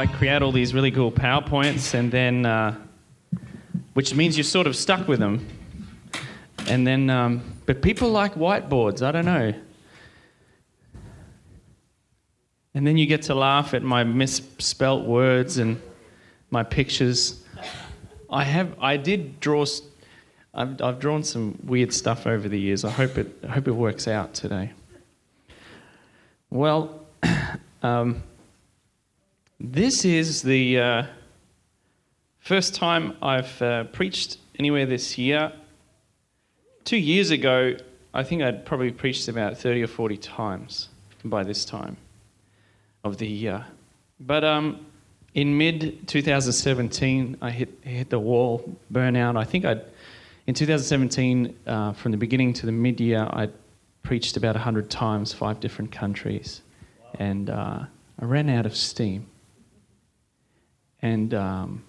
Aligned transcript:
like 0.00 0.14
create 0.14 0.40
all 0.40 0.50
these 0.50 0.72
really 0.72 0.90
cool 0.90 1.12
PowerPoints, 1.12 1.92
and 1.92 2.10
then, 2.10 2.46
uh, 2.46 2.74
which 3.92 4.14
means 4.14 4.34
you're 4.34 4.44
sort 4.44 4.66
of 4.66 4.74
stuck 4.74 5.06
with 5.06 5.18
them. 5.18 5.46
And 6.68 6.86
then, 6.86 7.10
um, 7.10 7.42
but 7.66 7.82
people 7.82 8.08
like 8.08 8.34
whiteboards. 8.34 9.02
I 9.02 9.12
don't 9.12 9.26
know. 9.26 9.52
And 12.72 12.86
then 12.86 12.96
you 12.96 13.04
get 13.04 13.20
to 13.24 13.34
laugh 13.34 13.74
at 13.74 13.82
my 13.82 14.02
misspelt 14.02 15.04
words 15.04 15.58
and 15.58 15.78
my 16.48 16.62
pictures. 16.62 17.44
I 18.30 18.44
have, 18.44 18.74
I 18.80 18.96
did 18.96 19.38
draw. 19.38 19.66
I've, 20.54 20.80
I've 20.80 20.98
drawn 20.98 21.22
some 21.22 21.58
weird 21.62 21.92
stuff 21.92 22.26
over 22.26 22.48
the 22.48 22.58
years. 22.58 22.86
I 22.86 22.90
hope 22.90 23.18
it, 23.18 23.36
I 23.44 23.48
hope 23.48 23.68
it 23.68 23.72
works 23.72 24.08
out 24.08 24.32
today. 24.32 24.72
Well, 26.48 27.04
um, 27.82 28.22
this 29.60 30.06
is 30.06 30.40
the 30.40 30.80
uh, 30.80 31.02
first 32.38 32.74
time 32.74 33.14
I've 33.20 33.60
uh, 33.60 33.84
preached 33.84 34.38
anywhere 34.58 34.86
this 34.86 35.18
year. 35.18 35.52
Two 36.84 36.96
years 36.96 37.30
ago, 37.30 37.76
I 38.14 38.22
think 38.22 38.42
I'd 38.42 38.64
probably 38.64 38.90
preached 38.90 39.28
about 39.28 39.58
30 39.58 39.82
or 39.82 39.86
40 39.86 40.16
times 40.16 40.88
by 41.24 41.44
this 41.44 41.66
time 41.66 41.98
of 43.04 43.18
the 43.18 43.26
year. 43.26 43.66
But 44.18 44.44
um, 44.44 44.86
in 45.34 45.58
mid 45.58 46.08
2017, 46.08 47.36
I 47.42 47.50
hit, 47.50 47.68
hit 47.82 48.08
the 48.08 48.18
wall, 48.18 48.76
burnout. 48.90 49.36
I 49.36 49.44
think 49.44 49.66
I'd, 49.66 49.84
in 50.46 50.54
2017, 50.54 51.54
uh, 51.66 51.92
from 51.92 52.12
the 52.12 52.18
beginning 52.18 52.54
to 52.54 52.66
the 52.66 52.72
mid 52.72 52.98
year, 52.98 53.28
I 53.30 53.50
preached 54.02 54.38
about 54.38 54.54
100 54.54 54.88
times, 54.88 55.34
five 55.34 55.60
different 55.60 55.92
countries. 55.92 56.62
Wow. 56.98 57.10
And 57.18 57.50
uh, 57.50 57.84
I 58.18 58.24
ran 58.24 58.48
out 58.48 58.64
of 58.64 58.74
steam. 58.74 59.26
And 61.02 61.32
um, 61.34 61.82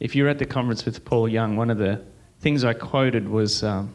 if 0.00 0.14
you're 0.14 0.28
at 0.28 0.38
the 0.38 0.46
conference 0.46 0.84
with 0.84 1.04
Paul 1.04 1.28
Young, 1.28 1.56
one 1.56 1.70
of 1.70 1.78
the 1.78 2.02
things 2.40 2.64
I 2.64 2.74
quoted 2.74 3.28
was 3.28 3.62
um, 3.62 3.94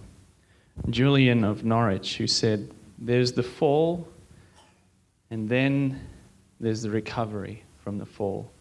Julian 0.89 1.43
of 1.43 1.63
Norwich, 1.63 2.17
who 2.17 2.27
said, 2.27 2.71
There's 2.97 3.33
the 3.33 3.43
fall, 3.43 4.07
and 5.29 5.47
then 5.47 5.99
there's 6.59 6.81
the 6.81 6.89
recovery 6.89 7.63
from 7.83 7.97
the 7.97 8.05
fall. 8.05 8.51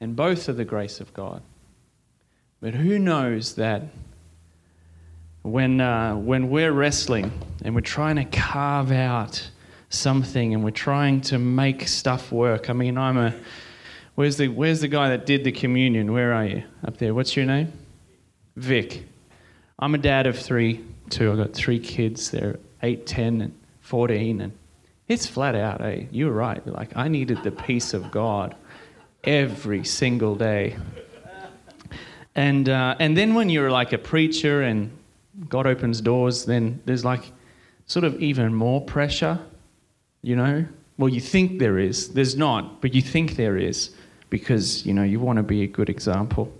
And 0.00 0.16
both 0.16 0.48
are 0.48 0.52
the 0.52 0.64
grace 0.64 1.00
of 1.00 1.12
God. 1.14 1.42
But 2.60 2.74
who 2.74 2.98
knows 2.98 3.54
that 3.54 3.82
when, 5.42 5.80
uh, 5.80 6.16
when 6.16 6.50
we're 6.50 6.72
wrestling 6.72 7.32
and 7.64 7.74
we're 7.74 7.80
trying 7.80 8.16
to 8.16 8.24
carve 8.24 8.90
out 8.90 9.50
something 9.88 10.52
and 10.54 10.64
we're 10.64 10.70
trying 10.70 11.20
to 11.22 11.38
make 11.38 11.86
stuff 11.86 12.32
work? 12.32 12.68
I 12.68 12.72
mean, 12.72 12.98
I'm 12.98 13.16
a. 13.16 13.34
Where's 14.18 14.36
the, 14.36 14.48
where's 14.48 14.80
the 14.80 14.88
guy 14.88 15.10
that 15.10 15.26
did 15.26 15.44
the 15.44 15.52
communion? 15.52 16.12
Where 16.12 16.32
are 16.32 16.44
you? 16.44 16.64
Up 16.84 16.96
there. 16.96 17.14
What's 17.14 17.36
your 17.36 17.46
name? 17.46 17.72
Vic. 18.56 19.04
I'm 19.78 19.94
a 19.94 19.98
dad 19.98 20.26
of 20.26 20.36
three, 20.36 20.84
too. 21.08 21.30
I've 21.30 21.36
got 21.36 21.52
three 21.52 21.78
kids. 21.78 22.32
They're 22.32 22.58
8, 22.82 23.06
10, 23.06 23.40
and 23.42 23.56
14. 23.80 24.40
And 24.40 24.52
it's 25.06 25.28
flat 25.28 25.54
out, 25.54 25.82
eh? 25.82 26.06
You're 26.10 26.32
right. 26.32 26.66
Like, 26.66 26.96
I 26.96 27.06
needed 27.06 27.44
the 27.44 27.52
peace 27.52 27.94
of 27.94 28.10
God 28.10 28.56
every 29.22 29.84
single 29.84 30.34
day. 30.34 30.76
And, 32.34 32.68
uh, 32.68 32.96
and 32.98 33.16
then 33.16 33.34
when 33.34 33.48
you're 33.48 33.70
like 33.70 33.92
a 33.92 33.98
preacher 33.98 34.62
and 34.62 34.90
God 35.48 35.64
opens 35.64 36.00
doors, 36.00 36.44
then 36.44 36.82
there's 36.86 37.04
like 37.04 37.30
sort 37.86 38.04
of 38.04 38.20
even 38.20 38.52
more 38.52 38.84
pressure, 38.84 39.38
you 40.22 40.34
know? 40.34 40.66
Well, 40.96 41.08
you 41.08 41.20
think 41.20 41.60
there 41.60 41.78
is. 41.78 42.08
There's 42.08 42.36
not, 42.36 42.80
but 42.80 42.94
you 42.94 43.00
think 43.00 43.36
there 43.36 43.56
is 43.56 43.92
because, 44.30 44.84
you 44.86 44.94
know, 44.94 45.02
you 45.02 45.20
want 45.20 45.36
to 45.36 45.42
be 45.42 45.62
a 45.62 45.66
good 45.66 45.88
example. 45.88 46.52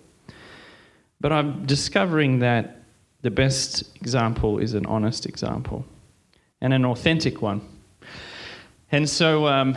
But 1.20 1.32
I'm 1.32 1.66
discovering 1.66 2.38
that 2.40 2.82
the 3.22 3.30
best 3.30 3.96
example 3.96 4.58
is 4.58 4.74
an 4.74 4.86
honest 4.86 5.26
example 5.26 5.84
and 6.60 6.72
an 6.72 6.84
authentic 6.84 7.42
one. 7.42 7.60
And 8.90 9.08
so, 9.08 9.46
um, 9.46 9.76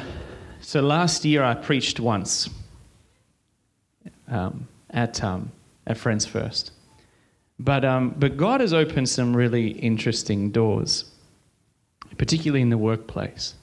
so 0.61 0.81
last 0.81 1.25
year 1.25 1.43
I 1.43 1.55
preached 1.55 1.99
once 1.99 2.49
um, 4.27 4.67
at, 4.89 5.23
um, 5.23 5.51
at 5.87 5.97
Friends 5.97 6.25
First. 6.25 6.71
But, 7.59 7.85
um, 7.85 8.15
but 8.17 8.37
God 8.37 8.61
has 8.61 8.73
opened 8.73 9.09
some 9.09 9.35
really 9.35 9.69
interesting 9.69 10.51
doors, 10.51 11.05
particularly 12.17 12.61
in 12.61 12.69
the 12.69 12.77
workplace. 12.77 13.55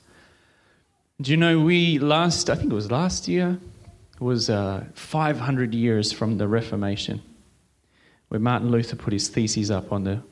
Do 1.21 1.33
you 1.33 1.37
know, 1.37 1.61
we 1.61 1.99
last, 1.99 2.49
I 2.49 2.55
think 2.55 2.71
it 2.71 2.75
was 2.75 2.93
last 2.93 3.27
year, 3.27 3.59
was 4.21 4.51
uh, 4.51 4.85
500 4.95 5.75
years 5.75 6.13
from 6.13 6.39
the 6.39 6.49
Reformation, 6.49 7.23
where 8.29 8.41
Martin 8.41 8.71
Luther 8.71 8.97
put 8.97 9.13
his 9.13 9.29
theses 9.29 9.71
up 9.71 9.93
on 9.93 10.05
the, 10.05 10.23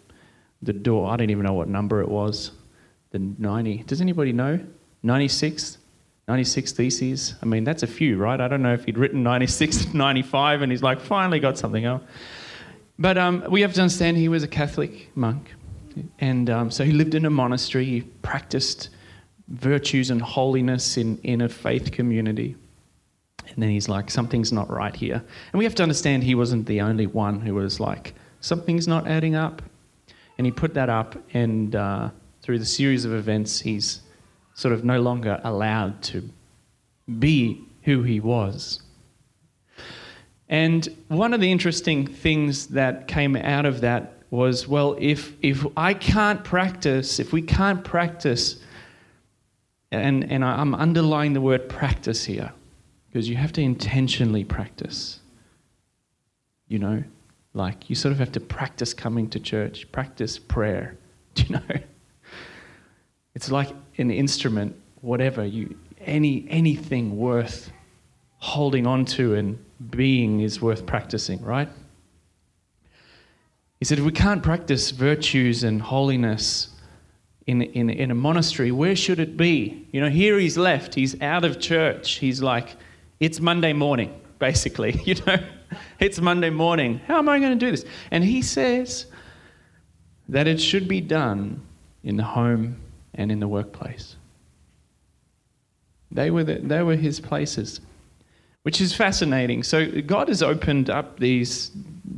the 0.62 0.72
door. 0.72 1.10
I 1.10 1.16
don't 1.16 1.30
even 1.30 1.44
know 1.44 1.52
what 1.52 1.68
number 1.68 2.00
it 2.00 2.08
was. 2.08 2.52
The 3.10 3.18
90. 3.18 3.84
Does 3.84 4.00
anybody 4.00 4.32
know? 4.32 4.60
96? 5.02 5.78
96 6.28 6.72
theses. 6.72 7.34
I 7.40 7.46
mean, 7.46 7.62
that's 7.62 7.84
a 7.84 7.86
few, 7.86 8.16
right? 8.16 8.40
I 8.40 8.48
don't 8.48 8.62
know 8.62 8.74
if 8.74 8.84
he'd 8.84 8.98
written 8.98 9.22
96, 9.22 9.88
95, 9.94 10.62
and 10.62 10.72
he's 10.72 10.82
like, 10.82 11.00
finally 11.00 11.38
got 11.38 11.56
something 11.56 11.84
out. 11.84 12.02
But 12.98 13.18
um, 13.18 13.44
we 13.48 13.60
have 13.60 13.74
to 13.74 13.82
understand 13.82 14.16
he 14.16 14.28
was 14.28 14.42
a 14.42 14.48
Catholic 14.48 15.16
monk. 15.16 15.52
And 16.18 16.50
um, 16.50 16.70
so 16.70 16.84
he 16.84 16.92
lived 16.92 17.14
in 17.14 17.24
a 17.24 17.30
monastery. 17.30 17.84
He 17.84 18.00
practiced 18.00 18.88
virtues 19.48 20.10
and 20.10 20.20
holiness 20.20 20.96
in, 20.96 21.18
in 21.18 21.40
a 21.40 21.48
faith 21.48 21.92
community. 21.92 22.56
And 23.48 23.62
then 23.62 23.70
he's 23.70 23.88
like, 23.88 24.10
something's 24.10 24.52
not 24.52 24.70
right 24.70 24.94
here. 24.94 25.22
And 25.52 25.58
we 25.58 25.64
have 25.64 25.74
to 25.76 25.82
understand 25.82 26.24
he 26.24 26.34
wasn't 26.34 26.66
the 26.66 26.80
only 26.80 27.06
one 27.06 27.40
who 27.40 27.54
was 27.54 27.80
like, 27.80 28.14
something's 28.40 28.86
not 28.86 29.06
adding 29.06 29.34
up. 29.34 29.62
And 30.38 30.46
he 30.46 30.52
put 30.52 30.74
that 30.74 30.90
up, 30.90 31.16
and 31.32 31.74
uh, 31.74 32.10
through 32.42 32.58
the 32.58 32.66
series 32.66 33.04
of 33.04 33.12
events, 33.14 33.60
he's 33.60 34.02
sort 34.54 34.74
of 34.74 34.84
no 34.84 35.00
longer 35.00 35.40
allowed 35.44 36.02
to 36.02 36.28
be 37.18 37.62
who 37.82 38.02
he 38.02 38.20
was. 38.20 38.82
And 40.48 40.88
one 41.08 41.34
of 41.34 41.40
the 41.40 41.50
interesting 41.50 42.06
things 42.06 42.68
that 42.68 43.08
came 43.08 43.36
out 43.36 43.66
of 43.66 43.80
that 43.80 44.12
was 44.30 44.68
well, 44.68 44.96
if, 45.00 45.32
if 45.42 45.64
I 45.76 45.94
can't 45.94 46.44
practice, 46.44 47.18
if 47.18 47.32
we 47.32 47.42
can't 47.42 47.82
practice, 47.82 48.60
and, 49.90 50.30
and 50.30 50.44
I'm 50.44 50.74
underlying 50.74 51.32
the 51.32 51.40
word 51.40 51.68
practice 51.68 52.24
here, 52.24 52.52
because 53.16 53.30
you 53.30 53.36
have 53.36 53.50
to 53.50 53.62
intentionally 53.62 54.44
practice. 54.44 55.20
You 56.68 56.78
know, 56.78 57.02
like 57.54 57.88
you 57.88 57.96
sort 57.96 58.12
of 58.12 58.18
have 58.18 58.30
to 58.32 58.40
practice 58.40 58.92
coming 58.92 59.30
to 59.30 59.40
church, 59.40 59.90
practice 59.90 60.38
prayer. 60.38 60.98
Do 61.34 61.42
you 61.48 61.54
know? 61.54 61.76
It's 63.34 63.50
like 63.50 63.70
an 63.96 64.10
instrument, 64.10 64.76
whatever 65.00 65.46
you, 65.46 65.78
any 65.98 66.46
anything 66.50 67.16
worth 67.16 67.72
holding 68.36 68.86
on 68.86 69.06
to 69.06 69.34
and 69.34 69.64
being 69.88 70.40
is 70.40 70.60
worth 70.60 70.84
practicing, 70.84 71.40
right? 71.40 71.70
He 73.78 73.86
said, 73.86 73.98
if 73.98 74.04
we 74.04 74.12
can't 74.12 74.42
practice 74.42 74.90
virtues 74.90 75.64
and 75.64 75.80
holiness 75.80 76.68
in, 77.46 77.62
in, 77.62 77.88
in 77.88 78.10
a 78.10 78.14
monastery, 78.14 78.72
where 78.72 78.94
should 78.94 79.20
it 79.20 79.38
be? 79.38 79.88
You 79.90 80.02
know, 80.02 80.10
here 80.10 80.38
he's 80.38 80.58
left, 80.58 80.94
he's 80.94 81.18
out 81.22 81.46
of 81.46 81.58
church. 81.58 82.16
He's 82.16 82.42
like, 82.42 82.76
it's 83.20 83.40
Monday 83.40 83.72
morning, 83.72 84.20
basically. 84.38 85.00
You 85.04 85.14
know, 85.26 85.38
it's 85.98 86.20
Monday 86.20 86.50
morning. 86.50 87.00
How 87.06 87.18
am 87.18 87.28
I 87.28 87.38
going 87.38 87.58
to 87.58 87.64
do 87.64 87.70
this? 87.70 87.84
And 88.10 88.22
he 88.22 88.42
says 88.42 89.06
that 90.28 90.46
it 90.46 90.60
should 90.60 90.86
be 90.88 91.00
done 91.00 91.60
in 92.04 92.16
the 92.16 92.22
home 92.22 92.76
and 93.14 93.32
in 93.32 93.40
the 93.40 93.48
workplace. 93.48 94.16
They 96.10 96.30
were, 96.30 96.44
the, 96.44 96.56
they 96.56 96.82
were 96.82 96.96
his 96.96 97.18
places, 97.20 97.80
which 98.62 98.80
is 98.80 98.94
fascinating. 98.94 99.62
So, 99.62 100.00
God 100.02 100.28
has 100.28 100.42
opened 100.42 100.88
up 100.88 101.18
these 101.18 101.70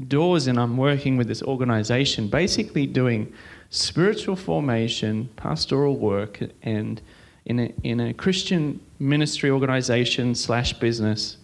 doors, 0.08 0.46
and 0.46 0.58
I'm 0.58 0.76
working 0.76 1.16
with 1.16 1.26
this 1.26 1.42
organization, 1.42 2.28
basically 2.28 2.86
doing 2.86 3.32
spiritual 3.70 4.36
formation, 4.36 5.28
pastoral 5.36 5.96
work, 5.96 6.40
and 6.62 7.00
in 7.48 7.58
a, 7.58 7.74
in 7.82 7.98
a 8.00 8.14
Christian 8.14 8.78
ministry 8.98 9.50
organization 9.50 10.34
slash 10.34 10.74
business 10.74 11.38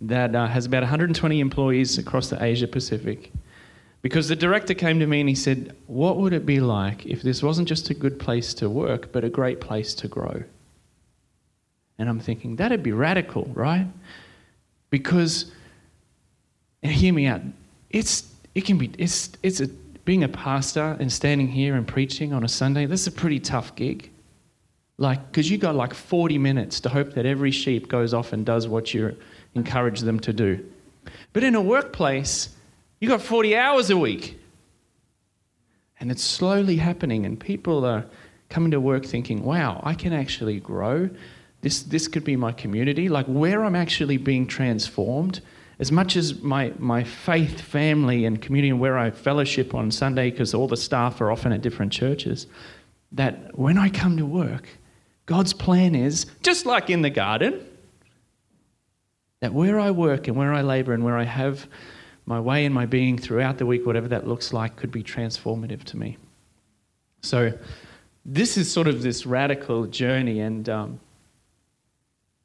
that 0.00 0.34
uh, 0.34 0.46
has 0.46 0.66
about 0.66 0.82
120 0.82 1.40
employees 1.40 1.98
across 1.98 2.28
the 2.28 2.42
Asia 2.42 2.66
Pacific. 2.66 3.30
Because 4.02 4.28
the 4.28 4.36
director 4.36 4.74
came 4.74 4.98
to 4.98 5.06
me 5.06 5.20
and 5.20 5.28
he 5.28 5.34
said, 5.34 5.76
What 5.86 6.16
would 6.18 6.32
it 6.32 6.46
be 6.46 6.60
like 6.60 7.06
if 7.06 7.22
this 7.22 7.42
wasn't 7.42 7.68
just 7.68 7.90
a 7.90 7.94
good 7.94 8.18
place 8.18 8.54
to 8.54 8.70
work, 8.70 9.12
but 9.12 9.24
a 9.24 9.28
great 9.28 9.60
place 9.60 9.94
to 9.94 10.08
grow? 10.08 10.42
And 11.98 12.08
I'm 12.08 12.20
thinking, 12.20 12.56
that'd 12.56 12.82
be 12.82 12.92
radical, 12.92 13.50
right? 13.54 13.86
Because, 14.90 15.50
and 16.82 16.92
hear 16.92 17.12
me 17.12 17.26
out, 17.26 17.40
it's, 17.90 18.32
it 18.54 18.64
can 18.64 18.78
be, 18.78 18.90
it's, 18.98 19.30
it's 19.42 19.60
a, 19.60 19.66
being 20.04 20.24
a 20.24 20.28
pastor 20.28 20.96
and 21.00 21.10
standing 21.10 21.48
here 21.48 21.74
and 21.74 21.88
preaching 21.88 22.32
on 22.32 22.44
a 22.44 22.48
Sunday, 22.48 22.86
that's 22.86 23.06
a 23.06 23.12
pretty 23.12 23.40
tough 23.40 23.74
gig. 23.74 24.10
Like, 24.98 25.26
because 25.30 25.50
you 25.50 25.58
got 25.58 25.74
like 25.74 25.92
40 25.92 26.38
minutes 26.38 26.80
to 26.80 26.88
hope 26.88 27.14
that 27.14 27.26
every 27.26 27.50
sheep 27.50 27.88
goes 27.88 28.14
off 28.14 28.32
and 28.32 28.46
does 28.46 28.66
what 28.66 28.94
you 28.94 29.16
encourage 29.54 30.00
them 30.00 30.18
to 30.20 30.32
do. 30.32 30.64
But 31.32 31.44
in 31.44 31.54
a 31.54 31.60
workplace, 31.60 32.48
you 33.00 33.08
got 33.08 33.20
40 33.20 33.56
hours 33.56 33.90
a 33.90 33.96
week. 33.96 34.38
And 36.00 36.10
it's 36.10 36.24
slowly 36.24 36.76
happening, 36.76 37.26
and 37.26 37.38
people 37.38 37.84
are 37.84 38.06
coming 38.48 38.70
to 38.70 38.80
work 38.80 39.04
thinking, 39.04 39.44
wow, 39.44 39.80
I 39.82 39.94
can 39.94 40.12
actually 40.12 40.60
grow. 40.60 41.10
This, 41.62 41.82
this 41.82 42.08
could 42.08 42.24
be 42.24 42.36
my 42.36 42.52
community, 42.52 43.08
like 43.08 43.26
where 43.26 43.64
I'm 43.64 43.76
actually 43.76 44.18
being 44.18 44.46
transformed. 44.46 45.40
As 45.78 45.92
much 45.92 46.16
as 46.16 46.40
my, 46.42 46.72
my 46.78 47.04
faith, 47.04 47.60
family, 47.60 48.24
and 48.24 48.40
community, 48.40 48.70
and 48.70 48.80
where 48.80 48.96
I 48.96 49.10
fellowship 49.10 49.74
on 49.74 49.90
Sunday, 49.90 50.30
because 50.30 50.54
all 50.54 50.68
the 50.68 50.76
staff 50.76 51.20
are 51.20 51.30
often 51.30 51.52
at 51.52 51.60
different 51.60 51.92
churches, 51.92 52.46
that 53.12 53.58
when 53.58 53.76
I 53.76 53.88
come 53.88 54.16
to 54.16 54.26
work, 54.26 54.68
God's 55.26 55.52
plan 55.52 55.94
is 55.94 56.26
just 56.42 56.66
like 56.66 56.88
in 56.88 57.02
the 57.02 57.10
garden, 57.10 57.66
that 59.40 59.52
where 59.52 59.78
I 59.78 59.90
work 59.90 60.28
and 60.28 60.36
where 60.36 60.54
I 60.54 60.62
labor 60.62 60.92
and 60.92 61.04
where 61.04 61.18
I 61.18 61.24
have 61.24 61.66
my 62.24 62.40
way 62.40 62.64
and 62.64 62.74
my 62.74 62.86
being 62.86 63.18
throughout 63.18 63.58
the 63.58 63.66
week, 63.66 63.86
whatever 63.86 64.08
that 64.08 64.26
looks 64.26 64.52
like, 64.52 64.76
could 64.76 64.90
be 64.90 65.02
transformative 65.02 65.84
to 65.84 65.96
me. 65.96 66.16
So, 67.22 67.52
this 68.24 68.56
is 68.56 68.70
sort 68.70 68.88
of 68.88 69.02
this 69.02 69.24
radical 69.24 69.86
journey, 69.86 70.40
and 70.40 70.68
um, 70.68 71.00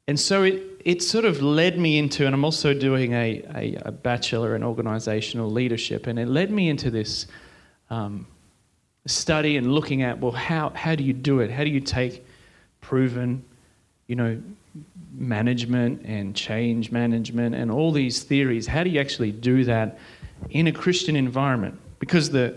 and 0.06 0.18
so 0.18 0.44
it 0.44 0.62
it 0.84 1.02
sort 1.02 1.24
of 1.24 1.42
led 1.42 1.78
me 1.78 1.98
into, 1.98 2.24
and 2.26 2.34
I'm 2.34 2.44
also 2.44 2.72
doing 2.74 3.12
a, 3.12 3.42
a, 3.54 3.74
a 3.86 3.92
bachelor 3.92 4.54
in 4.54 4.62
organizational 4.62 5.50
leadership, 5.50 6.06
and 6.06 6.18
it 6.18 6.28
led 6.28 6.52
me 6.52 6.68
into 6.68 6.90
this 6.90 7.26
um, 7.90 8.26
study 9.06 9.56
and 9.56 9.72
looking 9.74 10.02
at 10.02 10.20
well, 10.20 10.32
how 10.32 10.70
how 10.70 10.94
do 10.94 11.02
you 11.02 11.12
do 11.12 11.40
it? 11.40 11.50
How 11.50 11.64
do 11.64 11.70
you 11.70 11.80
take 11.80 12.24
proven, 12.82 13.42
you 14.06 14.16
know, 14.16 14.38
management 15.14 16.02
and 16.04 16.34
change 16.36 16.90
management 16.90 17.54
and 17.54 17.70
all 17.70 17.92
these 17.92 18.22
theories. 18.22 18.66
How 18.66 18.84
do 18.84 18.90
you 18.90 19.00
actually 19.00 19.32
do 19.32 19.64
that 19.64 19.98
in 20.50 20.66
a 20.66 20.72
Christian 20.72 21.16
environment? 21.16 21.80
Because 21.98 22.30
the 22.30 22.54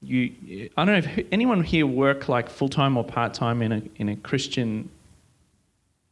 you, 0.00 0.70
I 0.76 0.84
don't 0.84 0.92
know 0.92 1.10
if 1.10 1.26
anyone 1.32 1.64
here 1.64 1.86
work 1.86 2.28
like 2.28 2.48
full 2.48 2.68
time 2.68 2.96
or 2.96 3.02
part 3.02 3.34
time 3.34 3.62
in 3.62 3.72
a 3.72 3.82
in 3.96 4.08
a 4.10 4.16
Christian 4.16 4.88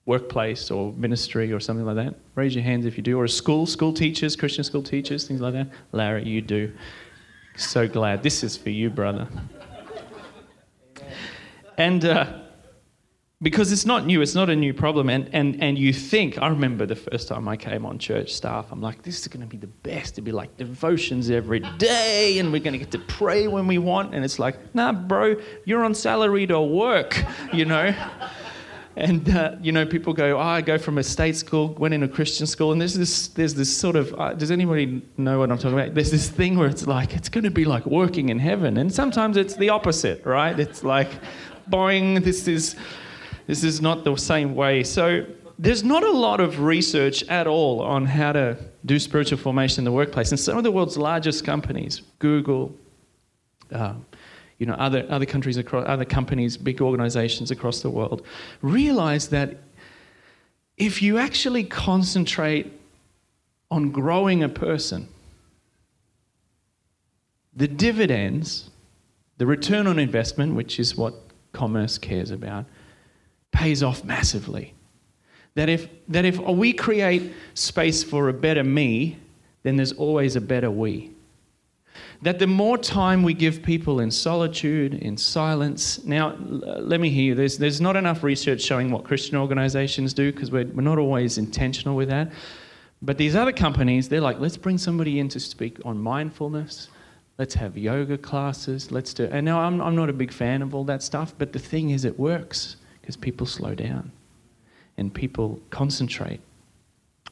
workplace 0.06 0.70
or 0.70 0.92
ministry 0.94 1.52
or 1.52 1.60
something 1.60 1.86
like 1.86 1.96
that. 1.96 2.14
Raise 2.34 2.54
your 2.54 2.64
hands 2.64 2.86
if 2.86 2.96
you 2.96 3.02
do, 3.02 3.18
or 3.18 3.24
a 3.24 3.28
school, 3.28 3.66
school 3.66 3.92
teachers, 3.92 4.34
Christian 4.34 4.64
school 4.64 4.82
teachers, 4.82 5.26
things 5.26 5.40
like 5.40 5.52
that. 5.52 5.68
Larry, 5.92 6.24
you 6.24 6.40
do. 6.40 6.72
So 7.56 7.86
glad 7.86 8.22
this 8.22 8.42
is 8.42 8.56
for 8.56 8.70
you, 8.70 8.90
brother. 8.90 9.28
And. 11.76 12.04
Uh, 12.04 12.40
because 13.42 13.70
it's 13.70 13.84
not 13.84 14.06
new, 14.06 14.22
it's 14.22 14.34
not 14.34 14.48
a 14.48 14.56
new 14.56 14.72
problem. 14.72 15.10
And, 15.10 15.28
and, 15.32 15.62
and 15.62 15.76
you 15.78 15.92
think, 15.92 16.40
I 16.40 16.48
remember 16.48 16.86
the 16.86 16.96
first 16.96 17.28
time 17.28 17.48
I 17.48 17.56
came 17.56 17.84
on 17.84 17.98
church 17.98 18.32
staff, 18.32 18.66
I'm 18.70 18.80
like, 18.80 19.02
this 19.02 19.20
is 19.20 19.28
going 19.28 19.42
to 19.42 19.46
be 19.46 19.58
the 19.58 19.66
best. 19.66 20.14
It'll 20.14 20.24
be 20.24 20.32
like 20.32 20.56
devotions 20.56 21.28
every 21.30 21.60
day, 21.76 22.38
and 22.38 22.50
we're 22.50 22.62
going 22.62 22.72
to 22.72 22.78
get 22.78 22.90
to 22.92 22.98
pray 22.98 23.46
when 23.46 23.66
we 23.66 23.76
want. 23.76 24.14
And 24.14 24.24
it's 24.24 24.38
like, 24.38 24.74
nah, 24.74 24.92
bro, 24.92 25.36
you're 25.66 25.84
on 25.84 25.94
salary 25.94 26.46
to 26.46 26.58
work, 26.58 27.22
you 27.52 27.66
know? 27.66 27.94
and, 28.96 29.28
uh, 29.28 29.56
you 29.60 29.70
know, 29.70 29.84
people 29.84 30.14
go, 30.14 30.38
oh, 30.38 30.40
I 30.40 30.62
go 30.62 30.78
from 30.78 30.96
a 30.96 31.02
state 31.02 31.36
school, 31.36 31.74
went 31.74 31.92
in 31.92 32.02
a 32.02 32.08
Christian 32.08 32.46
school, 32.46 32.72
and 32.72 32.80
there's 32.80 32.94
this, 32.94 33.28
there's 33.28 33.54
this 33.54 33.76
sort 33.76 33.96
of, 33.96 34.14
uh, 34.18 34.32
does 34.32 34.50
anybody 34.50 35.02
know 35.18 35.40
what 35.40 35.52
I'm 35.52 35.58
talking 35.58 35.78
about? 35.78 35.92
There's 35.92 36.10
this 36.10 36.30
thing 36.30 36.56
where 36.56 36.68
it's 36.68 36.86
like, 36.86 37.14
it's 37.14 37.28
going 37.28 37.44
to 37.44 37.50
be 37.50 37.66
like 37.66 37.84
working 37.84 38.30
in 38.30 38.38
heaven. 38.38 38.78
And 38.78 38.90
sometimes 38.90 39.36
it's 39.36 39.56
the 39.56 39.68
opposite, 39.68 40.24
right? 40.24 40.58
It's 40.58 40.82
like, 40.82 41.10
boing, 41.68 42.24
this 42.24 42.48
is 42.48 42.76
this 43.46 43.64
is 43.64 43.80
not 43.80 44.04
the 44.04 44.16
same 44.16 44.54
way. 44.54 44.82
So 44.82 45.24
there's 45.58 45.84
not 45.84 46.02
a 46.02 46.10
lot 46.10 46.40
of 46.40 46.60
research 46.60 47.22
at 47.24 47.46
all 47.46 47.80
on 47.80 48.04
how 48.04 48.32
to 48.32 48.58
do 48.84 48.98
spiritual 48.98 49.38
formation 49.38 49.80
in 49.80 49.84
the 49.84 49.92
workplace. 49.92 50.30
And 50.30 50.38
some 50.38 50.58
of 50.58 50.64
the 50.64 50.70
world's 50.70 50.98
largest 50.98 51.44
companies, 51.44 52.02
Google, 52.18 52.74
uh, 53.72 53.94
you 54.58 54.66
know, 54.66 54.74
other, 54.74 55.06
other 55.08 55.26
countries 55.26 55.56
across, 55.56 55.86
other 55.88 56.04
companies, 56.04 56.56
big 56.56 56.80
organizations 56.80 57.50
across 57.50 57.80
the 57.80 57.90
world, 57.90 58.26
realize 58.62 59.28
that 59.28 59.56
if 60.76 61.02
you 61.02 61.18
actually 61.18 61.64
concentrate 61.64 62.72
on 63.70 63.90
growing 63.90 64.42
a 64.42 64.48
person, 64.48 65.08
the 67.54 67.68
dividends, 67.68 68.70
the 69.38 69.46
return 69.46 69.86
on 69.86 69.98
investment, 69.98 70.54
which 70.54 70.78
is 70.78 70.96
what 70.96 71.14
commerce 71.52 71.96
cares 71.96 72.30
about, 72.30 72.66
pays 73.56 73.82
off 73.82 74.04
massively. 74.04 74.74
That 75.54 75.70
if, 75.70 75.88
that 76.08 76.26
if 76.26 76.38
we 76.38 76.74
create 76.74 77.32
space 77.54 78.04
for 78.04 78.28
a 78.28 78.32
better 78.32 78.62
me, 78.62 79.18
then 79.62 79.76
there's 79.76 79.92
always 79.92 80.36
a 80.36 80.42
better 80.42 80.70
we. 80.70 81.10
That 82.20 82.38
the 82.38 82.46
more 82.46 82.76
time 82.76 83.22
we 83.22 83.32
give 83.32 83.62
people 83.62 84.00
in 84.00 84.10
solitude, 84.10 84.92
in 84.94 85.16
silence. 85.16 86.04
Now, 86.04 86.36
let 86.38 87.00
me 87.00 87.08
hear 87.08 87.24
you. 87.24 87.34
There's, 87.34 87.56
there's 87.56 87.80
not 87.80 87.96
enough 87.96 88.22
research 88.22 88.60
showing 88.60 88.90
what 88.90 89.04
Christian 89.04 89.38
organizations 89.38 90.12
do 90.12 90.30
because 90.32 90.50
we're, 90.50 90.66
we're 90.66 90.82
not 90.82 90.98
always 90.98 91.38
intentional 91.38 91.96
with 91.96 92.10
that. 92.10 92.32
But 93.00 93.16
these 93.16 93.34
other 93.34 93.52
companies, 93.52 94.10
they're 94.10 94.20
like, 94.20 94.38
let's 94.38 94.58
bring 94.58 94.76
somebody 94.76 95.18
in 95.18 95.30
to 95.30 95.40
speak 95.40 95.78
on 95.86 95.98
mindfulness. 95.98 96.88
Let's 97.38 97.54
have 97.54 97.78
yoga 97.78 98.18
classes. 98.18 98.92
Let's 98.92 99.14
do. 99.14 99.24
And 99.32 99.46
now 99.46 99.60
I'm, 99.60 99.80
I'm 99.80 99.96
not 99.96 100.10
a 100.10 100.14
big 100.14 100.32
fan 100.32 100.60
of 100.60 100.74
all 100.74 100.84
that 100.84 101.02
stuff, 101.02 101.34
but 101.38 101.54
the 101.54 101.58
thing 101.58 101.90
is, 101.90 102.04
it 102.04 102.18
works 102.18 102.76
because 103.06 103.16
people 103.16 103.46
slow 103.46 103.72
down 103.72 104.10
and 104.96 105.14
people 105.14 105.60
concentrate. 105.70 106.40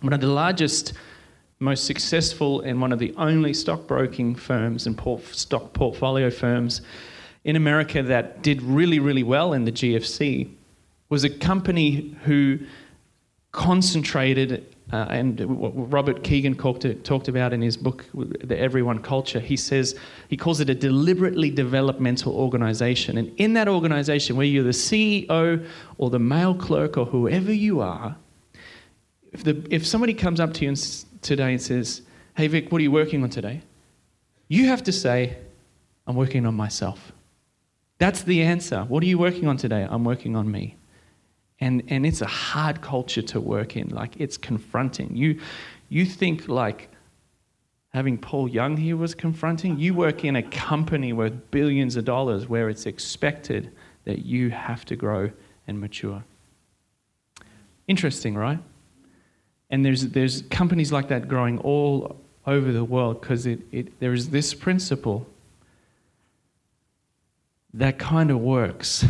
One 0.02 0.12
of 0.12 0.20
the 0.20 0.28
largest, 0.28 0.92
most 1.58 1.84
successful, 1.84 2.60
and 2.60 2.80
one 2.80 2.92
of 2.92 3.00
the 3.00 3.12
only 3.16 3.52
stockbroking 3.52 4.36
firms 4.36 4.86
and 4.86 4.96
port- 4.96 5.24
stock 5.24 5.72
portfolio 5.72 6.30
firms 6.30 6.80
in 7.42 7.56
America 7.56 8.04
that 8.04 8.40
did 8.40 8.62
really, 8.62 9.00
really 9.00 9.24
well 9.24 9.52
in 9.52 9.64
the 9.64 9.72
GFC 9.72 10.48
was 11.08 11.24
a 11.24 11.30
company 11.30 12.14
who 12.22 12.60
concentrated 13.50 14.73
uh, 14.92 15.06
and 15.08 15.40
what 15.58 15.72
Robert 15.92 16.22
Kegan 16.22 16.54
talked, 16.54 17.28
about 17.28 17.52
in 17.52 17.62
his 17.62 17.76
book, 17.76 18.04
The 18.12 18.58
Everyone 18.58 19.00
Culture, 19.00 19.40
he 19.40 19.56
says, 19.56 19.98
he 20.28 20.36
calls 20.36 20.60
it 20.60 20.68
a 20.68 20.74
deliberately 20.74 21.50
developmental 21.50 22.34
organization. 22.34 23.16
And 23.16 23.32
in 23.38 23.54
that 23.54 23.66
organization, 23.66 24.36
where 24.36 24.46
you're 24.46 24.62
the 24.62 24.70
CEO 24.70 25.66
or 25.96 26.10
the 26.10 26.18
mail 26.18 26.54
clerk 26.54 26.98
or 26.98 27.06
whoever 27.06 27.52
you 27.52 27.80
are, 27.80 28.16
if, 29.32 29.42
the, 29.42 29.66
if 29.70 29.86
somebody 29.86 30.12
comes 30.12 30.38
up 30.38 30.52
to 30.54 30.64
you 30.64 30.76
today 31.22 31.52
and 31.52 31.62
says, 31.62 32.02
Hey, 32.36 32.46
Vic, 32.48 32.70
what 32.70 32.78
are 32.80 32.82
you 32.82 32.92
working 32.92 33.22
on 33.22 33.30
today? 33.30 33.62
You 34.48 34.66
have 34.66 34.82
to 34.84 34.92
say, 34.92 35.38
I'm 36.06 36.16
working 36.16 36.44
on 36.44 36.54
myself. 36.54 37.12
That's 37.98 38.22
the 38.22 38.42
answer. 38.42 38.82
What 38.82 39.02
are 39.02 39.06
you 39.06 39.18
working 39.18 39.48
on 39.48 39.56
today? 39.56 39.86
I'm 39.88 40.04
working 40.04 40.36
on 40.36 40.50
me 40.50 40.76
and 41.64 41.82
and 41.88 42.04
it's 42.04 42.20
a 42.20 42.26
hard 42.26 42.82
culture 42.82 43.22
to 43.22 43.40
work 43.40 43.74
in. 43.76 43.88
Like 43.88 44.20
it's 44.20 44.36
confronting. 44.36 45.16
You 45.16 45.40
you 45.88 46.04
think 46.04 46.46
like 46.46 46.90
having 47.94 48.18
paul 48.18 48.48
young 48.48 48.76
here 48.76 48.98
was 48.98 49.14
confronting? 49.14 49.78
You 49.78 49.94
work 49.94 50.24
in 50.24 50.36
a 50.36 50.42
company 50.42 51.14
worth 51.14 51.32
billions 51.50 51.96
of 51.96 52.04
dollars 52.04 52.48
where 52.48 52.68
it's 52.68 52.84
expected 52.84 53.70
that 54.04 54.26
you 54.26 54.50
have 54.50 54.84
to 54.84 54.96
grow 54.96 55.30
and 55.66 55.80
mature. 55.80 56.22
Interesting 57.88 58.34
right? 58.34 58.60
And 59.70 59.84
there's 59.86 60.08
there's 60.08 60.42
companies 60.42 60.92
like 60.92 61.08
that 61.08 61.28
growing 61.28 61.58
all 61.60 62.20
over 62.46 62.72
the 62.72 62.84
world 62.84 63.22
because 63.22 63.46
it, 63.46 63.60
it 63.72 64.00
there 64.00 64.12
is 64.12 64.28
this 64.28 64.52
principle 64.52 65.26
that 67.74 67.98
kind 67.98 68.30
of 68.30 68.40
works. 68.40 69.04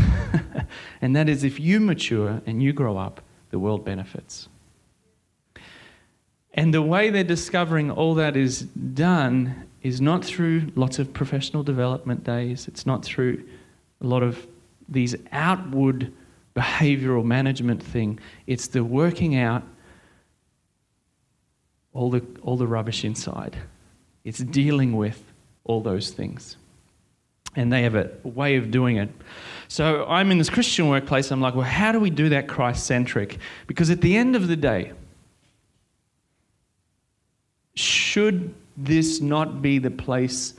and 1.03 1.15
that 1.15 1.29
is 1.29 1.45
if 1.45 1.61
you 1.61 1.81
mature 1.81 2.43
and 2.47 2.63
you 2.63 2.73
grow 2.73 2.97
up, 2.97 3.21
the 3.51 3.59
world 3.59 3.85
benefits. 3.85 4.49
And 6.55 6.73
the 6.73 6.83
way 6.83 7.11
they're 7.11 7.25
discovering 7.25 7.91
all 7.91 8.15
that 8.15 8.37
is 8.37 8.63
done 8.63 9.69
is 9.83 10.01
not 10.01 10.25
through 10.25 10.73
lots 10.77 10.99
of 10.99 11.13
professional 11.13 11.63
development 11.63 12.25
days, 12.25 12.67
it's 12.67 12.87
not 12.87 13.05
through 13.05 13.45
a 14.01 14.07
lot 14.07 14.23
of 14.23 14.47
these 14.89 15.15
outward 15.31 16.13
behavioral 16.57 17.25
management 17.25 17.83
thing. 17.83 18.19
It's 18.47 18.69
the 18.69 18.83
working 18.83 19.37
out 19.37 19.63
all 21.93 22.11
the, 22.11 22.25
all 22.43 22.57
the 22.57 22.67
rubbish 22.67 23.05
inside. 23.05 23.57
It's 24.25 24.39
dealing 24.39 24.97
with 24.97 25.23
all 25.65 25.81
those 25.81 26.11
things 26.11 26.57
and 27.57 27.73
they 27.73 27.83
have 27.83 27.95
a 27.95 28.11
way 28.25 28.57
of 28.57 28.71
doing 28.71 28.97
it. 28.97 29.11
So 29.69 30.05
I'm 30.07 30.31
in 30.31 30.39
this 30.39 30.51
Christian 30.51 30.89
workplace. 30.89 31.31
I'm 31.31 31.41
like, 31.41 31.55
well, 31.55 31.65
how 31.65 31.93
do 31.93 32.01
we 32.01 32.11
do 32.11 32.29
that 32.31 32.49
Christ 32.49 32.87
centric? 32.87 33.39
Because 33.67 33.91
at 33.91 34.01
the 34.01 34.17
end 34.17 34.37
of 34.37 34.49
the 34.49 34.57
day, 34.57 34.93
should 37.75 38.55
this 38.77 39.21
not 39.21 39.63
be 39.63 39.79
the 39.79 39.91
place 39.91 40.55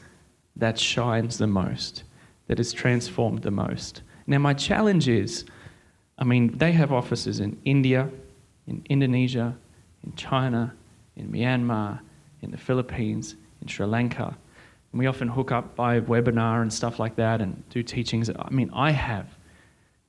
that 0.55 0.79
shines 0.79 1.37
the 1.37 1.47
most, 1.47 2.03
that 2.47 2.59
is 2.59 2.73
transformed 2.73 3.43
the 3.43 3.51
most? 3.51 4.01
Now, 4.27 4.39
my 4.39 4.53
challenge 4.53 5.07
is 5.07 5.45
I 6.17 6.23
mean, 6.23 6.57
they 6.57 6.71
have 6.71 6.91
offices 6.91 7.39
in 7.39 7.59
India, 7.65 8.09
in 8.67 8.85
Indonesia, 8.89 9.55
in 10.03 10.15
China, 10.15 10.73
in 11.17 11.29
Myanmar, 11.29 11.99
in 12.41 12.51
the 12.51 12.57
Philippines, 12.57 13.35
in 13.61 13.67
Sri 13.67 13.85
Lanka. 13.85 14.37
And 14.95 14.99
we 15.01 15.07
often 15.07 15.27
hook 15.27 15.51
up 15.51 15.75
by 15.75 15.99
webinar 15.99 16.61
and 16.61 16.71
stuff 16.71 16.99
like 16.99 17.17
that 17.17 17.41
and 17.41 17.67
do 17.69 17.83
teachings. 17.83 18.29
I 18.29 18.49
mean, 18.49 18.71
I 18.73 18.91
have. 18.91 19.27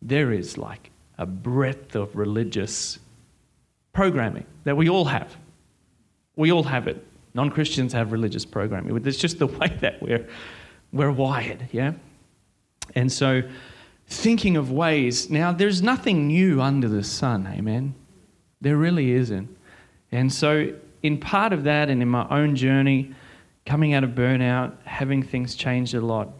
There 0.01 0.31
is 0.31 0.57
like 0.57 0.93
a 1.19 1.27
breadth 1.27 1.97
of 1.97 2.15
religious 2.15 3.01
programming 3.93 4.47
that 4.63 4.77
we 4.77 4.89
all 4.89 5.07
have. 5.07 5.37
We 6.37 6.53
all 6.53 6.63
have 6.63 6.87
it. 6.87 7.05
Non 7.35 7.51
Christians 7.51 7.93
have 7.95 8.13
religious 8.13 8.45
programming. 8.45 8.97
It's 9.05 9.19
just 9.19 9.41
the 9.41 9.47
way 9.59 9.77
that 9.81 10.01
we're, 10.01 10.29
we're 10.93 11.11
wired, 11.11 11.67
yeah? 11.73 11.95
And 12.95 13.11
so, 13.11 13.43
thinking 14.07 14.57
of 14.57 14.71
ways, 14.71 15.29
now 15.29 15.51
there's 15.51 15.83
nothing 15.83 16.29
new 16.29 16.63
under 16.63 16.87
the 16.89 17.03
sun, 17.03 17.53
amen? 17.53 17.93
There 18.61 18.77
really 18.77 19.11
isn't. 19.11 19.49
And 20.13 20.33
so, 20.33 20.73
in 21.03 21.19
part 21.19 21.53
of 21.53 21.65
that 21.65 21.91
and 21.91 22.01
in 22.03 22.09
my 22.09 22.29
own 22.31 22.55
journey, 22.55 23.17
coming 23.67 23.93
out 23.93 24.05
of 24.05 24.11
burnout, 24.11 24.77
having 24.85 25.23
things 25.23 25.57
changed 25.57 25.95
a 25.95 26.01
lot, 26.01 26.33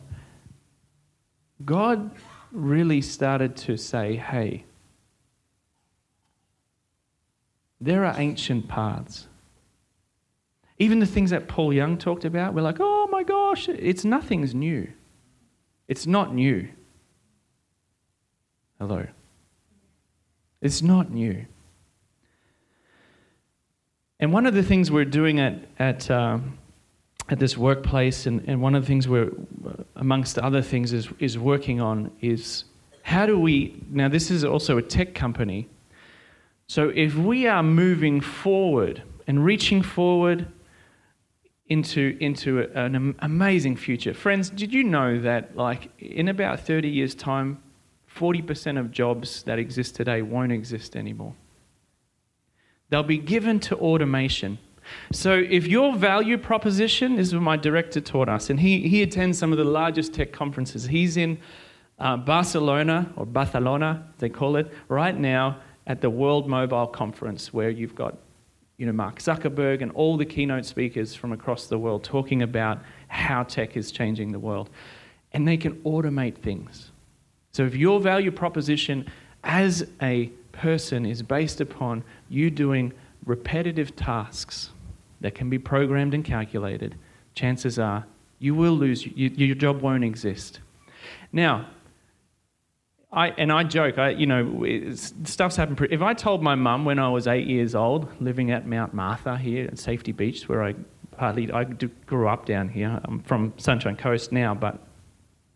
God 1.65 2.13
really 2.53 3.03
started 3.03 3.57
to 3.57 3.77
say, 3.77 4.17
hey, 4.17 4.65
there 7.81 8.05
are 8.05 8.15
ancient 8.17 8.69
paths. 8.69 9.27
Even 10.79 11.01
the 11.01 11.07
things 11.07 11.31
that 11.31 11.49
Paul 11.49 11.73
Young 11.73 11.99
talked 11.99 12.25
about, 12.25 12.55
we're 12.55 12.63
like, 12.63 12.79
oh 12.81 13.09
my 13.11 13.23
gosh, 13.23 13.69
it's 13.69 14.05
nothing's 14.05 14.55
new. 14.55 14.89
It's 15.89 16.07
not 16.07 16.35
new. 16.35 16.69
Hello. 18.79 19.07
It's 20.61 20.83
not 20.83 21.11
new. 21.11 21.47
And 24.21 24.33
one 24.33 24.47
of 24.47 24.55
the 24.55 24.63
things 24.63 24.91
we're 24.91 25.05
doing 25.05 25.41
at, 25.41 25.65
at, 25.79 26.11
um, 26.11 26.59
at 27.29 27.39
this 27.39 27.57
workplace, 27.57 28.27
and, 28.27 28.43
and 28.47 28.63
one 28.63 28.75
of 28.75 28.83
the 28.83 28.87
things 28.87 29.09
we're, 29.09 29.33
amongst 29.97 30.39
other 30.39 30.63
things, 30.63 30.93
is, 30.93 31.09
is 31.19 31.39
working 31.39 31.81
on 31.81 32.11
is 32.21 32.65
how 33.03 33.27
do 33.27 33.39
we, 33.39 33.83
now 33.91 34.09
this 34.09 34.31
is 34.31 34.45
also 34.45 34.79
a 34.79 34.83
tech 34.83 35.15
company, 35.15 35.69
so 36.69 36.89
if 36.89 37.15
we 37.15 37.47
are 37.47 37.63
moving 37.63 38.21
forward 38.21 39.03
and 39.27 39.45
reaching 39.45 39.83
forward 39.83 40.49
into, 41.69 42.17
into 42.21 42.61
an 42.79 43.15
amazing 43.21 43.77
future, 43.77 44.15
friends, 44.15 44.51
did 44.51 44.73
you 44.73 44.85
know 44.85 45.21
that 45.21 45.57
like 45.57 45.91
in 45.99 46.29
about 46.29 46.61
30 46.61 46.89
years' 46.89 47.15
time, 47.15 47.63
40% 48.13 48.79
of 48.79 48.91
jobs 48.91 49.43
that 49.45 49.59
exist 49.59 49.95
today 49.95 50.23
won't 50.23 50.53
exist 50.53 50.97
anymore? 50.97 51.35
They'll 52.89 53.03
be 53.03 53.19
given 53.19 53.61
to 53.61 53.77
automation. 53.77 54.59
So, 55.13 55.35
if 55.35 55.67
your 55.67 55.95
value 55.95 56.39
proposition, 56.39 57.17
this 57.17 57.29
is 57.29 57.35
what 57.35 57.43
my 57.43 57.57
director 57.57 58.01
taught 58.01 58.29
us, 58.29 58.51
and 58.51 58.61
he, 58.61 58.89
he 58.89 59.03
attends 59.03 59.39
some 59.39 59.53
of 59.53 59.59
the 59.59 59.65
largest 59.65 60.15
tech 60.15 60.33
conferences. 60.33 60.85
He's 60.85 61.17
in 61.17 61.39
uh, 61.99 62.17
Barcelona, 62.17 63.13
or 63.17 63.27
Barcelona, 63.27 64.07
they 64.19 64.29
call 64.29 64.57
it, 64.57 64.73
right 64.89 65.17
now 65.17 65.59
at 65.87 66.01
the 66.01 66.11
World 66.11 66.49
Mobile 66.49 66.87
Conference, 66.87 67.53
where 67.53 67.71
you've 67.71 67.95
got 67.95 68.19
you 68.77 68.85
know, 68.85 68.93
Mark 68.93 69.19
Zuckerberg 69.19 69.83
and 69.83 69.91
all 69.93 70.17
the 70.17 70.27
keynote 70.27 70.67
speakers 70.67 71.15
from 71.15 71.33
across 71.33 71.67
the 71.67 71.79
world 71.79 72.05
talking 72.05 72.43
about 72.43 72.83
how 73.09 73.43
tech 73.43 73.77
is 73.77 73.91
changing 73.91 74.33
the 74.33 74.39
world. 74.39 74.69
And 75.33 75.49
they 75.49 75.57
can 75.57 75.75
automate 75.83 76.37
things. 76.37 76.91
So, 77.53 77.65
if 77.65 77.75
your 77.75 78.01
value 78.01 78.31
proposition 78.31 79.07
as 79.45 79.87
a 80.03 80.27
person 80.53 81.07
is 81.07 81.23
based 81.23 81.61
upon 81.61 82.05
you 82.29 82.51
doing 82.51 82.93
repetitive 83.25 83.95
tasks 83.97 84.71
that 85.21 85.35
can 85.35 85.51
be 85.51 85.59
programmed 85.59 86.15
and 86.15 86.25
calculated, 86.25 86.97
chances 87.35 87.79
are 87.79 88.07
you 88.39 88.55
will 88.55 88.75
lose, 88.75 89.07
you, 89.07 89.31
your 89.35 89.55
job 89.55 89.81
won't 89.81 90.05
exist. 90.05 90.61
Now, 91.33 91.67
I, 93.13 93.29
and 93.31 93.51
I 93.51 93.65
joke, 93.65 93.99
I, 93.99 94.11
you 94.11 94.27
know, 94.27 94.95
stuff's 94.95 95.57
happened. 95.57 95.79
Pretty, 95.79 95.95
if 95.95 96.03
I 96.03 96.13
told 96.13 96.43
my 96.43 96.55
mum 96.55 96.85
when 96.85 96.99
I 96.99 97.09
was 97.09 97.27
eight 97.27 97.47
years 97.47 97.75
old, 97.75 98.09
living 98.21 98.51
at 98.51 98.67
Mount 98.67 98.93
Martha 98.93 99.39
here 99.39 99.67
at 99.67 99.79
Safety 99.79 100.13
Beach, 100.13 100.49
where 100.49 100.63
I 100.63 100.75
partly 101.13 101.51
I 101.51 101.65
grew 101.65 102.29
up 102.29 102.45
down 102.45 102.69
here. 102.69 103.01
I'm 103.05 103.21
from 103.21 103.55
Sunshine 103.57 103.97
Coast 103.97 104.33
now, 104.33 104.55
but 104.55 104.79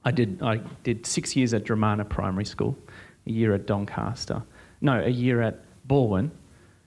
I 0.04 0.10
did 0.10 0.42
I 0.42 0.56
did 0.84 1.04
six 1.04 1.36
years 1.36 1.52
at 1.52 1.64
Dromana 1.64 2.08
Primary 2.08 2.46
School, 2.46 2.78
a 3.26 3.30
year 3.30 3.54
at 3.54 3.66
Doncaster, 3.66 4.42
no, 4.80 5.02
a 5.02 5.10
year 5.10 5.42
at 5.42 5.60
Balwyn, 5.86 6.30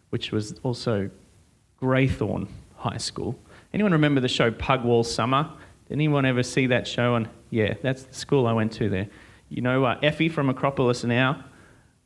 which 0.09 0.31
was 0.31 0.55
also 0.63 1.09
Greythorn 1.79 2.47
High 2.83 2.97
School. 2.97 3.39
Anyone 3.73 3.93
remember 3.93 4.21
the 4.21 4.27
show 4.27 4.51
Pugwall 4.51 5.03
Summer? 5.05 5.49
Did 5.87 5.95
anyone 5.95 6.25
ever 6.25 6.43
see 6.43 6.67
that 6.67 6.85
show? 6.85 7.15
And 7.15 7.29
yeah, 7.49 7.75
that's 7.81 8.03
the 8.03 8.13
school 8.13 8.45
I 8.45 8.53
went 8.53 8.73
to 8.73 8.89
there. 8.89 9.07
You 9.49 9.61
know, 9.61 9.85
uh, 9.85 9.99
Effie 10.03 10.29
from 10.29 10.49
Acropolis 10.49 11.03
now, 11.03 11.45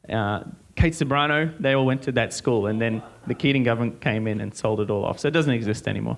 uh, 0.10 0.43
Kate 0.75 0.93
Ceberano, 0.93 1.60
they 1.60 1.74
all 1.74 1.86
went 1.86 2.03
to 2.03 2.12
that 2.13 2.34
school, 2.34 2.67
and 2.67 2.79
then 2.79 3.01
the 3.25 3.34
Keating 3.34 3.63
government 3.63 4.00
came 4.01 4.27
in 4.27 4.39
and 4.39 4.55
sold 4.55 4.79
it 4.79 4.91
all 4.91 5.03
off. 5.03 5.19
So 5.19 5.27
it 5.27 5.31
doesn't 5.31 5.53
exist 5.53 5.88
anymore. 5.88 6.17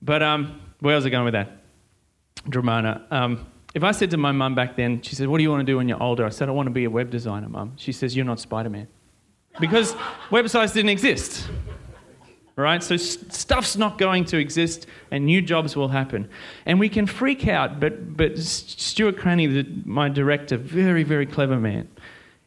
But 0.00 0.22
um, 0.22 0.60
where 0.80 0.96
was 0.96 1.04
I 1.04 1.10
going 1.10 1.24
with 1.24 1.34
that? 1.34 1.50
Dromana. 2.48 3.02
Um, 3.12 3.46
if 3.74 3.84
I 3.84 3.90
said 3.90 4.10
to 4.12 4.16
my 4.16 4.32
mum 4.32 4.54
back 4.54 4.76
then, 4.76 5.02
she 5.02 5.14
said, 5.14 5.28
What 5.28 5.36
do 5.38 5.42
you 5.42 5.50
want 5.50 5.60
to 5.60 5.70
do 5.70 5.76
when 5.76 5.88
you're 5.88 6.02
older? 6.02 6.24
I 6.24 6.30
said, 6.30 6.48
I 6.48 6.52
want 6.52 6.66
to 6.66 6.72
be 6.72 6.84
a 6.84 6.90
web 6.90 7.10
designer, 7.10 7.48
mum. 7.48 7.74
She 7.76 7.92
says, 7.92 8.16
You're 8.16 8.24
not 8.24 8.40
Spider 8.40 8.70
Man. 8.70 8.88
Because 9.60 9.94
websites 10.30 10.72
didn't 10.72 10.90
exist. 10.90 11.48
Right? 12.58 12.82
So 12.82 12.96
stuff's 12.96 13.76
not 13.76 13.98
going 13.98 14.24
to 14.26 14.36
exist 14.36 14.86
and 15.12 15.24
new 15.24 15.40
jobs 15.40 15.76
will 15.76 15.88
happen. 15.88 16.28
And 16.66 16.80
we 16.80 16.88
can 16.88 17.06
freak 17.06 17.46
out, 17.46 17.78
but, 17.78 18.16
but 18.16 18.36
Stuart 18.36 19.16
Cranny, 19.16 19.46
the, 19.46 19.66
my 19.84 20.08
director, 20.08 20.56
very, 20.56 21.04
very 21.04 21.24
clever 21.24 21.56
man, 21.60 21.88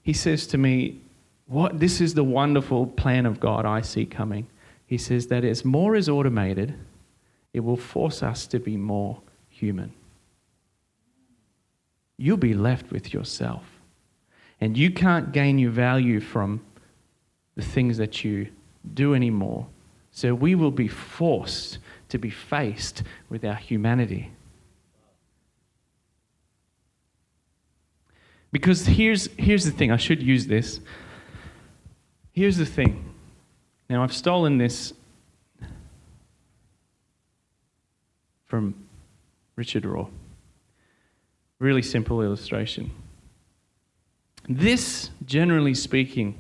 he 0.04 0.12
says 0.12 0.46
to 0.48 0.58
me, 0.58 1.00
what, 1.48 1.80
This 1.80 2.02
is 2.02 2.14
the 2.14 2.26
wonderful 2.26 2.88
plan 2.88 3.26
of 3.26 3.40
God 3.40 3.66
I 3.66 3.82
see 3.82 4.06
coming. 4.06 4.48
He 4.86 4.98
says 4.98 5.28
that 5.28 5.46
as 5.46 5.64
more 5.64 5.96
is 5.96 6.10
automated, 6.10 6.76
it 7.54 7.62
will 7.62 7.78
force 7.78 8.22
us 8.22 8.46
to 8.48 8.60
be 8.60 8.76
more 8.76 9.22
human 9.50 9.94
you'll 12.22 12.38
be 12.38 12.54
left 12.54 12.92
with 12.92 13.14
yourself. 13.14 13.64
And 14.60 14.78
you 14.78 14.92
can't 14.92 15.32
gain 15.32 15.58
your 15.58 15.72
value 15.72 16.20
from 16.20 16.62
the 17.56 17.64
things 17.64 17.98
that 17.98 18.24
you 18.24 18.48
do 18.94 19.16
anymore. 19.16 19.66
So 20.12 20.36
we 20.36 20.56
will 20.56 20.72
be 20.72 20.88
forced 20.88 21.80
to 22.10 22.18
be 22.18 22.30
faced 22.30 23.04
with 23.30 23.46
our 23.46 23.56
humanity. 23.56 24.32
Because 28.52 28.86
here's, 28.86 29.30
here's 29.38 29.64
the 29.64 29.72
thing, 29.72 29.92
I 29.92 29.98
should 29.98 30.22
use 30.22 30.46
this. 30.46 30.82
Here's 32.34 32.58
the 32.58 32.66
thing. 32.66 33.14
Now, 33.90 34.04
I've 34.04 34.14
stolen 34.14 34.58
this 34.58 34.94
from 38.48 38.76
Richard 39.56 39.84
Rohr. 39.84 40.10
Really 41.60 41.82
simple 41.82 42.22
illustration. 42.22 42.92
This, 44.50 45.10
generally 45.26 45.74
speaking, 45.74 46.36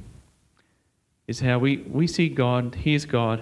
is 1.27 1.39
how 1.39 1.59
we, 1.59 1.77
we 1.77 2.07
see 2.07 2.29
God. 2.29 2.75
Here's 2.75 3.05
God, 3.05 3.41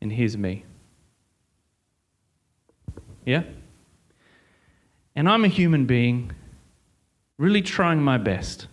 and 0.00 0.12
here's 0.12 0.36
me. 0.36 0.64
Yeah? 3.24 3.42
And 5.14 5.28
I'm 5.28 5.44
a 5.44 5.48
human 5.48 5.86
being, 5.86 6.32
really 7.38 7.62
trying 7.62 8.02
my 8.02 8.18
best 8.18 8.66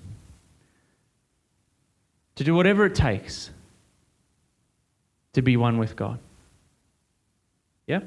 to 2.35 2.43
do 2.43 2.53
whatever 2.53 2.85
it 2.85 2.95
takes 2.95 3.49
to 5.33 5.41
be 5.41 5.57
one 5.57 5.77
with 5.77 5.95
God. 5.95 6.19
Yeah? 7.87 8.01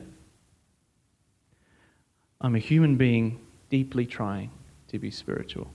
I'm 2.40 2.54
a 2.54 2.60
human 2.60 2.96
being 2.96 3.40
deeply 3.68 4.06
trying 4.06 4.50
to 4.88 4.98
be 4.98 5.10
spiritual. 5.10 5.68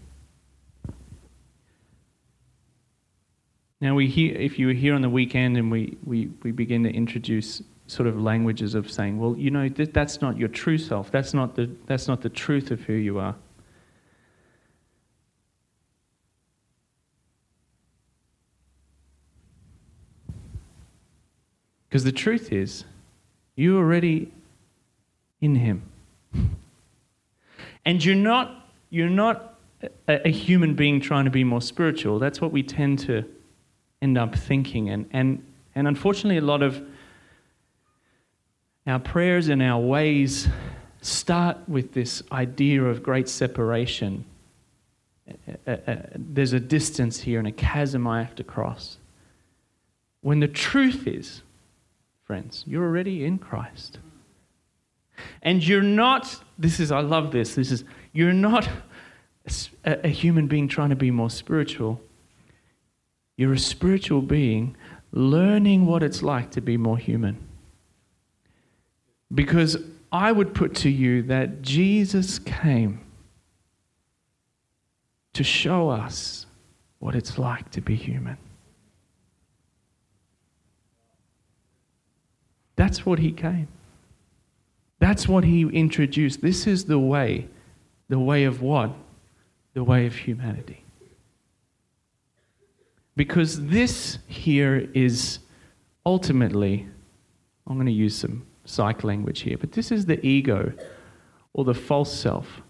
Now, 3.84 3.96
we 3.96 4.08
hear, 4.08 4.34
if 4.38 4.58
you 4.58 4.68
were 4.68 4.74
here 4.74 4.96
on 4.96 5.02
the 5.02 5.10
weekend 5.10 5.58
and 5.58 5.70
we, 5.70 5.98
we, 6.06 6.30
we 6.42 6.54
begin 6.54 6.84
to 6.84 6.90
introduce 6.90 7.62
sort 7.88 8.08
of 8.08 8.18
languages 8.18 8.76
of 8.76 8.90
saying, 8.90 9.20
well, 9.20 9.36
you 9.38 9.52
know, 9.52 9.68
th- 9.68 9.90
that's 9.92 10.22
not 10.22 10.38
your 10.38 10.48
true 10.48 10.78
self. 10.78 11.12
That's 11.12 11.34
not, 11.34 11.58
the, 11.58 11.70
that's 11.86 12.08
not 12.08 12.22
the 12.22 12.30
truth 12.30 12.72
of 12.72 12.80
who 12.80 12.94
you 12.94 13.20
are. 13.20 13.36
Because 21.90 22.06
the 22.06 22.14
truth 22.14 22.54
is, 22.54 22.86
you're 23.58 23.78
already 23.78 24.32
in 25.42 25.56
Him. 25.56 25.82
And 27.84 28.06
you're 28.06 28.16
not, 28.16 28.66
you're 28.90 29.10
not 29.10 29.60
a, 30.08 30.30
a 30.30 30.32
human 30.32 30.74
being 30.74 31.02
trying 31.02 31.26
to 31.26 31.32
be 31.32 31.44
more 31.44 31.62
spiritual. 31.62 32.18
That's 32.18 32.40
what 32.40 32.54
we 32.54 32.64
tend 32.64 33.00
to 33.00 33.26
end 34.04 34.18
up 34.18 34.36
thinking. 34.36 34.90
And, 34.90 35.10
and, 35.14 35.44
and 35.74 35.88
unfortunately, 35.88 36.38
a 36.38 36.42
lot 36.42 36.62
of 36.62 36.82
our 38.86 39.00
prayers 39.00 39.48
and 39.48 39.64
our 39.64 39.80
ways 39.80 40.50
start 41.02 41.58
with 41.70 41.94
this 41.94 42.22
idea 42.32 42.84
of 42.84 43.02
great 43.02 43.30
separation. 43.30 44.26
Uh, 45.28 45.62
uh, 45.66 45.72
uh, 45.88 45.96
there's 46.16 46.52
a 46.52 46.60
distance 46.60 47.22
here 47.22 47.40
and 47.40 47.48
a 47.48 47.52
chasm 47.52 48.06
I 48.06 48.22
have 48.22 48.36
to 48.36 48.44
cross. 48.44 48.98
When 50.22 50.42
the 50.42 50.50
truth 50.50 51.08
is, 51.08 51.42
friends, 52.26 52.66
you're 52.68 52.84
already 52.84 53.24
in 53.24 53.38
Christ. 53.38 54.00
And 55.42 55.66
you're 55.66 55.82
not, 55.82 56.44
this 56.58 56.80
is, 56.82 56.92
I 56.92 57.00
love 57.00 57.32
this, 57.32 57.56
this 57.56 57.72
is, 57.72 57.86
you're 58.12 58.34
not 58.34 58.68
a, 59.86 60.06
a 60.06 60.10
human 60.10 60.48
being 60.48 60.68
trying 60.68 60.90
to 60.90 60.96
be 60.96 61.12
more 61.12 61.30
spiritual. 61.30 62.02
You're 63.38 63.54
a 63.54 63.60
spiritual 63.60 64.22
being 64.22 64.76
learning 65.12 65.86
what 65.86 66.04
it's 66.04 66.24
like 66.24 66.52
to 66.52 66.62
be 66.62 66.78
more 66.78 66.98
human. 66.98 67.38
Because 69.34 69.78
I 70.12 70.32
would 70.32 70.54
put 70.54 70.76
to 70.78 70.90
you 70.90 71.24
that 71.24 71.62
Jesus 71.62 72.40
came 72.40 73.02
to 75.34 75.44
show 75.44 75.90
us 75.90 76.46
what 77.00 77.16
it's 77.16 77.38
like 77.38 77.72
to 77.72 77.82
be 77.82 77.96
human. 77.96 78.38
That's 82.76 83.06
what 83.06 83.20
he 83.20 83.32
came. 83.32 83.68
That's 85.00 85.28
what 85.28 85.44
he 85.44 85.64
introduced. 85.64 86.42
This 86.42 86.66
is 86.66 86.86
the 86.86 87.00
way. 87.00 87.48
The 88.10 88.20
way 88.20 88.46
of 88.46 88.62
what? 88.62 88.92
The 89.74 89.84
way 89.84 90.06
of 90.06 90.16
humanity. 90.16 90.83
Because 93.16 93.68
this 93.68 94.18
here 94.28 94.90
is 94.94 95.40
ultimately, 96.06 96.88
I'm 97.68 97.76
going 97.76 97.86
to 97.86 97.92
use 97.92 98.16
some 98.16 98.46
psych 98.66 99.04
language 99.04 99.42
here, 99.42 99.58
but 99.58 99.72
this 99.74 99.92
is 99.92 100.06
the 100.06 100.24
ego 100.26 100.74
or 101.54 101.64
the 101.64 101.74
false 101.74 102.12
self. 102.12 102.62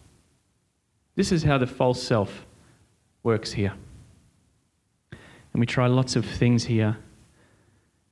This 1.15 1.31
is 1.31 1.43
how 1.43 1.57
the 1.57 1.67
false 1.67 2.01
self 2.01 2.45
works 3.21 3.53
here. 3.53 3.73
And 5.12 5.59
we 5.59 5.65
try 5.65 5.88
lots 5.88 6.15
of 6.15 6.25
things 6.25 6.65
here. 6.65 6.97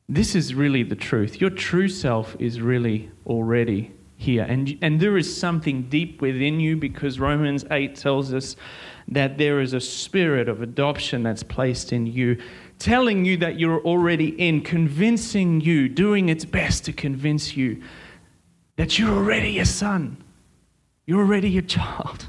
This 0.07 0.35
is 0.35 0.53
really 0.53 0.83
the 0.83 0.95
truth. 0.95 1.41
Your 1.41 1.49
true 1.49 1.87
self 1.87 2.35
is 2.39 2.61
really 2.61 3.09
already 3.25 3.91
here. 4.21 4.43
And, 4.43 4.77
and 4.81 4.99
there 4.99 5.17
is 5.17 5.35
something 5.35 5.83
deep 5.83 6.21
within 6.21 6.59
you 6.59 6.77
because 6.77 7.19
Romans 7.19 7.65
8 7.69 7.95
tells 7.95 8.33
us 8.33 8.55
that 9.07 9.37
there 9.37 9.59
is 9.59 9.73
a 9.73 9.81
spirit 9.81 10.47
of 10.47 10.61
adoption 10.61 11.23
that's 11.23 11.43
placed 11.43 11.91
in 11.91 12.05
you, 12.05 12.37
telling 12.79 13.25
you 13.25 13.35
that 13.37 13.59
you're 13.59 13.81
already 13.81 14.29
in, 14.39 14.61
convincing 14.61 15.59
you, 15.59 15.89
doing 15.89 16.29
its 16.29 16.45
best 16.45 16.85
to 16.85 16.93
convince 16.93 17.57
you 17.57 17.81
that 18.77 18.97
you're 18.97 19.11
already 19.11 19.59
a 19.59 19.65
son, 19.65 20.23
you're 21.05 21.19
already 21.19 21.57
a 21.57 21.61
child. 21.61 22.27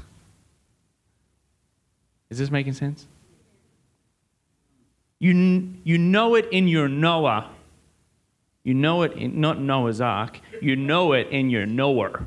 Is 2.29 2.37
this 2.37 2.51
making 2.51 2.73
sense? 2.73 3.07
You, 5.19 5.73
you 5.83 5.97
know 5.97 6.35
it 6.35 6.47
in 6.51 6.67
your 6.67 6.89
Noah. 6.89 7.49
You 8.63 8.73
know 8.73 9.01
it 9.03 9.13
in, 9.13 9.39
not 9.39 9.59
Noah's 9.59 9.99
Ark. 9.99 10.39
You 10.61 10.75
know 10.75 11.13
it 11.13 11.27
in 11.29 11.49
your 11.49 11.65
knower. 11.65 12.25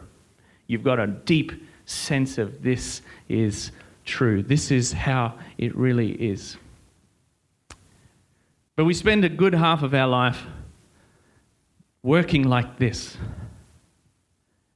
You've 0.66 0.84
got 0.84 0.98
a 0.98 1.06
deep 1.06 1.52
sense 1.86 2.38
of 2.38 2.62
this 2.62 3.00
is 3.28 3.70
true. 4.04 4.42
This 4.42 4.70
is 4.70 4.92
how 4.92 5.34
it 5.56 5.74
really 5.76 6.12
is. 6.12 6.56
But 8.74 8.84
we 8.84 8.92
spend 8.92 9.24
a 9.24 9.28
good 9.28 9.54
half 9.54 9.82
of 9.82 9.94
our 9.94 10.08
life 10.08 10.42
working 12.02 12.42
like 12.42 12.78
this. 12.78 13.16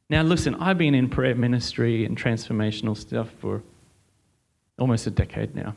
Now, 0.09 0.23
listen, 0.23 0.55
I've 0.57 0.79
been 0.79 0.95
in 0.95 1.09
prayer 1.09 1.35
ministry 1.35 2.05
and 2.05 2.17
transformational 2.17 2.97
stuff 2.97 3.29
for 3.39 3.63
almost 4.79 5.07
a 5.07 5.11
decade 5.11 5.55
now. 5.55 5.77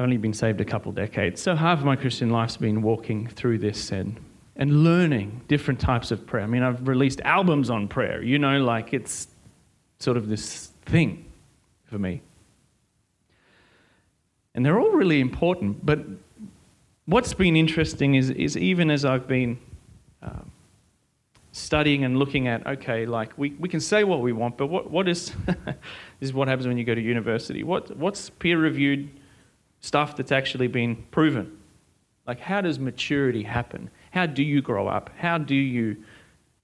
I've 0.00 0.04
only 0.04 0.16
been 0.16 0.32
saved 0.32 0.62
a 0.62 0.64
couple 0.64 0.92
decades. 0.92 1.42
So 1.42 1.54
half 1.54 1.80
of 1.80 1.84
my 1.84 1.94
Christian 1.94 2.30
life's 2.30 2.56
been 2.56 2.80
walking 2.80 3.26
through 3.26 3.58
this 3.58 3.92
and, 3.92 4.18
and 4.56 4.82
learning 4.82 5.42
different 5.46 5.78
types 5.78 6.10
of 6.10 6.26
prayer. 6.26 6.42
I 6.42 6.46
mean, 6.46 6.62
I've 6.62 6.88
released 6.88 7.20
albums 7.20 7.68
on 7.68 7.86
prayer, 7.86 8.22
you 8.22 8.38
know, 8.38 8.64
like 8.64 8.94
it's 8.94 9.28
sort 9.98 10.16
of 10.16 10.28
this 10.28 10.68
thing 10.86 11.26
for 11.84 11.98
me. 11.98 12.22
And 14.54 14.64
they're 14.64 14.80
all 14.80 14.92
really 14.92 15.20
important, 15.20 15.84
but 15.84 16.00
what's 17.04 17.34
been 17.34 17.54
interesting 17.54 18.14
is, 18.14 18.30
is 18.30 18.56
even 18.56 18.90
as 18.90 19.04
I've 19.04 19.28
been 19.28 19.58
uh, 20.22 20.44
studying 21.52 22.04
and 22.04 22.18
looking 22.18 22.48
at, 22.48 22.66
okay, 22.66 23.04
like 23.04 23.36
we, 23.36 23.50
we 23.50 23.68
can 23.68 23.80
say 23.80 24.04
what 24.04 24.22
we 24.22 24.32
want, 24.32 24.56
but 24.56 24.68
what, 24.68 24.90
what 24.90 25.10
is, 25.10 25.34
this 25.46 25.76
is 26.22 26.32
what 26.32 26.48
happens 26.48 26.66
when 26.66 26.78
you 26.78 26.84
go 26.84 26.94
to 26.94 27.02
university. 27.02 27.62
What, 27.64 27.94
what's 27.98 28.30
peer 28.30 28.58
reviewed 28.58 29.19
stuff 29.80 30.16
that's 30.16 30.32
actually 30.32 30.68
been 30.68 30.96
proven? 31.10 31.58
Like, 32.26 32.40
how 32.40 32.60
does 32.60 32.78
maturity 32.78 33.42
happen? 33.42 33.90
How 34.12 34.26
do 34.26 34.42
you 34.42 34.62
grow 34.62 34.88
up? 34.88 35.10
How 35.18 35.38
do 35.38 35.54
you, 35.54 35.96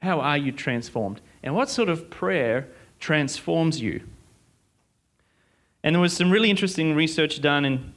how 0.02 0.20
are 0.20 0.38
you 0.38 0.52
transformed? 0.52 1.20
And 1.42 1.54
what 1.54 1.68
sort 1.68 1.88
of 1.88 2.10
prayer 2.10 2.68
transforms 3.00 3.80
you? 3.80 4.02
And 5.82 5.94
there 5.94 6.00
was 6.00 6.12
some 6.12 6.30
really 6.30 6.50
interesting 6.50 6.94
research 6.94 7.40
done 7.40 7.64
in 7.64 7.94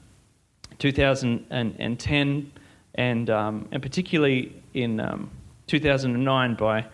2010 0.77 2.51
and, 2.95 3.29
um, 3.29 3.67
and 3.71 3.81
particularly 3.81 4.53
in 4.73 4.99
um, 4.99 5.31
2009 5.67 6.55
by 6.55 6.85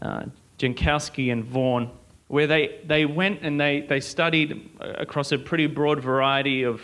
uh, 0.00 0.24
Jankowski 0.58 1.32
and 1.32 1.44
Vaughn, 1.44 1.90
where 2.28 2.46
they, 2.46 2.80
they 2.84 3.06
went 3.06 3.40
and 3.42 3.60
they, 3.60 3.80
they 3.82 4.00
studied 4.00 4.70
across 4.80 5.32
a 5.32 5.38
pretty 5.38 5.66
broad 5.66 6.00
variety 6.00 6.62
of 6.62 6.80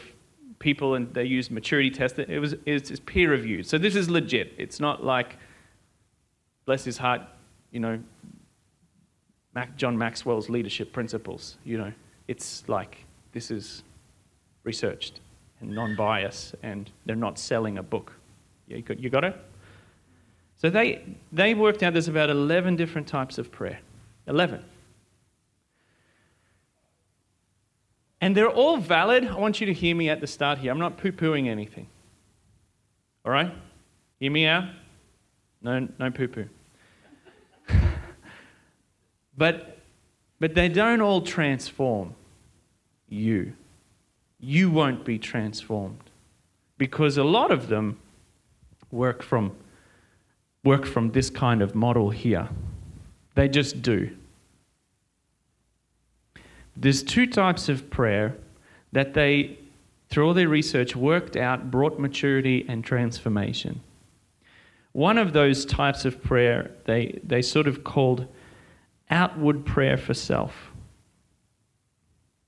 people 0.64 0.94
and 0.94 1.12
they 1.12 1.24
used 1.24 1.50
maturity 1.50 1.90
tests. 1.90 2.18
It 2.18 2.40
was 2.40 2.56
it's 2.64 2.98
peer 3.00 3.30
reviewed. 3.30 3.66
So 3.66 3.76
this 3.76 3.94
is 3.94 4.08
legit. 4.08 4.54
It's 4.56 4.80
not 4.80 5.04
like, 5.04 5.36
bless 6.64 6.82
his 6.84 6.96
heart, 6.96 7.20
you 7.70 7.80
know, 7.80 8.00
Mac, 9.54 9.76
John 9.76 9.96
Maxwell's 9.96 10.48
leadership 10.48 10.92
principles. 10.92 11.58
You 11.64 11.78
know, 11.78 11.92
it's 12.26 12.64
like 12.66 13.04
this 13.32 13.50
is 13.50 13.84
researched 14.64 15.20
and 15.60 15.70
non 15.70 15.94
biased 15.94 16.56
and 16.62 16.90
they're 17.04 17.14
not 17.14 17.38
selling 17.38 17.76
a 17.78 17.82
book. 17.82 18.12
You 18.66 18.80
got, 18.80 18.98
you 18.98 19.10
got 19.10 19.24
it? 19.24 19.36
So 20.56 20.70
they, 20.70 21.04
they 21.30 21.52
worked 21.52 21.82
out 21.82 21.92
there's 21.92 22.08
about 22.08 22.30
11 22.30 22.76
different 22.76 23.06
types 23.06 23.36
of 23.36 23.52
prayer. 23.52 23.80
11. 24.26 24.64
And 28.24 28.34
they're 28.34 28.48
all 28.48 28.78
valid. 28.78 29.26
I 29.26 29.36
want 29.36 29.60
you 29.60 29.66
to 29.66 29.74
hear 29.74 29.94
me 29.94 30.08
at 30.08 30.22
the 30.22 30.26
start 30.26 30.56
here. 30.56 30.72
I'm 30.72 30.78
not 30.78 30.96
poo 30.96 31.12
pooing 31.12 31.46
anything. 31.46 31.88
All 33.22 33.30
right? 33.30 33.52
Hear 34.18 34.30
me 34.30 34.46
out? 34.46 34.64
No, 35.60 35.86
no 35.98 36.10
poo 36.10 36.28
poo. 36.28 36.48
but, 39.36 39.76
but 40.40 40.54
they 40.54 40.70
don't 40.70 41.02
all 41.02 41.20
transform 41.20 42.14
you. 43.10 43.52
You 44.40 44.70
won't 44.70 45.04
be 45.04 45.18
transformed 45.18 46.08
because 46.78 47.18
a 47.18 47.24
lot 47.24 47.50
of 47.50 47.68
them 47.68 48.00
work 48.90 49.22
from 49.22 49.54
work 50.64 50.86
from 50.86 51.10
this 51.10 51.28
kind 51.28 51.60
of 51.60 51.74
model 51.74 52.08
here. 52.08 52.48
They 53.34 53.50
just 53.50 53.82
do. 53.82 54.16
There's 56.76 57.02
two 57.02 57.26
types 57.26 57.68
of 57.68 57.90
prayer 57.90 58.36
that 58.92 59.14
they, 59.14 59.58
through 60.08 60.26
all 60.26 60.34
their 60.34 60.48
research, 60.48 60.96
worked 60.96 61.36
out 61.36 61.70
brought 61.70 61.98
maturity 61.98 62.64
and 62.68 62.84
transformation. 62.84 63.80
One 64.92 65.18
of 65.18 65.32
those 65.32 65.64
types 65.64 66.04
of 66.04 66.22
prayer 66.22 66.70
they, 66.84 67.20
they 67.24 67.42
sort 67.42 67.66
of 67.66 67.82
called 67.82 68.26
outward 69.10 69.64
prayer 69.64 69.96
for 69.96 70.14
self. 70.14 70.70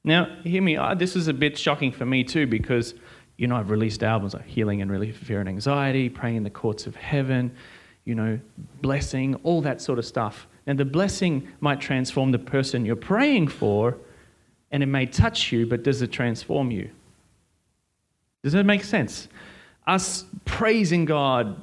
Now, 0.04 0.36
hear 0.44 0.62
me, 0.62 0.76
uh, 0.76 0.94
this 0.94 1.16
is 1.16 1.26
a 1.26 1.34
bit 1.34 1.58
shocking 1.58 1.90
for 1.90 2.06
me 2.06 2.22
too 2.22 2.46
because, 2.46 2.94
you 3.36 3.48
know, 3.48 3.56
I've 3.56 3.70
released 3.70 4.04
albums 4.04 4.34
like 4.34 4.46
Healing 4.46 4.80
and 4.80 4.90
Relief 4.90 5.20
of 5.20 5.26
Fear 5.26 5.40
and 5.40 5.48
Anxiety, 5.48 6.08
Praying 6.08 6.36
in 6.36 6.42
the 6.44 6.50
Courts 6.50 6.86
of 6.86 6.94
Heaven, 6.94 7.52
you 8.04 8.14
know, 8.14 8.38
blessing, 8.80 9.34
all 9.42 9.60
that 9.62 9.80
sort 9.80 9.98
of 9.98 10.06
stuff. 10.06 10.46
And 10.68 10.78
the 10.78 10.84
blessing 10.84 11.48
might 11.58 11.80
transform 11.80 12.30
the 12.30 12.38
person 12.38 12.86
you're 12.86 12.94
praying 12.94 13.48
for, 13.48 13.98
and 14.70 14.82
it 14.82 14.86
may 14.86 15.06
touch 15.06 15.52
you, 15.52 15.66
but 15.66 15.82
does 15.82 16.02
it 16.02 16.12
transform 16.12 16.70
you? 16.70 16.90
Does 18.42 18.52
that 18.52 18.64
make 18.64 18.84
sense? 18.84 19.28
Us 19.86 20.24
praising 20.44 21.04
God, 21.04 21.56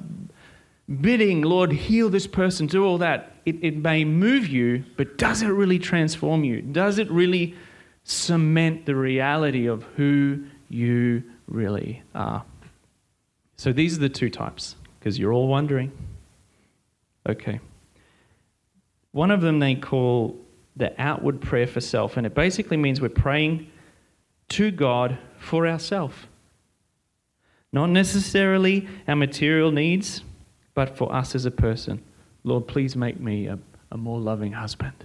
bidding, 1.00 1.42
Lord, 1.42 1.72
heal 1.72 2.10
this 2.10 2.26
person, 2.26 2.66
do 2.66 2.84
all 2.84 2.98
that, 2.98 3.36
it, 3.44 3.56
it 3.62 3.76
may 3.76 4.04
move 4.04 4.46
you, 4.48 4.84
but 4.96 5.18
does 5.18 5.42
it 5.42 5.48
really 5.48 5.78
transform 5.78 6.44
you? 6.44 6.62
Does 6.62 6.98
it 6.98 7.10
really 7.10 7.54
cement 8.04 8.84
the 8.84 8.94
reality 8.94 9.66
of 9.66 9.82
who 9.96 10.44
you 10.68 11.22
really 11.48 12.02
are. 12.14 12.44
So 13.56 13.72
these 13.72 13.96
are 13.96 14.00
the 14.00 14.08
two 14.08 14.30
types, 14.30 14.76
because 14.98 15.18
you're 15.18 15.32
all 15.32 15.48
wondering. 15.48 15.92
Okay. 17.28 17.60
One 19.12 19.30
of 19.30 19.40
them 19.40 19.58
they 19.58 19.74
call 19.74 20.38
the 20.76 20.92
outward 21.00 21.40
prayer 21.40 21.66
for 21.66 21.80
self, 21.80 22.16
and 22.16 22.26
it 22.26 22.34
basically 22.34 22.76
means 22.76 23.00
we're 23.00 23.08
praying 23.08 23.70
to 24.50 24.70
God 24.70 25.18
for 25.38 25.66
ourselves. 25.66 26.16
Not 27.72 27.90
necessarily 27.90 28.88
our 29.08 29.16
material 29.16 29.72
needs, 29.72 30.22
but 30.74 30.96
for 30.96 31.12
us 31.12 31.34
as 31.34 31.44
a 31.44 31.50
person. 31.50 32.02
Lord, 32.44 32.66
please 32.66 32.94
make 32.94 33.18
me 33.18 33.46
a, 33.46 33.58
a 33.90 33.96
more 33.96 34.20
loving 34.20 34.52
husband. 34.52 35.04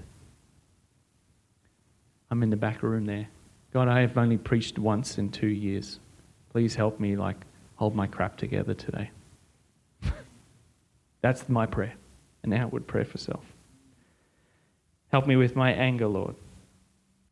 I'm 2.30 2.44
in 2.44 2.50
the 2.50 2.58
back 2.58 2.84
room 2.84 3.06
there. 3.06 3.28
God, 3.74 3.88
I 3.88 4.02
have 4.02 4.18
only 4.18 4.38
preached 4.38 4.78
once 4.78 5.18
in 5.18 5.30
two 5.30 5.48
years. 5.48 6.00
Please 6.52 6.76
help 6.76 7.00
me, 7.00 7.16
like, 7.16 7.38
hold 7.76 7.96
my 7.96 8.08
crap 8.08 8.38
together 8.38 8.74
today. 8.74 9.12
That's 11.22 11.48
my 11.48 11.66
prayer, 11.66 11.94
an 12.44 12.54
outward 12.54 12.88
prayer 12.88 13.06
for 13.06 13.18
self. 13.18 13.44
Help 15.12 15.28
me 15.28 15.36
with 15.36 15.56
my 15.56 15.72
anger, 15.72 16.08
Lord. 16.08 16.36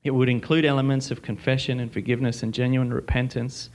It 0.03 0.11
would 0.11 0.29
include 0.29 0.65
elements 0.65 1.11
of 1.11 1.21
confession 1.21 1.79
and 1.79 1.91
forgiveness 1.91 2.43
and 2.43 2.53
genuine 2.53 2.93
repentance. 2.93 3.69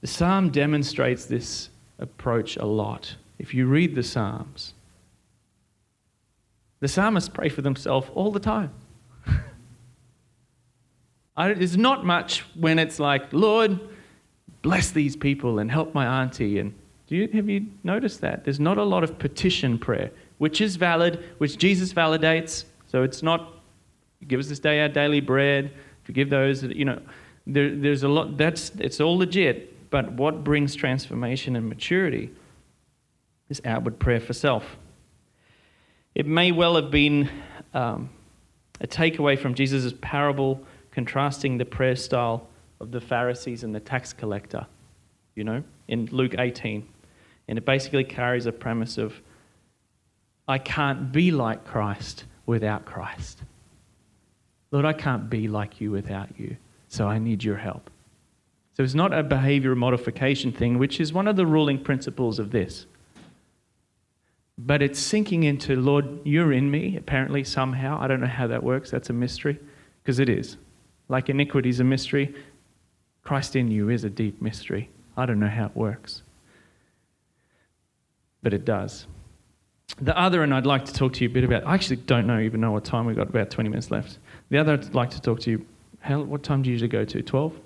The 0.00 0.06
psalm 0.06 0.50
demonstrates 0.50 1.26
this 1.26 1.70
approach 1.98 2.56
a 2.56 2.64
lot. 2.64 3.16
If 3.38 3.54
you 3.54 3.66
read 3.66 3.94
the 3.94 4.02
psalms, 4.02 4.74
the 6.80 6.88
psalmists 6.88 7.28
pray 7.28 7.48
for 7.48 7.62
themselves 7.62 8.08
all 8.14 8.30
the 8.30 8.40
time. 8.40 8.72
there's 11.36 11.76
not 11.76 12.04
much 12.04 12.40
when 12.54 12.78
it's 12.78 12.98
like, 12.98 13.32
Lord, 13.32 13.78
bless 14.62 14.90
these 14.90 15.16
people 15.16 15.58
and 15.58 15.70
help 15.70 15.94
my 15.94 16.22
auntie. 16.22 16.58
And 16.58 16.74
do 17.06 17.16
you, 17.16 17.28
have 17.28 17.48
you 17.48 17.66
noticed 17.84 18.20
that? 18.22 18.44
There's 18.44 18.60
not 18.60 18.78
a 18.78 18.84
lot 18.84 19.04
of 19.04 19.18
petition 19.18 19.78
prayer, 19.78 20.10
which 20.38 20.60
is 20.60 20.76
valid, 20.76 21.22
which 21.38 21.58
Jesus 21.58 21.92
validates. 21.92 22.64
So 22.90 23.04
it's 23.04 23.22
not, 23.22 23.54
give 24.26 24.40
us 24.40 24.48
this 24.48 24.58
day 24.58 24.80
our 24.80 24.88
daily 24.88 25.20
bread, 25.20 25.70
forgive 26.02 26.28
those, 26.28 26.64
you 26.64 26.84
know, 26.84 27.00
there, 27.46 27.74
there's 27.76 28.02
a 28.02 28.08
lot, 28.08 28.36
that's, 28.36 28.70
it's 28.80 29.00
all 29.00 29.16
legit. 29.16 29.90
But 29.90 30.12
what 30.12 30.42
brings 30.42 30.74
transformation 30.74 31.54
and 31.54 31.68
maturity 31.68 32.32
is 33.48 33.62
outward 33.64 34.00
prayer 34.00 34.18
for 34.18 34.32
self. 34.32 34.76
It 36.16 36.26
may 36.26 36.50
well 36.50 36.74
have 36.74 36.90
been 36.90 37.30
um, 37.74 38.10
a 38.80 38.88
takeaway 38.88 39.38
from 39.38 39.54
Jesus' 39.54 39.94
parable 40.00 40.60
contrasting 40.90 41.58
the 41.58 41.64
prayer 41.64 41.94
style 41.94 42.48
of 42.80 42.90
the 42.90 43.00
Pharisees 43.00 43.62
and 43.62 43.72
the 43.72 43.80
tax 43.80 44.12
collector, 44.12 44.66
you 45.36 45.44
know, 45.44 45.62
in 45.86 46.06
Luke 46.06 46.34
18. 46.36 46.88
And 47.46 47.56
it 47.56 47.64
basically 47.64 48.02
carries 48.02 48.46
a 48.46 48.52
premise 48.52 48.98
of 48.98 49.20
I 50.48 50.58
can't 50.58 51.12
be 51.12 51.30
like 51.30 51.64
Christ 51.64 52.24
without 52.50 52.84
Christ. 52.84 53.42
Lord, 54.70 54.84
I 54.84 54.92
can't 54.92 55.30
be 55.30 55.48
like 55.48 55.80
you 55.80 55.90
without 55.90 56.28
you, 56.38 56.56
so 56.88 57.06
I 57.06 57.18
need 57.18 57.42
your 57.42 57.56
help. 57.56 57.90
So 58.76 58.82
it's 58.82 58.94
not 58.94 59.12
a 59.12 59.22
behavior 59.22 59.74
modification 59.74 60.52
thing, 60.52 60.78
which 60.78 61.00
is 61.00 61.12
one 61.12 61.28
of 61.28 61.36
the 61.36 61.46
ruling 61.46 61.82
principles 61.82 62.38
of 62.38 62.50
this. 62.50 62.86
But 64.58 64.82
it's 64.82 64.98
sinking 64.98 65.44
into, 65.44 65.76
Lord, 65.76 66.06
you're 66.24 66.52
in 66.52 66.70
me, 66.70 66.96
apparently, 66.96 67.44
somehow. 67.44 67.98
I 68.00 68.08
don't 68.08 68.20
know 68.20 68.26
how 68.26 68.46
that 68.48 68.62
works. 68.62 68.90
That's 68.90 69.10
a 69.10 69.14
mystery, 69.14 69.58
because 70.02 70.18
it 70.18 70.28
is. 70.28 70.56
Like 71.08 71.28
iniquity 71.28 71.70
is 71.70 71.80
a 71.80 71.84
mystery, 71.84 72.34
Christ 73.22 73.54
in 73.54 73.70
you 73.70 73.90
is 73.90 74.04
a 74.04 74.10
deep 74.10 74.42
mystery. 74.42 74.90
I 75.16 75.26
don't 75.26 75.40
know 75.40 75.48
how 75.48 75.66
it 75.66 75.76
works. 75.76 76.22
But 78.42 78.54
it 78.54 78.64
does. 78.64 79.06
The 80.00 80.18
other, 80.18 80.42
and 80.42 80.54
I'd 80.54 80.66
like 80.66 80.84
to 80.86 80.92
talk 80.92 81.12
to 81.14 81.24
you 81.24 81.30
a 81.30 81.32
bit 81.32 81.44
about, 81.44 81.66
I 81.66 81.74
actually 81.74 81.96
don't 81.96 82.26
know, 82.26 82.40
even 82.40 82.60
know 82.60 82.72
what 82.72 82.84
time 82.84 83.06
we've 83.06 83.16
got, 83.16 83.28
about 83.28 83.50
20 83.50 83.68
minutes 83.68 83.90
left. 83.90 84.18
The 84.48 84.58
other 84.58 84.74
I'd 84.74 84.94
like 84.94 85.10
to 85.10 85.20
talk 85.20 85.40
to 85.40 85.50
you, 85.50 85.66
how, 86.00 86.22
what 86.22 86.42
time 86.42 86.62
do 86.62 86.68
you 86.68 86.72
usually 86.72 86.88
go 86.88 87.04
to? 87.04 87.22
12? 87.22 87.58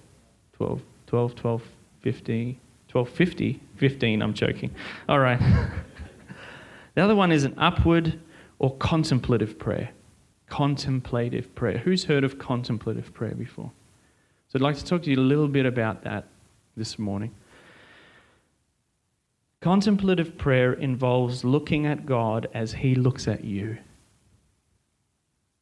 12, 0.54 0.82
12, 1.06 1.34
12, 1.34 1.62
50, 2.02 2.58
12, 2.88 3.08
50, 3.08 3.60
15, 3.76 4.22
I'm 4.22 4.34
joking. 4.34 4.70
All 5.08 5.18
right. 5.18 5.40
The 6.94 7.02
other 7.02 7.16
one 7.16 7.32
is 7.32 7.44
an 7.44 7.54
upward 7.58 8.20
or 8.58 8.76
contemplative 8.76 9.58
prayer. 9.58 9.90
Contemplative 10.48 11.52
prayer. 11.54 11.78
Who's 11.78 12.04
heard 12.04 12.24
of 12.24 12.38
contemplative 12.38 13.12
prayer 13.12 13.34
before? 13.34 13.72
So 14.48 14.58
I'd 14.58 14.62
like 14.62 14.76
to 14.76 14.84
talk 14.84 15.02
to 15.02 15.10
you 15.10 15.16
a 15.16 15.20
little 15.20 15.48
bit 15.48 15.66
about 15.66 16.04
that 16.04 16.28
this 16.76 16.98
morning. 16.98 17.34
Contemplative 19.64 20.36
prayer 20.36 20.74
involves 20.74 21.42
looking 21.42 21.86
at 21.86 22.04
God 22.04 22.48
as 22.52 22.74
He 22.74 22.94
looks 22.94 23.26
at 23.26 23.44
you. 23.44 23.78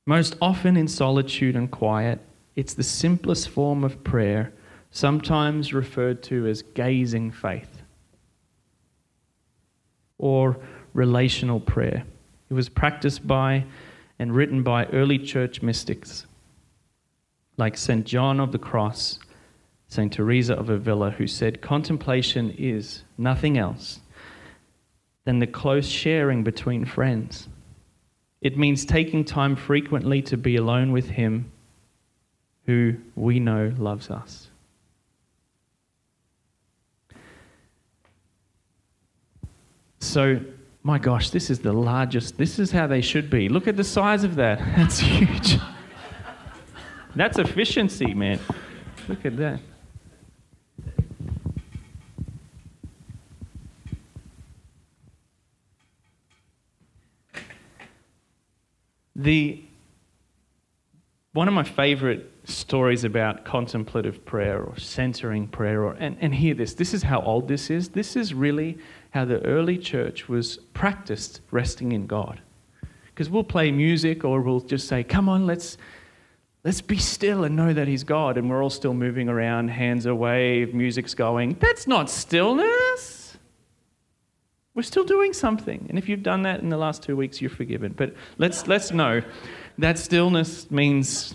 Most 0.06 0.34
often 0.42 0.76
in 0.76 0.88
solitude 0.88 1.54
and 1.54 1.70
quiet, 1.70 2.18
it's 2.56 2.74
the 2.74 2.82
simplest 2.82 3.48
form 3.48 3.84
of 3.84 4.02
prayer, 4.02 4.52
sometimes 4.90 5.72
referred 5.72 6.20
to 6.24 6.48
as 6.48 6.62
gazing 6.62 7.30
faith 7.30 7.82
or 10.18 10.58
relational 10.94 11.60
prayer. 11.60 12.02
It 12.50 12.54
was 12.54 12.68
practiced 12.68 13.24
by 13.24 13.64
and 14.18 14.34
written 14.34 14.64
by 14.64 14.86
early 14.86 15.16
church 15.20 15.62
mystics 15.62 16.26
like 17.56 17.76
St. 17.76 18.04
John 18.04 18.40
of 18.40 18.50
the 18.50 18.58
Cross, 18.58 19.20
St. 19.92 20.10
Teresa 20.10 20.54
of 20.54 20.70
Avila, 20.70 21.10
who 21.10 21.26
said, 21.26 21.60
Contemplation 21.60 22.50
is 22.56 23.02
nothing 23.18 23.58
else 23.58 24.00
than 25.26 25.38
the 25.38 25.46
close 25.46 25.86
sharing 25.86 26.42
between 26.42 26.86
friends. 26.86 27.46
It 28.40 28.56
means 28.56 28.86
taking 28.86 29.22
time 29.22 29.54
frequently 29.54 30.22
to 30.22 30.38
be 30.38 30.56
alone 30.56 30.92
with 30.92 31.10
Him 31.10 31.52
who 32.64 32.94
we 33.16 33.38
know 33.38 33.70
loves 33.76 34.08
us. 34.08 34.48
So, 39.98 40.40
my 40.82 40.98
gosh, 40.98 41.28
this 41.28 41.50
is 41.50 41.58
the 41.58 41.74
largest. 41.74 42.38
This 42.38 42.58
is 42.58 42.70
how 42.70 42.86
they 42.86 43.02
should 43.02 43.28
be. 43.28 43.50
Look 43.50 43.68
at 43.68 43.76
the 43.76 43.84
size 43.84 44.24
of 44.24 44.36
that. 44.36 44.58
That's 44.76 45.00
huge. 45.00 45.58
That's 47.14 47.38
efficiency, 47.38 48.14
man. 48.14 48.40
Look 49.06 49.26
at 49.26 49.36
that. 49.36 49.60
The 59.16 59.62
one 61.32 61.48
of 61.48 61.54
my 61.54 61.64
favorite 61.64 62.30
stories 62.44 63.04
about 63.04 63.44
contemplative 63.44 64.24
prayer 64.26 64.62
or 64.62 64.76
centering 64.78 65.48
prayer 65.48 65.82
or 65.84 65.92
and, 65.92 66.16
and 66.20 66.34
hear 66.34 66.54
this 66.54 66.74
this 66.74 66.92
is 66.92 67.02
how 67.02 67.22
old 67.22 67.48
this 67.48 67.70
is 67.70 67.90
this 67.90 68.16
is 68.16 68.34
really 68.34 68.76
how 69.12 69.24
the 69.24 69.40
early 69.44 69.78
church 69.78 70.28
was 70.28 70.56
practiced 70.74 71.40
resting 71.50 71.92
in 71.92 72.06
God. 72.06 72.40
Because 73.06 73.28
we'll 73.28 73.44
play 73.44 73.70
music 73.70 74.24
or 74.24 74.40
we'll 74.40 74.60
just 74.60 74.88
say, 74.88 75.04
come 75.04 75.28
on, 75.28 75.46
let's, 75.46 75.76
let's 76.64 76.80
be 76.80 76.96
still 76.96 77.44
and 77.44 77.54
know 77.54 77.72
that 77.72 77.86
He's 77.86 78.04
God. 78.04 78.38
And 78.38 78.48
we're 78.48 78.62
all 78.62 78.70
still 78.70 78.94
moving 78.94 79.28
around, 79.28 79.68
hands 79.68 80.06
away, 80.06 80.64
music's 80.66 81.14
going. 81.14 81.56
That's 81.60 81.86
not 81.86 82.08
stillness. 82.08 83.21
We're 84.74 84.82
still 84.82 85.04
doing 85.04 85.32
something. 85.32 85.86
And 85.88 85.98
if 85.98 86.08
you've 86.08 86.22
done 86.22 86.42
that 86.42 86.60
in 86.60 86.70
the 86.70 86.78
last 86.78 87.02
two 87.02 87.16
weeks, 87.16 87.40
you're 87.40 87.50
forgiven. 87.50 87.92
But 87.92 88.14
let's, 88.38 88.66
let's 88.66 88.90
know 88.90 89.22
that 89.78 89.98
stillness 89.98 90.70
means 90.70 91.34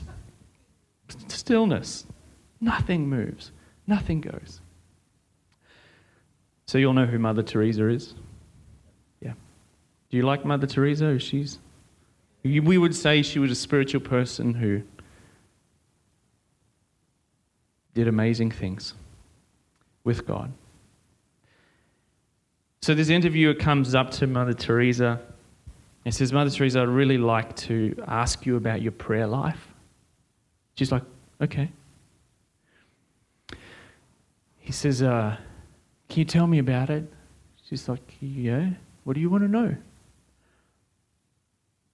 stillness. 1.28 2.06
Nothing 2.60 3.08
moves, 3.08 3.52
nothing 3.86 4.22
goes. 4.22 4.62
So 6.66 6.78
you'll 6.78 6.94
know 6.94 7.06
who 7.06 7.20
Mother 7.20 7.44
Teresa 7.44 7.88
is? 7.88 8.14
Yeah. 9.22 9.34
Do 10.10 10.18
you 10.18 10.24
like 10.24 10.44
Mother 10.44 10.68
Teresa? 10.68 11.18
She's 11.20 11.60
we 12.44 12.78
would 12.78 12.96
say 12.96 13.22
she 13.22 13.40
was 13.40 13.52
a 13.52 13.56
spiritual 13.56 14.02
person 14.02 14.54
who 14.54 14.82
did 17.94 18.08
amazing 18.08 18.52
things 18.52 18.94
with 20.04 20.26
God. 20.26 20.52
So 22.82 22.94
this 22.94 23.10
interviewer 23.10 23.54
comes 23.54 23.96
up 23.96 24.12
to 24.12 24.28
Mother 24.28 24.54
Teresa 24.54 25.20
and 26.06 26.14
says, 26.14 26.32
Mother 26.32 26.50
Teresa, 26.50 26.82
I'd 26.82 26.88
really 26.88 27.18
like 27.18 27.56
to 27.58 27.96
ask 28.08 28.46
you 28.46 28.56
about 28.56 28.82
your 28.82 28.92
prayer 28.94 29.28
life. 29.28 29.74
She's 30.76 30.92
like, 30.92 31.04
okay. 31.42 31.70
He 34.60 34.72
says, 34.72 35.02
uh, 35.02 35.38
can 36.10 36.20
you 36.20 36.26
tell 36.26 36.48
me 36.48 36.60
about 36.60 36.90
it? 36.90 37.12
She's 37.68 37.90
like, 37.90 38.16
Yeah. 38.22 38.72
What 39.04 39.14
do 39.14 39.20
you 39.22 39.30
want 39.30 39.44
to 39.44 39.48
know? 39.48 39.76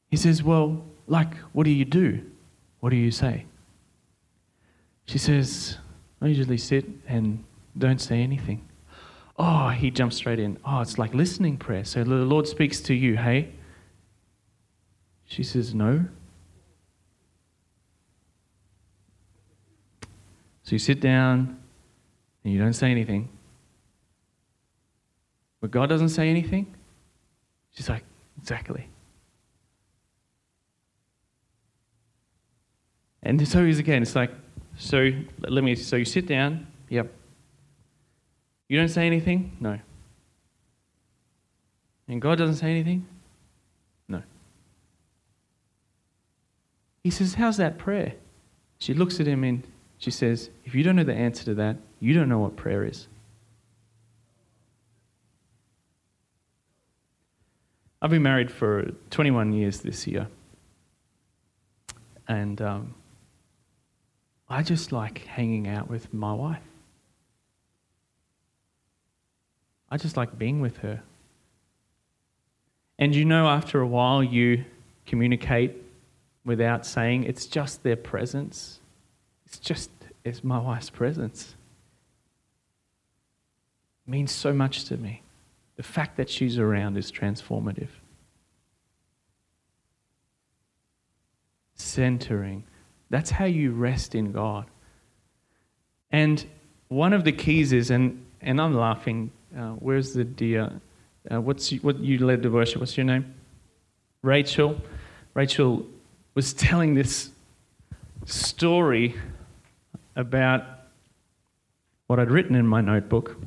He 0.09 0.17
says, 0.17 0.43
Well, 0.43 0.83
like, 1.07 1.35
what 1.53 1.63
do 1.63 1.71
you 1.71 1.85
do? 1.85 2.21
What 2.79 2.91
do 2.91 2.95
you 2.95 3.11
say? 3.11 3.45
She 5.05 5.17
says, 5.17 5.77
I 6.21 6.27
usually 6.27 6.57
sit 6.57 6.85
and 7.07 7.43
don't 7.77 7.99
say 7.99 8.21
anything. 8.21 8.67
Oh, 9.45 9.67
he 9.67 9.91
jumps 9.91 10.15
straight 10.15 10.39
in. 10.39 10.58
Oh, 10.63 10.79
it's 10.79 10.97
like 10.97 11.13
listening 11.13 11.58
prayer. 11.58 11.84
So 11.84 12.01
the 12.06 12.15
Lord 12.15 12.47
speaks 12.47 12.79
to 12.84 12.93
you, 12.93 13.17
hey? 13.17 13.49
She 15.25 15.43
says, 15.43 15.75
No. 15.75 16.06
So 20.63 20.71
you 20.71 20.79
sit 20.79 21.01
down 21.01 21.60
and 22.45 22.53
you 22.53 22.58
don't 22.58 22.71
say 22.71 22.89
anything. 22.89 23.27
But 25.60 25.71
God 25.71 25.89
doesn't 25.89 26.10
say 26.10 26.29
anything. 26.29 26.73
She's 27.71 27.89
like, 27.89 28.06
Exactly. 28.38 28.88
And 33.23 33.45
so 33.45 33.65
he's 33.65 33.79
again, 33.79 34.03
it's 34.03 34.15
like, 34.15 34.32
so 34.77 35.12
let 35.39 35.65
me, 35.65 35.75
so 35.75 35.97
you 35.97 36.06
sit 36.06 36.27
down, 36.27 36.65
yep. 36.88 37.12
You 38.73 38.79
don't 38.79 38.89
say 38.89 39.05
anything? 39.05 39.55
No. 39.59 39.77
And 42.07 42.19
God 42.19 42.39
doesn't 42.39 42.55
say 42.55 42.71
anything? 42.71 43.05
No. 44.07 44.23
He 47.03 47.12
says, 47.12 47.36
How's 47.36 47.57
that 47.57 47.77
prayer? 47.77 48.15
She 48.79 48.95
looks 48.95 49.19
at 49.19 49.27
him 49.27 49.43
and 49.43 49.62
she 49.99 50.09
says, 50.09 50.49
If 50.65 50.73
you 50.73 50.81
don't 50.81 50.95
know 50.95 51.03
the 51.03 51.13
answer 51.13 51.45
to 51.45 51.53
that, 51.53 51.77
you 51.99 52.15
don't 52.15 52.27
know 52.27 52.39
what 52.39 52.55
prayer 52.55 52.83
is. 52.83 53.07
I've 58.01 58.09
been 58.09 58.23
married 58.23 58.49
for 58.49 58.89
21 59.12 59.53
years 59.53 59.81
this 59.81 60.07
year. 60.07 60.29
And 62.27 62.59
um, 62.59 62.95
I 64.49 64.63
just 64.63 64.91
like 64.91 65.19
hanging 65.27 65.67
out 65.67 65.91
with 65.91 66.12
my 66.12 66.33
wife. 66.33 66.63
I 69.93 69.97
just 69.97 70.17
like 70.17 70.39
being 70.39 70.60
with 70.60 70.77
her. 70.77 71.03
And 72.97 73.13
you 73.13 73.25
know, 73.25 73.47
after 73.47 73.79
a 73.79 73.86
while, 73.86 74.23
you 74.23 74.65
communicate 75.06 75.75
without 76.43 76.84
saying, 76.84 77.25
it's 77.25 77.45
just 77.45 77.84
their 77.84 77.95
presence. 77.95 78.79
It's 79.45 79.60
just 79.60 79.91
it's 80.23 80.43
my 80.43 80.58
wife's 80.58 80.89
presence. 80.89 81.53
It 84.08 84.10
means 84.10 84.32
so 84.32 84.51
much 84.51 84.86
to 84.86 84.97
me. 84.97 85.21
The 85.75 85.84
fact 85.84 86.17
that 86.17 86.27
she's 86.27 86.58
around 86.58 86.97
is 86.97 87.12
transformative. 87.12 87.89
Centering. 91.75 92.63
That's 93.12 93.29
how 93.29 93.45
you 93.45 93.73
rest 93.73 94.15
in 94.15 94.32
God. 94.32 94.65
And 96.12 96.43
one 96.88 97.13
of 97.13 97.25
the 97.25 97.32
keys 97.32 97.71
is, 97.71 97.91
and, 97.91 98.25
and 98.41 98.60
I'm 98.60 98.73
laughing, 98.73 99.29
where's 99.53 100.13
the 100.13 100.23
dear? 100.23 100.81
Uh, 101.31 101.41
what's 101.41 101.71
what 101.71 101.99
you 101.99 102.25
led 102.25 102.41
the 102.41 102.49
worship? 102.49 102.79
What's 102.79 102.97
your 102.97 103.05
name? 103.05 103.33
Rachel. 104.21 104.81
Rachel 105.33 105.85
was 106.35 106.53
telling 106.53 106.95
this 106.95 107.29
story 108.25 109.15
about 110.15 110.63
what 112.07 112.19
I'd 112.19 112.31
written 112.31 112.55
in 112.55 112.67
my 112.67 112.81
notebook, 112.81 113.37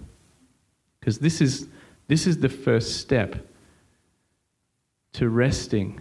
because 1.01 1.19
this 1.19 1.41
is 1.41 1.69
this 2.09 2.27
is 2.27 2.39
the 2.39 2.49
first 2.49 3.01
step 3.01 3.37
to 5.15 5.29
resting 5.29 6.01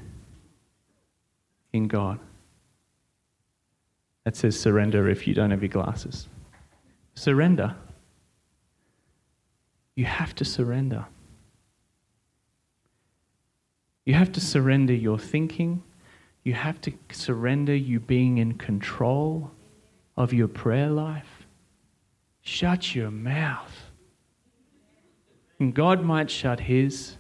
in 1.73 1.87
God. 1.87 2.19
That 4.23 4.35
says 4.35 4.59
surrender 4.59 5.07
if 5.09 5.27
you 5.27 5.33
don't 5.33 5.51
have 5.51 5.61
your 5.61 5.69
glasses. 5.69 6.27
Surrender. 7.13 7.75
You 9.95 10.05
have 10.05 10.36
to 10.36 10.45
surrender. 10.45 11.05
You 14.05 14.13
have 14.13 14.31
to 14.34 14.41
surrender 14.41 14.93
your 14.93 15.17
thinking. 15.17 15.84
You 16.43 16.53
have 16.53 16.79
to 16.81 16.93
surrender 17.12 17.75
you 17.75 17.99
being 17.99 18.38
in 18.38 18.53
control 18.53 19.51
of 20.15 20.34
your 20.34 20.47
prayer 20.47 20.89
life. 20.89 21.45
Shut 22.41 22.93
your 22.93 23.10
mouth. 23.10 23.73
And 25.60 25.73
God 25.73 26.03
might 26.03 26.29
shut 26.29 26.60
his, 26.60 27.15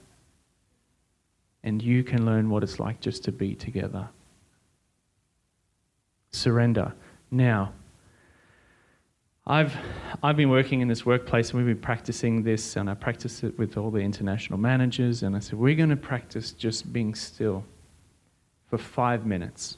and 1.63 1.81
you 1.81 2.03
can 2.03 2.25
learn 2.25 2.49
what 2.49 2.61
it's 2.63 2.79
like 2.79 2.99
just 2.99 3.23
to 3.23 3.31
be 3.31 3.55
together. 3.55 4.09
Surrender. 6.31 6.93
Now, 7.31 7.73
I've, 9.47 9.77
I've 10.23 10.35
been 10.35 10.49
working 10.49 10.81
in 10.81 10.87
this 10.87 11.05
workplace 11.05 11.51
and 11.51 11.59
we've 11.59 11.75
been 11.75 11.81
practicing 11.81 12.41
this, 12.41 12.77
and 12.77 12.89
I 12.89 12.95
practice 12.95 13.43
it 13.43 13.55
with 13.59 13.77
all 13.77 13.91
the 13.91 13.99
international 13.99 14.57
managers. 14.57 15.21
And 15.21 15.35
I 15.35 15.39
said, 15.39 15.59
We're 15.59 15.75
going 15.75 15.89
to 15.89 15.95
practice 15.95 16.51
just 16.51 16.91
being 16.91 17.13
still 17.13 17.63
for 18.69 18.79
five 18.79 19.27
minutes. 19.27 19.77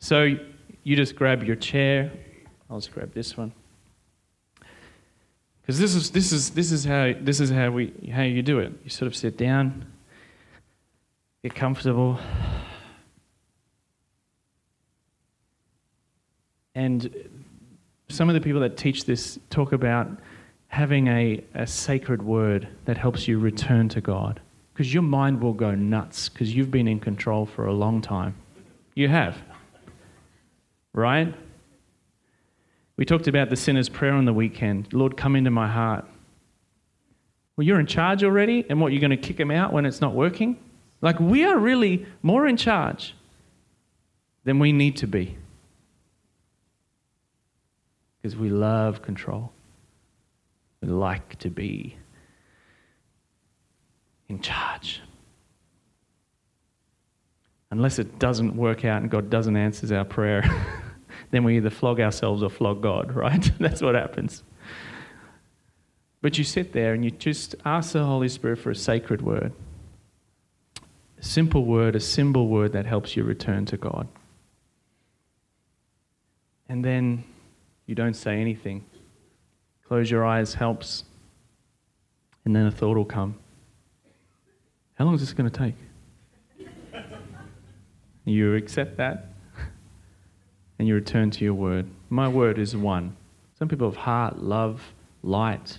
So 0.00 0.36
you 0.82 0.96
just 0.96 1.16
grab 1.16 1.44
your 1.44 1.56
chair. 1.56 2.12
I'll 2.68 2.78
just 2.78 2.92
grab 2.92 3.14
this 3.14 3.38
one. 3.38 3.52
Because 5.62 5.78
this 5.78 5.94
is, 5.94 6.10
this, 6.10 6.32
is, 6.32 6.50
this, 6.50 6.70
is 6.70 6.84
how, 6.84 7.14
this 7.18 7.40
is 7.40 7.50
how, 7.50 7.70
we, 7.70 7.92
how 8.12 8.22
you 8.22 8.42
do 8.42 8.58
it. 8.58 8.72
You 8.84 8.90
sort 8.90 9.06
of 9.06 9.16
sit 9.16 9.38
down, 9.38 9.86
get 11.42 11.54
comfortable. 11.54 12.18
And 16.74 17.37
some 18.10 18.28
of 18.28 18.34
the 18.34 18.40
people 18.40 18.60
that 18.60 18.76
teach 18.76 19.04
this 19.04 19.38
talk 19.50 19.72
about 19.72 20.08
having 20.68 21.08
a, 21.08 21.44
a 21.54 21.66
sacred 21.66 22.22
word 22.22 22.68
that 22.84 22.96
helps 22.96 23.28
you 23.28 23.38
return 23.38 23.88
to 23.90 24.00
God. 24.00 24.40
Because 24.72 24.94
your 24.94 25.02
mind 25.02 25.42
will 25.42 25.52
go 25.52 25.74
nuts 25.74 26.28
because 26.28 26.54
you've 26.54 26.70
been 26.70 26.88
in 26.88 27.00
control 27.00 27.46
for 27.46 27.66
a 27.66 27.72
long 27.72 28.00
time. 28.00 28.34
You 28.94 29.08
have. 29.08 29.36
Right? 30.92 31.34
We 32.96 33.04
talked 33.04 33.28
about 33.28 33.50
the 33.50 33.56
sinner's 33.56 33.88
prayer 33.88 34.12
on 34.12 34.24
the 34.24 34.32
weekend 34.32 34.92
Lord, 34.92 35.16
come 35.16 35.36
into 35.36 35.50
my 35.50 35.68
heart. 35.68 36.04
Well, 37.56 37.66
you're 37.66 37.80
in 37.80 37.86
charge 37.86 38.22
already, 38.22 38.64
and 38.68 38.80
what, 38.80 38.92
you're 38.92 39.00
going 39.00 39.10
to 39.10 39.16
kick 39.16 39.38
him 39.38 39.50
out 39.50 39.72
when 39.72 39.84
it's 39.84 40.00
not 40.00 40.14
working? 40.14 40.56
Like, 41.00 41.18
we 41.18 41.44
are 41.44 41.58
really 41.58 42.06
more 42.22 42.46
in 42.46 42.56
charge 42.56 43.16
than 44.44 44.60
we 44.60 44.70
need 44.72 44.96
to 44.98 45.08
be 45.08 45.36
because 48.28 48.38
we 48.38 48.50
love 48.50 49.00
control. 49.00 49.50
We 50.82 50.88
like 50.88 51.38
to 51.38 51.48
be 51.48 51.96
in 54.28 54.40
charge. 54.40 55.00
Unless 57.70 57.98
it 57.98 58.18
doesn't 58.18 58.54
work 58.54 58.84
out 58.84 59.00
and 59.00 59.10
God 59.10 59.30
doesn't 59.30 59.56
answer 59.56 59.96
our 59.96 60.04
prayer, 60.04 60.44
then 61.30 61.42
we 61.42 61.56
either 61.56 61.70
flog 61.70 62.00
ourselves 62.00 62.42
or 62.42 62.50
flog 62.50 62.82
God, 62.82 63.12
right? 63.14 63.50
That's 63.58 63.80
what 63.80 63.94
happens. 63.94 64.42
But 66.20 66.36
you 66.36 66.44
sit 66.44 66.74
there 66.74 66.92
and 66.92 67.02
you 67.02 67.10
just 67.10 67.54
ask 67.64 67.92
the 67.92 68.04
Holy 68.04 68.28
Spirit 68.28 68.58
for 68.58 68.70
a 68.70 68.76
sacred 68.76 69.22
word. 69.22 69.52
A 71.18 71.24
simple 71.24 71.64
word, 71.64 71.96
a 71.96 72.00
symbol 72.00 72.48
word 72.48 72.72
that 72.72 72.84
helps 72.84 73.16
you 73.16 73.24
return 73.24 73.64
to 73.66 73.78
God. 73.78 74.06
And 76.68 76.84
then 76.84 77.24
you 77.88 77.94
don't 77.94 78.14
say 78.14 78.38
anything. 78.38 78.84
Close 79.86 80.10
your 80.10 80.24
eyes 80.24 80.54
helps. 80.54 81.04
And 82.44 82.54
then 82.54 82.66
a 82.66 82.70
thought 82.70 82.96
will 82.98 83.06
come. 83.06 83.38
How 84.94 85.06
long 85.06 85.14
is 85.14 85.20
this 85.20 85.32
going 85.32 85.50
to 85.50 85.58
take? 85.58 85.74
You 88.26 88.56
accept 88.56 88.98
that 88.98 89.28
and 90.78 90.86
you 90.86 90.94
return 90.94 91.30
to 91.30 91.44
your 91.44 91.54
word. 91.54 91.86
My 92.10 92.28
word 92.28 92.58
is 92.58 92.76
one. 92.76 93.16
Some 93.58 93.68
people 93.68 93.88
have 93.88 93.96
heart, 93.96 94.38
love, 94.38 94.82
light. 95.22 95.78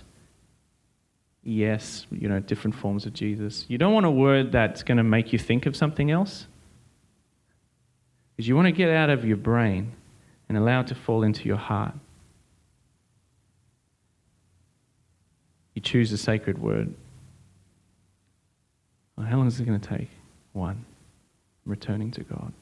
Yes, 1.44 2.08
you 2.10 2.28
know, 2.28 2.40
different 2.40 2.74
forms 2.74 3.06
of 3.06 3.12
Jesus. 3.12 3.66
You 3.68 3.78
don't 3.78 3.92
want 3.94 4.04
a 4.04 4.10
word 4.10 4.50
that's 4.50 4.82
going 4.82 4.98
to 4.98 5.04
make 5.04 5.32
you 5.32 5.38
think 5.38 5.66
of 5.66 5.76
something 5.76 6.10
else. 6.10 6.48
Because 8.34 8.48
you 8.48 8.56
want 8.56 8.66
to 8.66 8.72
get 8.72 8.90
out 8.90 9.10
of 9.10 9.24
your 9.24 9.36
brain 9.36 9.92
and 10.50 10.58
allow 10.58 10.80
it 10.80 10.88
to 10.88 10.96
fall 10.96 11.22
into 11.22 11.46
your 11.46 11.56
heart. 11.56 11.94
You 15.74 15.80
choose 15.80 16.10
a 16.10 16.18
sacred 16.18 16.58
word. 16.58 16.92
Well, 19.14 19.28
how 19.28 19.36
long 19.36 19.46
is 19.46 19.60
it 19.60 19.64
going 19.64 19.78
to 19.78 19.88
take? 19.88 20.08
One. 20.52 20.84
Returning 21.64 22.10
to 22.10 22.24
God. 22.24 22.52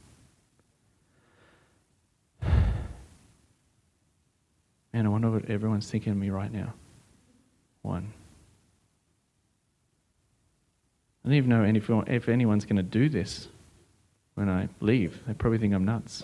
Man, 4.92 5.06
I 5.06 5.08
wonder 5.08 5.30
what 5.30 5.48
everyone's 5.48 5.90
thinking 5.90 6.12
of 6.12 6.18
me 6.18 6.28
right 6.28 6.52
now. 6.52 6.74
One. 7.80 8.12
I 11.24 11.28
don't 11.28 11.38
even 11.38 11.48
know 11.48 11.64
if 12.06 12.28
anyone's 12.28 12.66
going 12.66 12.76
to 12.76 12.82
do 12.82 13.08
this 13.08 13.48
when 14.34 14.50
I 14.50 14.68
leave. 14.80 15.22
They 15.26 15.32
probably 15.32 15.56
think 15.56 15.72
I'm 15.72 15.86
nuts. 15.86 16.22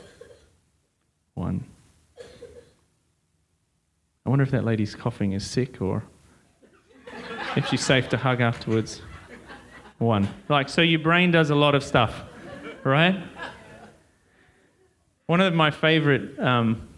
One. 1.35 1.65
I 4.27 4.31
wonder 4.31 4.43
if 4.43 4.51
that 4.53 4.65
lady's 4.65 4.95
coughing 4.95 5.33
is 5.33 5.45
sick 5.45 5.83
or 5.83 6.05
if 7.57 7.67
she's 7.69 7.85
safe 7.85 8.09
to 8.11 8.17
hug 8.17 8.41
afterwards. 8.41 9.03
One. 9.99 10.29
Like, 10.49 10.69
so 10.69 10.81
your 10.81 11.01
brain 11.01 11.31
does 11.31 11.51
a 11.51 11.55
lot 11.55 11.75
of 11.75 11.83
stuff, 11.83 12.23
right? 12.85 13.23
One 15.27 15.41
of 15.41 15.55
my 15.55 15.71
favorite, 15.71 16.39
um, 16.39 16.89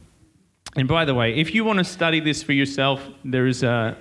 and 0.76 0.88
by 0.88 1.04
the 1.04 1.14
way, 1.14 1.34
if 1.34 1.54
you 1.54 1.64
want 1.64 1.78
to 1.78 1.84
study 1.84 2.20
this 2.20 2.42
for 2.42 2.52
yourself, 2.52 3.02
there 3.24 3.46
is 3.46 3.62
a 3.62 3.96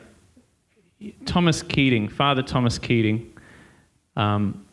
Thomas 1.26 1.62
Keating, 1.62 2.10
Father 2.10 2.42
Thomas 2.42 2.80
Keating. 2.80 3.32
Um, 4.16 4.65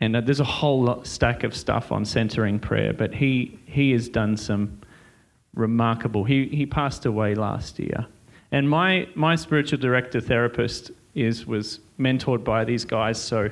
and 0.00 0.16
uh, 0.16 0.20
there's 0.20 0.40
a 0.40 0.44
whole 0.44 1.02
stack 1.04 1.42
of 1.42 1.56
stuff 1.56 1.90
on 1.90 2.04
centering 2.04 2.58
prayer, 2.58 2.92
but 2.92 3.14
he, 3.14 3.58
he 3.64 3.92
has 3.92 4.08
done 4.08 4.36
some 4.36 4.80
remarkable. 5.54 6.24
He, 6.24 6.46
he 6.48 6.66
passed 6.66 7.06
away 7.06 7.34
last 7.34 7.78
year. 7.78 8.06
And 8.52 8.68
my, 8.68 9.08
my 9.14 9.36
spiritual 9.36 9.78
director 9.78 10.20
therapist 10.20 10.90
is, 11.14 11.46
was 11.46 11.80
mentored 11.98 12.44
by 12.44 12.64
these 12.64 12.84
guys, 12.84 13.20
so 13.20 13.50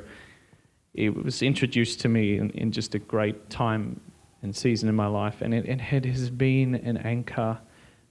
it 0.93 1.15
was 1.15 1.43
introduced 1.43 2.01
to 2.01 2.09
me 2.09 2.39
in, 2.39 2.51
in 2.51 2.71
just 2.71 2.95
a 2.95 2.99
great 2.99 3.51
time 3.51 4.01
and 4.43 4.55
season 4.55 4.89
in 4.89 4.95
my 4.95 5.07
life. 5.07 5.41
And 5.41 5.55
it, 5.55 5.67
it 5.67 5.81
has 6.05 6.31
been 6.31 6.75
an 6.77 6.99
anchor 6.99 7.59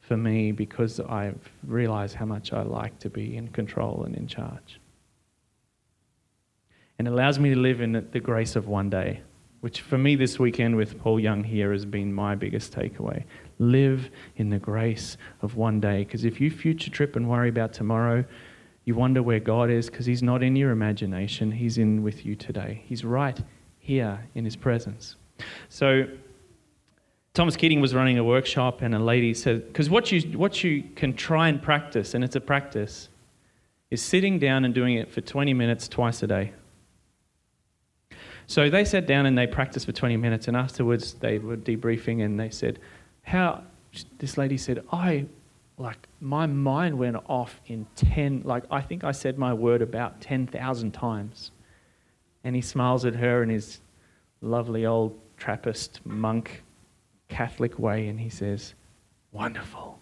for 0.02 0.17
me 0.17 0.52
because 0.52 1.00
I've 1.00 1.50
realized 1.65 2.15
how 2.15 2.26
much 2.26 2.52
I 2.52 2.63
like 2.63 2.98
to 3.00 3.10
be 3.10 3.38
in 3.38 3.48
control 3.50 4.04
and 4.04 4.15
in 4.15 4.28
charge. 4.28 4.80
And 6.99 7.08
allows 7.08 7.39
me 7.39 7.53
to 7.53 7.60
live 7.60 7.82
in 7.82 8.08
the 8.12 8.19
grace 8.19 8.56
of 8.56 8.67
one 8.67 8.89
day, 8.89 9.21
which 9.62 9.82
for 9.82 9.97
me 9.97 10.15
this 10.15 10.39
weekend 10.39 10.75
with 10.75 10.99
Paul 10.99 11.19
Young 11.19 11.43
here 11.43 11.71
has 11.71 11.86
been 11.86 12.13
my 12.13 12.36
biggest 12.36 12.73
takeaway. 12.73 13.23
Live 13.60 14.10
in 14.36 14.49
the 14.49 14.60
grace 14.60 15.17
of 15.41 15.56
one 15.56 15.79
day. 15.79 16.03
Because 16.03 16.23
if 16.23 16.39
you 16.39 16.51
future 16.51 16.91
trip 16.91 17.15
and 17.15 17.29
worry 17.29 17.49
about 17.49 17.73
tomorrow, 17.73 18.23
you 18.86 18.95
wonder 18.95 19.23
where 19.23 19.39
God 19.39 19.69
is 19.69 19.89
because 19.89 20.06
He's 20.06 20.21
not 20.21 20.43
in 20.43 20.56
your 20.56 20.71
imagination, 20.71 21.51
He's 21.51 21.77
in 21.77 22.03
with 22.03 22.25
you 22.25 22.36
today. 22.36 22.84
He's 22.86 23.03
right 23.03 23.39
here 23.79 24.27
in 24.36 24.45
His 24.45 24.56
presence. 24.56 25.15
So, 25.69 26.06
Thomas 27.34 27.56
Keating 27.56 27.82
was 27.82 27.95
running 27.95 28.19
a 28.19 28.23
workshop, 28.23 28.84
and 28.84 28.93
a 28.93 28.99
lady 28.99 29.34
said, 29.34 29.65
because 29.67 29.89
what 29.89 30.12
you, 30.12 30.38
what 30.38 30.63
you 30.63 30.84
can 30.95 31.15
try 31.15 31.47
and 31.47 31.60
practice, 31.60 32.13
and 32.13 32.23
it's 32.23 32.36
a 32.36 32.41
practice, 32.41 33.10
is 33.89 34.03
sitting 34.03 34.38
down 34.38 34.65
and 34.65 34.73
doing 34.73 34.95
it 34.95 35.12
for 35.12 35.21
20 35.21 35.51
minutes 35.53 35.88
twice 35.88 36.21
a 36.21 36.27
day. 36.27 36.53
So 38.54 38.70
they 38.70 38.86
sat 38.86 39.08
down 39.08 39.26
and 39.26 39.36
they 39.36 39.48
practiced 39.48 39.88
for 39.88 39.94
20 39.94 40.16
minutes, 40.16 40.48
and 40.48 40.56
afterwards 40.56 41.16
they 41.16 41.39
were 41.39 41.58
debriefing 41.58 42.24
and 42.24 42.39
they 42.39 42.52
said, 42.52 42.78
How, 43.24 43.63
this 44.20 44.38
lady 44.38 44.60
said, 44.60 44.84
I, 44.92 45.26
like, 45.80 46.08
my 46.22 46.46
mind 46.46 47.00
went 47.00 47.18
off 47.28 47.60
in 47.66 47.88
10, 47.96 48.44
like, 48.46 48.63
I 48.70 48.80
think 48.80 49.04
I 49.04 49.12
said 49.12 49.39
my 49.39 49.56
word 49.56 49.82
about 49.82 50.22
10,000 50.22 50.92
times. 50.92 51.50
And 52.44 52.56
he 52.56 52.62
smiles 52.62 53.06
at 53.06 53.16
her 53.16 53.42
in 53.42 53.50
his 53.50 53.82
lovely 54.42 54.86
old 54.86 55.20
Trappist 55.36 56.06
monk 56.06 56.62
Catholic 57.30 57.80
way 57.80 58.08
and 58.08 58.20
he 58.20 58.30
says, 58.30 58.76
Wonderful. 59.32 60.00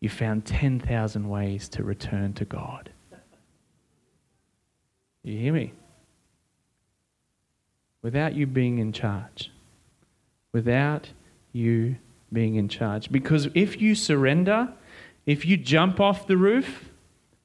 You 0.00 0.08
found 0.08 0.44
10,000 0.44 1.28
ways 1.28 1.68
to 1.68 1.84
return 1.84 2.32
to 2.32 2.44
God. 2.44 2.90
You 5.22 5.38
hear 5.38 5.52
me? 5.52 5.72
Without 8.04 8.34
you 8.34 8.46
being 8.46 8.78
in 8.78 8.92
charge. 8.92 9.50
Without 10.52 11.08
you 11.54 11.96
being 12.30 12.56
in 12.56 12.68
charge. 12.68 13.10
Because 13.10 13.48
if 13.54 13.80
you 13.80 13.94
surrender, 13.94 14.68
if 15.24 15.46
you 15.46 15.56
jump 15.56 16.00
off 16.00 16.26
the 16.26 16.36
roof, 16.36 16.90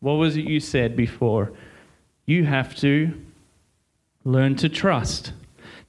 what 0.02 0.16
was 0.16 0.36
it 0.36 0.44
you 0.44 0.60
said 0.60 0.98
before? 0.98 1.54
You 2.26 2.44
have 2.44 2.76
to 2.76 3.14
learn 4.26 4.58
to 4.58 4.68
trust. 4.68 5.32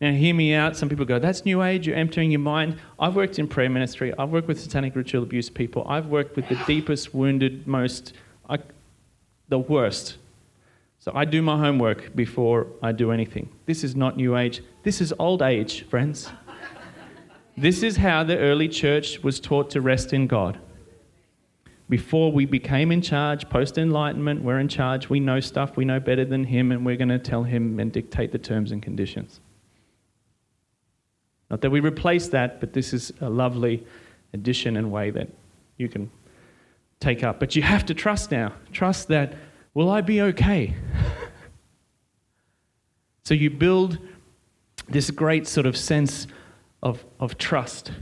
Now, 0.01 0.13
hear 0.13 0.37
me 0.37 0.55
out. 0.55 0.77
Some 0.77 0.89
people 0.89 1.05
go, 1.05 1.19
that's 1.19 1.45
New 1.45 1.63
Age, 1.63 1.89
you're 1.89 1.97
emptying 1.97 2.31
your 2.31 2.39
mind. 2.39 2.79
I've 2.97 3.17
worked 3.17 3.41
in 3.41 3.49
prayer 3.49 3.69
ministry, 3.69 4.15
I've 4.17 4.31
worked 4.31 4.47
with 4.47 4.61
satanic 4.61 4.95
ritual 4.95 5.25
abuse 5.25 5.51
people, 5.51 5.85
I've 5.89 6.07
worked 6.07 6.37
with 6.37 6.49
the 6.49 6.55
deepest, 6.67 7.13
wounded, 7.13 7.67
most, 7.67 8.15
I, 8.49 8.61
the 9.49 9.59
worst. 9.59 10.17
So 11.01 11.13
I 11.15 11.25
do 11.25 11.41
my 11.41 11.59
homework 11.59 12.15
before 12.15 12.67
I 12.83 12.93
do 12.93 13.11
anything. 13.11 13.49
This 13.65 13.85
is 13.85 13.97
not 13.97 14.19
New 14.19 14.37
Age, 14.37 14.63
this 14.83 15.01
is 15.01 15.15
old 15.19 15.41
age, 15.41 15.83
friends. 15.89 16.31
this 17.57 17.83
is 17.83 17.97
how 17.97 18.23
the 18.23 18.39
early 18.39 18.69
church 18.69 19.23
was 19.23 19.41
taught 19.41 19.71
to 19.71 19.81
rest 19.81 20.13
in 20.13 20.27
God. 20.27 20.59
Before 21.89 22.31
we 22.31 22.45
became 22.45 22.93
in 22.93 23.01
charge, 23.01 23.49
post 23.49 23.79
enlightenment, 23.79 24.43
we're 24.43 24.61
in 24.61 24.69
charge, 24.69 25.09
we 25.09 25.21
know 25.21 25.41
stuff, 25.41 25.77
we 25.77 25.87
know 25.87 26.01
better 26.01 26.25
than 26.25 26.45
Him, 26.45 26.71
and 26.71 26.85
we're 26.85 26.97
going 26.97 27.09
to 27.09 27.19
tell 27.19 27.45
Him 27.45 27.81
and 27.81 27.91
dictate 27.91 28.31
the 28.31 28.39
terms 28.39 28.71
and 28.71 28.83
conditions. 28.83 29.41
Not 31.51 31.63
that 31.63 31.71
we 31.71 31.81
replace 31.81 32.29
that, 32.29 32.61
but 32.61 32.75
this 32.75 32.93
is 32.93 33.11
a 33.23 33.29
lovely 33.29 33.85
addition 34.35 34.77
and 34.77 34.93
way 34.93 35.11
that 35.11 35.29
you 35.79 35.89
can 35.89 36.11
take 37.01 37.25
up. 37.25 37.41
But 37.41 37.57
you 37.57 37.63
have 37.63 37.87
to 37.87 37.95
trust 37.95 38.31
now. 38.31 38.53
Trust 38.73 39.09
that, 39.09 39.35
will 39.75 39.91
I 39.91 40.01
be 40.01 40.21
okay? 40.21 40.75
so 43.25 43.35
you 43.35 43.51
build 43.51 43.99
this 44.89 45.11
great 45.11 45.47
sort 45.47 45.67
of 45.67 45.77
sense 45.77 46.27
of, 46.83 47.05
of 47.19 47.39
trust. 47.39 47.93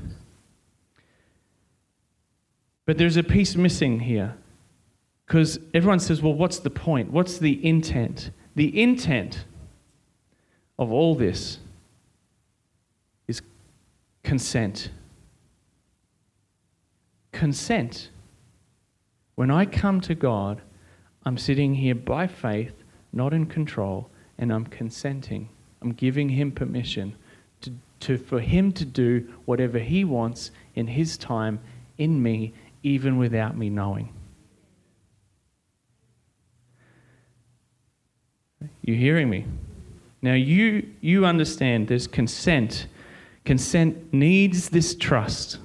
But 2.86 2.96
there's 2.96 3.18
a 3.18 3.22
piece 3.22 3.54
missing 3.54 4.00
here. 4.00 4.36
Because 5.26 5.58
everyone 5.74 6.00
says, 6.00 6.22
well, 6.22 6.32
what's 6.32 6.58
the 6.58 6.70
point? 6.70 7.10
What's 7.10 7.36
the 7.36 7.62
intent? 7.66 8.30
The 8.54 8.80
intent 8.80 9.44
of 10.78 10.90
all 10.90 11.14
this 11.14 11.58
is 13.26 13.42
consent. 14.22 14.90
Consent. 17.30 18.08
When 19.34 19.50
I 19.50 19.66
come 19.66 20.00
to 20.00 20.14
God, 20.14 20.62
I'm 21.28 21.36
sitting 21.36 21.74
here 21.74 21.94
by 21.94 22.26
faith, 22.26 22.72
not 23.12 23.34
in 23.34 23.44
control, 23.44 24.08
and 24.38 24.50
I'm 24.50 24.64
consenting. 24.64 25.50
I'm 25.82 25.92
giving 25.92 26.30
Him 26.30 26.50
permission 26.50 27.16
to, 27.60 27.74
to, 28.00 28.16
for 28.16 28.40
Him 28.40 28.72
to 28.72 28.86
do 28.86 29.28
whatever 29.44 29.78
He 29.78 30.04
wants 30.06 30.52
in 30.74 30.86
His 30.86 31.18
time 31.18 31.60
in 31.98 32.22
me, 32.22 32.54
even 32.82 33.18
without 33.18 33.58
me 33.58 33.68
knowing. 33.68 34.08
You 38.80 38.94
hearing 38.94 39.28
me? 39.28 39.44
Now 40.22 40.32
you 40.32 40.88
you 41.02 41.26
understand 41.26 41.88
there's 41.88 42.06
consent 42.06 42.86
Consent 43.44 44.14
needs 44.14 44.70
this 44.70 44.94
trust. 44.94 45.58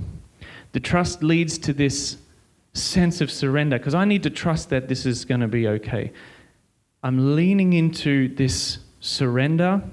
The 0.73 0.81
trust 0.81 1.23
leads 1.23 1.57
to 1.59 1.71
this 1.71 2.17
sense 2.73 3.21
of 3.21 3.31
surrender 3.31 3.77
because 3.77 3.93
I 3.93 4.05
need 4.05 4.23
to 4.23 4.29
trust 4.29 4.69
that 4.69 4.87
this 4.87 5.05
is 5.05 5.25
going 5.25 5.41
to 5.41 5.47
be 5.47 5.67
okay. 5.67 6.11
I'm 7.03 7.35
leaning 7.35 7.73
into 7.73 8.33
this 8.33 8.79
surrender, 8.99 9.83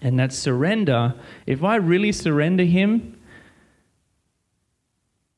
and 0.00 0.18
that 0.18 0.32
surrender, 0.32 1.14
if 1.46 1.62
I 1.62 1.76
really 1.76 2.12
surrender 2.12 2.64
Him, 2.64 3.18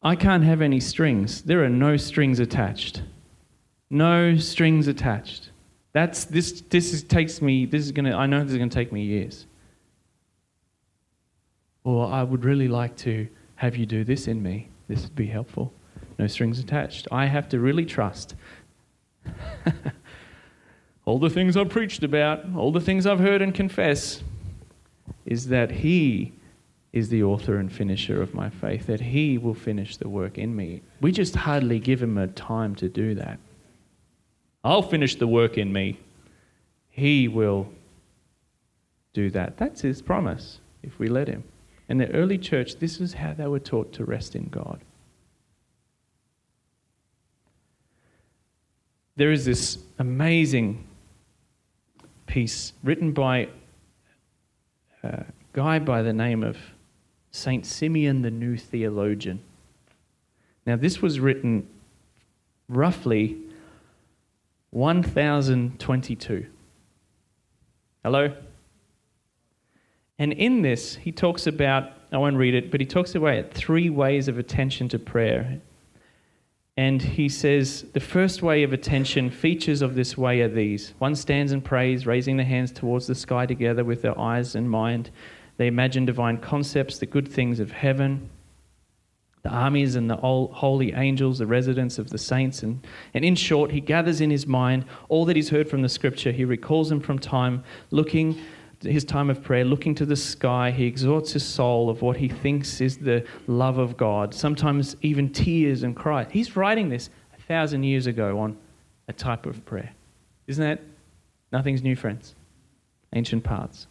I 0.03 0.15
can't 0.15 0.45
have 0.45 0.61
any 0.63 0.81
strings. 0.81 1.43
There 1.43 1.65
are 1.65 1.69
no 1.69 1.97
strings 1.97 2.39
attached. 2.39 3.03
No 3.91 4.37
strings 4.37 4.87
attached. 4.87 5.51
That's 5.93 6.25
this. 6.25 6.61
This 6.61 6.93
is, 6.93 7.03
takes 7.03 7.43
me. 7.43 7.67
This 7.67 7.85
is 7.85 7.93
gonna. 7.93 8.17
I 8.17 8.27
know 8.27 8.43
this 8.43 8.53
is 8.53 8.59
gonna 8.59 8.71
take 8.71 8.93
me 8.93 9.03
years 9.03 9.47
or 11.87 12.09
I 12.09 12.25
would 12.25 12.45
really 12.45 12.67
like 12.67 12.97
to 12.97 13.29
have 13.55 13.77
you 13.77 13.87
do 13.87 14.03
this 14.03 14.27
in 14.27 14.43
me. 14.43 14.69
This 14.89 15.03
would 15.05 15.15
be 15.15 15.27
helpful. 15.27 15.73
No 16.19 16.27
strings 16.27 16.59
attached. 16.59 17.07
I 17.13 17.27
have 17.27 17.49
to 17.51 17.61
really 17.61 17.85
trust. 17.85 18.35
all 21.05 21.19
the 21.19 21.31
things 21.31 21.57
I've 21.57 21.69
preached 21.69 22.03
about, 22.03 22.45
all 22.55 22.73
the 22.73 22.81
things 22.81 23.07
I've 23.07 23.21
heard 23.21 23.43
and 23.43 23.55
confess, 23.55 24.23
is 25.25 25.49
that 25.49 25.71
He 25.71 26.33
is 26.93 27.11
the 27.11 27.23
author 27.23 27.59
and 27.59 27.71
finisher 27.71 28.23
of 28.23 28.33
my 28.33 28.49
faith, 28.49 28.87
that 28.87 29.01
He 29.01 29.37
will 29.37 29.55
finish 29.55 29.97
the 29.97 30.09
work 30.09 30.39
in 30.39 30.57
me. 30.57 30.83
We 31.01 31.13
just 31.13 31.37
hardly 31.37 31.79
give 31.79 32.03
Him 32.03 32.17
a 32.17 32.27
time 32.29 32.75
to 32.77 32.89
do 32.89 33.15
that. 33.17 33.39
I'll 34.65 34.83
finish 34.83 35.17
the 35.17 35.27
work 35.27 35.59
in 35.59 35.73
me. 35.73 35.99
He 36.89 37.29
will 37.29 37.69
do 39.13 39.31
that. 39.31 39.59
That's 39.59 39.83
His 39.83 40.01
promise 40.01 40.61
if 40.83 40.99
we 40.99 41.09
let 41.09 41.29
Him. 41.29 41.45
In 41.89 41.99
the 41.99 42.11
early 42.13 42.39
church, 42.39 42.77
this 42.77 43.01
is 43.01 43.13
how 43.15 43.35
they 43.35 43.47
were 43.47 43.61
taught 43.61 43.93
to 43.93 44.05
rest 44.05 44.35
in 44.35 44.49
God. 44.49 44.81
There 49.17 49.33
is 49.33 49.47
this 49.47 49.79
amazing 49.99 50.87
piece 52.27 52.75
written 52.85 53.13
by 53.13 53.49
a 55.03 55.25
guy 55.55 55.79
by 55.79 56.03
the 56.03 56.13
name 56.13 56.43
of 56.43 56.59
Saint 57.31 57.65
Simeon 57.65 58.21
the 58.21 58.31
New 58.31 58.59
Theologian. 58.59 59.41
Now, 60.67 60.77
this 60.77 61.01
was 61.01 61.19
written 61.19 61.67
roughly 62.69 63.39
1022. 64.71 66.47
Hello? 68.05 68.35
And 70.19 70.33
in 70.35 70.61
this, 70.61 70.97
he 70.97 71.11
talks 71.11 71.47
about, 71.47 71.93
I 72.13 72.19
won't 72.19 72.37
read 72.37 72.55
it, 72.55 72.71
but 72.71 72.81
he 72.81 72.87
talks 72.87 73.15
about 73.15 73.53
three 73.53 73.89
ways 73.89 74.29
of 74.29 74.39
attention 74.39 74.91
to 74.91 74.99
prayer. 74.99 75.61
And 76.79 77.01
he 77.01 77.29
says 77.31 77.87
the 77.95 78.01
first 78.01 78.43
way 78.43 78.63
of 78.63 78.73
attention, 78.73 79.31
features 79.31 79.81
of 79.81 79.95
this 79.95 80.19
way 80.19 80.43
are 80.43 80.49
these. 80.49 80.93
One 80.99 81.15
stands 81.15 81.53
and 81.53 81.65
prays, 81.65 82.07
raising 82.07 82.37
their 82.37 82.45
hands 82.45 82.71
towards 82.71 83.07
the 83.07 83.15
sky 83.15 83.47
together 83.47 83.83
with 83.83 84.03
their 84.03 84.19
eyes 84.19 84.55
and 84.55 84.69
mind. 84.69 85.11
They 85.57 85.69
imagine 85.69 86.05
divine 86.05 86.37
concepts, 86.37 86.99
the 86.99 87.07
good 87.07 87.27
things 87.27 87.61
of 87.61 87.73
heaven, 87.73 88.29
the 89.43 89.49
armies 89.49 89.97
and 89.97 90.11
the 90.11 90.17
holy 90.17 90.93
angels, 90.93 91.39
the 91.39 91.47
residents 91.47 91.99
of 91.99 92.11
the 92.11 92.19
saints. 92.19 92.63
And, 92.63 92.87
and 93.15 93.25
in 93.25 93.37
short, 93.37 93.71
he 93.71 93.81
gathers 93.81 94.21
in 94.21 94.31
his 94.31 94.47
mind 94.47 94.85
all 95.09 95.25
that 95.25 95.37
he's 95.37 95.49
heard 95.49 95.71
from 95.71 95.81
the 95.81 95.89
scripture. 95.89 96.33
He 96.33 96.45
recalls 96.45 96.91
them 96.91 97.01
from 97.01 97.19
time, 97.19 97.65
looking 97.91 98.39
his 98.83 99.05
time 99.05 99.31
of 99.31 99.43
prayer, 99.43 99.65
looking 99.65 99.95
to 99.97 100.07
the 100.07 100.17
sky, 100.17 100.71
he 100.71 100.85
exhorts 100.85 101.33
his 101.33 101.45
soul 101.45 101.89
of 101.89 102.03
what 102.03 102.17
he 102.17 102.29
thinks 102.29 102.81
is 102.81 102.99
the 102.99 103.25
love 103.47 103.79
of 103.79 103.97
God, 103.97 104.35
sometimes 104.35 104.97
even 105.03 105.33
tears 105.33 105.83
and 105.83 105.97
cries. 105.97 106.29
He's 106.31 106.57
writing 106.57 106.89
this 106.89 107.11
a 107.37 107.41
thousand 107.43 107.85
years 107.85 108.07
ago 108.07 108.39
on 108.39 108.57
a 109.09 109.13
type 109.13 109.47
of 109.47 109.65
prayer. 109.65 109.93
Isn't 110.47 110.65
that? 110.65 110.83
Nothing's 111.53 111.83
new, 111.83 111.97
friends. 111.97 112.35
Ancient 113.15 113.45
parts. 113.45 113.87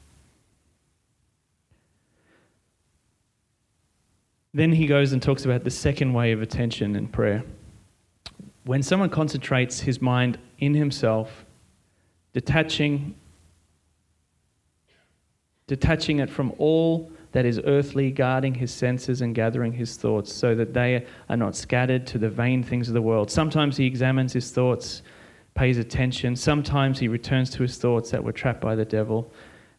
Then 4.53 4.71
he 4.71 4.87
goes 4.87 5.11
and 5.11 5.21
talks 5.21 5.43
about 5.43 5.63
the 5.63 5.71
second 5.71 6.13
way 6.13 6.31
of 6.31 6.41
attention 6.41 6.95
in 6.95 7.07
prayer. 7.07 7.43
When 8.63 8.81
someone 8.81 9.09
concentrates 9.09 9.81
his 9.81 10.01
mind 10.01 10.39
in 10.59 10.73
himself, 10.73 11.45
detaching 12.33 13.15
detaching 15.67 16.19
it 16.19 16.29
from 16.29 16.53
all 16.57 17.11
that 17.31 17.45
is 17.45 17.59
earthly, 17.65 18.11
guarding 18.11 18.53
his 18.53 18.71
senses 18.71 19.21
and 19.21 19.35
gathering 19.35 19.73
his 19.73 19.97
thoughts, 19.97 20.33
so 20.33 20.55
that 20.55 20.73
they 20.73 21.05
are 21.29 21.37
not 21.37 21.55
scattered 21.55 22.07
to 22.07 22.17
the 22.17 22.29
vain 22.29 22.63
things 22.63 22.87
of 22.87 22.93
the 22.93 23.01
world. 23.01 23.29
Sometimes 23.29 23.75
he 23.75 23.85
examines 23.85 24.31
his 24.31 24.51
thoughts, 24.51 25.01
pays 25.53 25.77
attention. 25.77 26.35
Sometimes 26.35 26.99
he 26.99 27.07
returns 27.07 27.49
to 27.49 27.61
his 27.61 27.77
thoughts 27.77 28.11
that 28.11 28.23
were 28.23 28.31
trapped 28.31 28.61
by 28.61 28.75
the 28.75 28.85
devil 28.85 29.31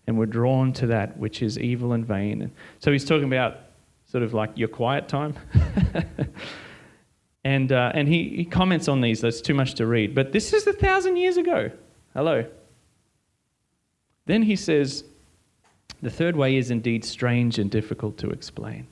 and 0.06 0.18
were 0.18 0.26
drawn 0.26 0.72
to 0.74 0.86
that 0.86 1.16
which 1.18 1.42
is 1.42 1.58
evil 1.58 1.92
and 1.92 2.04
vain. 2.04 2.50
So 2.78 2.92
he's 2.92 3.04
talking 3.04 3.24
about 3.24 3.58
sort 4.04 4.22
of 4.22 4.34
like 4.34 4.50
your 4.56 4.68
quiet 4.68 5.08
time. 5.08 5.34
and 7.44 7.72
uh, 7.72 7.92
and 7.94 8.08
he, 8.08 8.28
he 8.36 8.44
comments 8.44 8.88
on 8.88 9.00
these. 9.00 9.20
There's 9.20 9.40
too 9.40 9.54
much 9.54 9.74
to 9.74 9.86
read. 9.86 10.14
But 10.14 10.32
this 10.32 10.52
is 10.52 10.66
a 10.66 10.72
thousand 10.72 11.16
years 11.16 11.36
ago. 11.36 11.70
Hello. 12.14 12.44
Then 14.26 14.42
he 14.42 14.56
says, 14.56 15.04
the 16.02 16.10
third 16.10 16.36
way 16.36 16.56
is 16.56 16.70
indeed 16.70 17.04
strange 17.04 17.58
and 17.58 17.70
difficult 17.70 18.18
to 18.18 18.30
explain. 18.30 18.86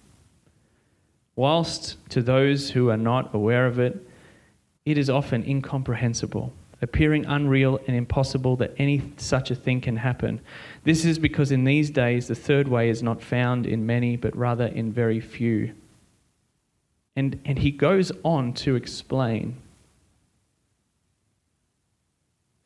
Whilst 1.36 1.96
to 2.10 2.22
those 2.22 2.70
who 2.70 2.90
are 2.90 2.96
not 2.96 3.34
aware 3.34 3.66
of 3.66 3.78
it, 3.78 4.08
it 4.84 4.98
is 4.98 5.10
often 5.10 5.44
incomprehensible, 5.44 6.52
appearing 6.80 7.24
unreal 7.26 7.80
and 7.86 7.96
impossible 7.96 8.56
that 8.56 8.74
any 8.78 9.12
such 9.16 9.50
a 9.50 9.54
thing 9.54 9.80
can 9.80 9.96
happen. 9.96 10.40
This 10.84 11.04
is 11.04 11.18
because 11.18 11.50
in 11.50 11.64
these 11.64 11.90
days 11.90 12.28
the 12.28 12.34
third 12.34 12.68
way 12.68 12.88
is 12.88 13.02
not 13.02 13.22
found 13.22 13.66
in 13.66 13.86
many, 13.86 14.16
but 14.16 14.36
rather 14.36 14.66
in 14.66 14.92
very 14.92 15.20
few. 15.20 15.74
And, 17.16 17.40
and 17.44 17.58
he 17.58 17.70
goes 17.70 18.12
on 18.22 18.52
to 18.54 18.76
explain 18.76 19.56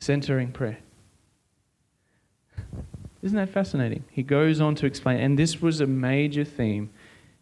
centering 0.01 0.53
prayer. 0.53 0.79
Isn't 3.23 3.37
that 3.37 3.49
fascinating? 3.49 4.05
He 4.11 4.23
goes 4.23 4.61
on 4.61 4.75
to 4.77 4.87
explain, 4.87 5.19
and 5.19 5.39
this 5.39 5.61
was 5.61 5.81
a 5.81 5.87
major 5.87 6.45
theme 6.45 6.91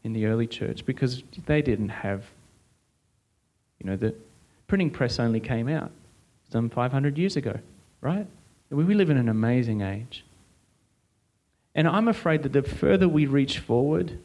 in 0.02 0.12
the 0.12 0.26
early 0.26 0.46
church 0.46 0.86
because 0.86 1.22
they 1.46 1.60
didn't 1.60 1.90
have, 1.90 2.24
you 3.78 3.90
know, 3.90 3.96
the 3.96 4.14
printing 4.68 4.90
press 4.90 5.18
only 5.18 5.40
came 5.40 5.68
out 5.68 5.90
some 6.50 6.70
500 6.70 7.18
years 7.18 7.36
ago, 7.36 7.58
right? 8.00 8.26
We 8.70 8.94
live 8.94 9.10
in 9.10 9.18
an 9.18 9.28
amazing 9.28 9.82
age. 9.82 10.24
And 11.74 11.86
I'm 11.86 12.08
afraid 12.08 12.42
that 12.44 12.52
the 12.52 12.62
further 12.62 13.08
we 13.08 13.26
reach 13.26 13.58
forward 13.58 14.18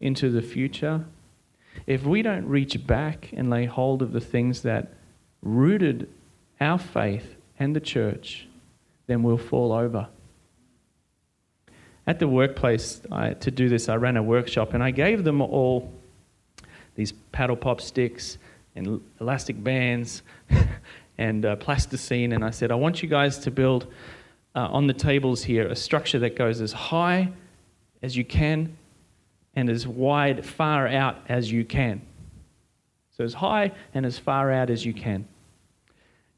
into 0.00 0.30
the 0.30 0.40
future, 0.40 1.04
if 1.86 2.04
we 2.04 2.22
don't 2.22 2.46
reach 2.46 2.86
back 2.86 3.30
and 3.32 3.50
lay 3.50 3.66
hold 3.66 4.02
of 4.02 4.12
the 4.12 4.20
things 4.20 4.62
that 4.62 4.92
rooted 5.42 6.08
our 6.60 6.78
faith 6.78 7.34
and 7.58 7.74
the 7.74 7.80
church, 7.80 8.46
then 9.08 9.22
we'll 9.24 9.36
fall 9.36 9.72
over 9.72 10.08
at 12.10 12.18
the 12.18 12.26
workplace 12.26 13.00
I, 13.12 13.34
to 13.34 13.52
do 13.52 13.68
this, 13.68 13.88
I 13.88 13.94
ran 13.94 14.16
a 14.16 14.22
workshop 14.22 14.74
and 14.74 14.82
I 14.82 14.90
gave 14.90 15.22
them 15.22 15.40
all 15.40 15.92
these 16.96 17.12
paddle 17.30 17.54
pop 17.54 17.80
sticks 17.80 18.36
and 18.74 19.00
elastic 19.20 19.62
bands 19.62 20.22
and 21.18 21.46
uh, 21.46 21.54
plasticine. 21.54 22.32
And 22.32 22.44
I 22.44 22.50
said, 22.50 22.72
I 22.72 22.74
want 22.74 23.00
you 23.00 23.08
guys 23.08 23.38
to 23.38 23.52
build 23.52 23.86
uh, 24.56 24.66
on 24.72 24.88
the 24.88 24.92
tables 24.92 25.44
here 25.44 25.68
a 25.68 25.76
structure 25.76 26.18
that 26.18 26.34
goes 26.34 26.60
as 26.60 26.72
high 26.72 27.30
as 28.02 28.16
you 28.16 28.24
can 28.24 28.76
and 29.54 29.70
as 29.70 29.86
wide, 29.86 30.44
far 30.44 30.88
out 30.88 31.18
as 31.28 31.52
you 31.52 31.64
can. 31.64 32.02
So, 33.16 33.22
as 33.22 33.34
high 33.34 33.70
and 33.94 34.04
as 34.04 34.18
far 34.18 34.50
out 34.50 34.68
as 34.68 34.84
you 34.84 34.92
can 34.92 35.28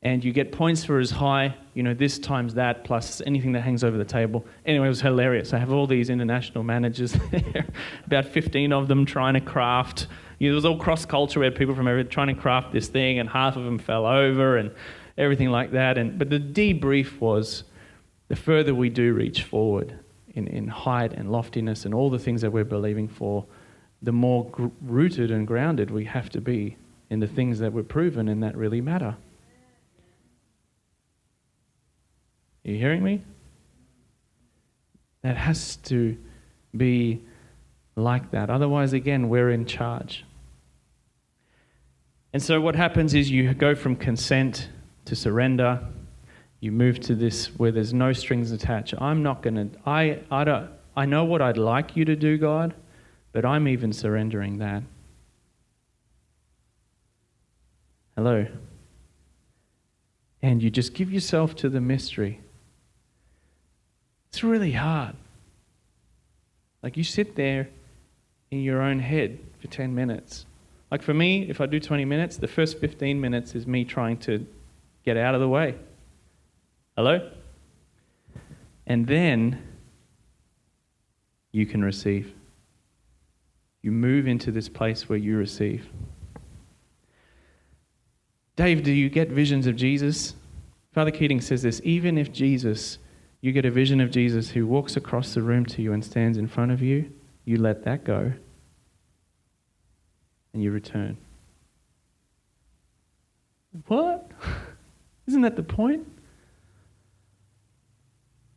and 0.02 0.24
you 0.24 0.32
get 0.32 0.50
points 0.50 0.84
for 0.84 0.98
as 0.98 1.12
high, 1.12 1.54
you 1.74 1.82
know, 1.82 1.94
this 1.94 2.18
times 2.18 2.54
that 2.54 2.82
plus 2.82 3.22
anything 3.24 3.52
that 3.52 3.60
hangs 3.60 3.84
over 3.84 3.96
the 3.96 4.04
table. 4.04 4.44
Anyway, 4.66 4.86
it 4.86 4.88
was 4.88 5.00
hilarious. 5.00 5.52
I 5.52 5.58
have 5.58 5.72
all 5.72 5.86
these 5.86 6.10
international 6.10 6.64
managers 6.64 7.12
there, 7.30 7.66
about 8.04 8.24
15 8.24 8.72
of 8.72 8.88
them 8.88 9.06
trying 9.06 9.34
to 9.34 9.40
craft. 9.40 10.08
You 10.40 10.48
know, 10.48 10.54
it 10.54 10.56
was 10.56 10.64
all 10.64 10.76
cross 10.76 11.06
culture. 11.06 11.38
We 11.38 11.46
had 11.46 11.54
people 11.54 11.76
from 11.76 11.86
everywhere 11.86 12.10
trying 12.10 12.34
to 12.34 12.40
craft 12.40 12.72
this 12.72 12.88
thing, 12.88 13.20
and 13.20 13.28
half 13.28 13.56
of 13.56 13.64
them 13.64 13.78
fell 13.78 14.06
over 14.06 14.56
and 14.56 14.72
everything 15.16 15.50
like 15.50 15.70
that. 15.70 15.98
And, 15.98 16.18
but 16.18 16.30
the 16.30 16.40
debrief 16.40 17.20
was 17.20 17.62
the 18.26 18.36
further 18.36 18.74
we 18.74 18.88
do 18.88 19.14
reach 19.14 19.44
forward 19.44 19.98
in, 20.34 20.48
in 20.48 20.66
height 20.66 21.12
and 21.12 21.30
loftiness 21.30 21.84
and 21.84 21.94
all 21.94 22.10
the 22.10 22.18
things 22.18 22.40
that 22.40 22.50
we're 22.50 22.64
believing 22.64 23.06
for, 23.06 23.44
the 24.00 24.12
more 24.12 24.48
gr- 24.50 24.66
rooted 24.80 25.30
and 25.30 25.46
grounded 25.46 25.90
we 25.92 26.04
have 26.06 26.28
to 26.30 26.40
be 26.40 26.76
in 27.10 27.20
the 27.20 27.26
things 27.26 27.58
that 27.60 27.72
were 27.72 27.82
proven 27.82 28.28
and 28.28 28.42
that 28.42 28.56
really 28.56 28.80
matter. 28.80 29.16
Are 32.64 32.70
you 32.70 32.78
hearing 32.78 33.02
me? 33.02 33.22
That 35.22 35.36
has 35.36 35.76
to 35.76 36.16
be 36.76 37.22
like 37.96 38.30
that. 38.30 38.50
Otherwise, 38.50 38.92
again, 38.92 39.28
we're 39.28 39.50
in 39.50 39.66
charge. 39.66 40.24
And 42.32 42.42
so, 42.42 42.60
what 42.60 42.74
happens 42.74 43.14
is 43.14 43.30
you 43.30 43.52
go 43.54 43.74
from 43.74 43.96
consent 43.96 44.68
to 45.04 45.14
surrender. 45.14 45.80
You 46.60 46.72
move 46.72 47.00
to 47.00 47.14
this 47.14 47.46
where 47.58 47.72
there's 47.72 47.92
no 47.92 48.12
strings 48.12 48.52
attached. 48.52 48.94
I'm 48.98 49.22
not 49.22 49.42
going 49.42 49.56
to, 49.56 49.68
I, 49.84 50.20
I, 50.30 50.44
don't, 50.44 50.70
I 50.96 51.06
know 51.06 51.24
what 51.24 51.42
I'd 51.42 51.56
like 51.56 51.96
you 51.96 52.04
to 52.04 52.16
do, 52.16 52.38
God, 52.38 52.74
but 53.32 53.44
I'm 53.44 53.66
even 53.66 53.92
surrendering 53.92 54.58
that. 54.58 54.82
Hello. 58.16 58.46
And 60.40 60.62
you 60.62 60.70
just 60.70 60.94
give 60.94 61.12
yourself 61.12 61.56
to 61.56 61.68
the 61.68 61.80
mystery. 61.80 62.40
It's 64.32 64.42
really 64.42 64.72
hard. 64.72 65.14
Like 66.82 66.96
you 66.96 67.04
sit 67.04 67.36
there 67.36 67.68
in 68.50 68.62
your 68.62 68.80
own 68.80 68.98
head 68.98 69.38
for 69.60 69.68
10 69.68 69.94
minutes. 69.94 70.46
Like 70.90 71.02
for 71.02 71.12
me, 71.12 71.48
if 71.48 71.60
I 71.60 71.66
do 71.66 71.78
20 71.78 72.06
minutes, 72.06 72.38
the 72.38 72.48
first 72.48 72.78
15 72.78 73.20
minutes 73.20 73.54
is 73.54 73.66
me 73.66 73.84
trying 73.84 74.16
to 74.18 74.46
get 75.04 75.18
out 75.18 75.34
of 75.34 75.40
the 75.40 75.48
way. 75.48 75.74
Hello? 76.96 77.30
And 78.86 79.06
then 79.06 79.62
you 81.52 81.66
can 81.66 81.84
receive. 81.84 82.32
You 83.82 83.92
move 83.92 84.26
into 84.26 84.50
this 84.50 84.68
place 84.68 85.08
where 85.08 85.18
you 85.18 85.36
receive. 85.36 85.88
Dave, 88.56 88.82
do 88.82 88.92
you 88.92 89.10
get 89.10 89.28
visions 89.28 89.66
of 89.66 89.76
Jesus? 89.76 90.34
Father 90.92 91.10
Keating 91.10 91.40
says 91.40 91.62
this 91.62 91.80
even 91.84 92.16
if 92.16 92.32
Jesus 92.32 92.98
you 93.42 93.52
get 93.52 93.66
a 93.66 93.70
vision 93.70 94.00
of 94.00 94.10
Jesus 94.10 94.50
who 94.50 94.66
walks 94.66 94.96
across 94.96 95.34
the 95.34 95.42
room 95.42 95.66
to 95.66 95.82
you 95.82 95.92
and 95.92 96.02
stands 96.02 96.38
in 96.38 96.48
front 96.48 96.72
of 96.72 96.80
you, 96.80 97.12
you 97.44 97.58
let 97.58 97.84
that 97.84 98.04
go 98.04 98.32
and 100.54 100.62
you 100.62 100.70
return. 100.70 101.18
What? 103.88 104.30
Isn't 105.26 105.42
that 105.42 105.56
the 105.56 105.62
point? 105.62 106.06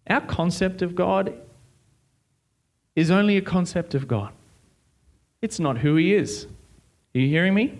Our 0.07 0.21
concept 0.21 0.81
of 0.81 0.95
God 0.95 1.33
is 2.95 3.09
only 3.09 3.37
a 3.37 3.41
concept 3.41 3.95
of 3.95 4.07
God. 4.07 4.31
It's 5.41 5.59
not 5.59 5.79
who 5.79 5.95
He 5.95 6.13
is. 6.13 6.45
Are 7.15 7.19
you 7.19 7.27
hearing 7.27 7.53
me? 7.53 7.77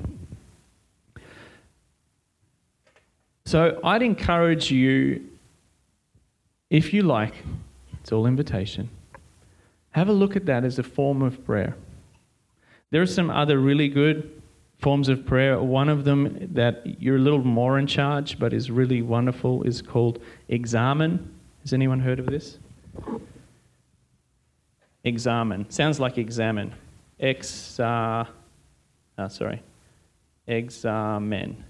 So 3.46 3.80
I'd 3.84 4.02
encourage 4.02 4.72
you, 4.72 5.24
if 6.76 6.94
you 6.94 7.04
like, 7.04 7.34
it's 8.02 8.12
all 8.12 8.26
invitation, 8.26 8.90
have 9.92 10.10
a 10.10 10.12
look 10.12 10.36
at 10.36 10.46
that 10.46 10.66
as 10.66 10.78
a 10.78 10.84
form 10.84 11.22
of 11.22 11.46
prayer. 11.46 11.74
There 12.92 13.02
are 13.02 13.06
some 13.06 13.30
other 13.30 13.60
really 13.60 13.88
good 13.88 14.42
forms 14.80 15.08
of 15.08 15.26
prayer. 15.26 15.58
One 15.62 15.88
of 15.88 16.04
them 16.04 16.50
that 16.54 17.02
you're 17.02 17.16
a 17.16 17.20
little 17.20 17.46
more 17.46 17.80
in 17.80 17.88
charge, 17.88 18.38
but 18.38 18.52
is 18.52 18.70
really 18.70 19.02
wonderful, 19.02 19.64
is 19.64 19.82
called 19.82 20.22
examen. 20.50 21.34
Has 21.62 21.72
anyone 21.72 22.02
heard 22.02 22.20
of 22.20 22.26
this? 22.26 22.58
Examen. 25.06 25.70
Sounds 25.70 25.98
like 25.98 26.18
examine. 26.18 26.74
Ex, 27.22 27.80
uh, 27.80 28.26
oh, 29.18 29.28
sorry. 29.30 29.62
Examen. 30.46 31.64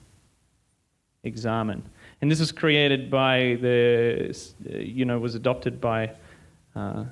Examen. 1.23 1.83
And 2.21 2.31
this 2.31 2.39
was 2.39 2.51
created 2.51 3.11
by 3.11 3.57
the, 3.61 4.33
you 4.69 5.05
know, 5.05 5.19
was 5.19 5.35
adopted 5.35 5.79
by 5.81 6.11
uh, 6.75 7.05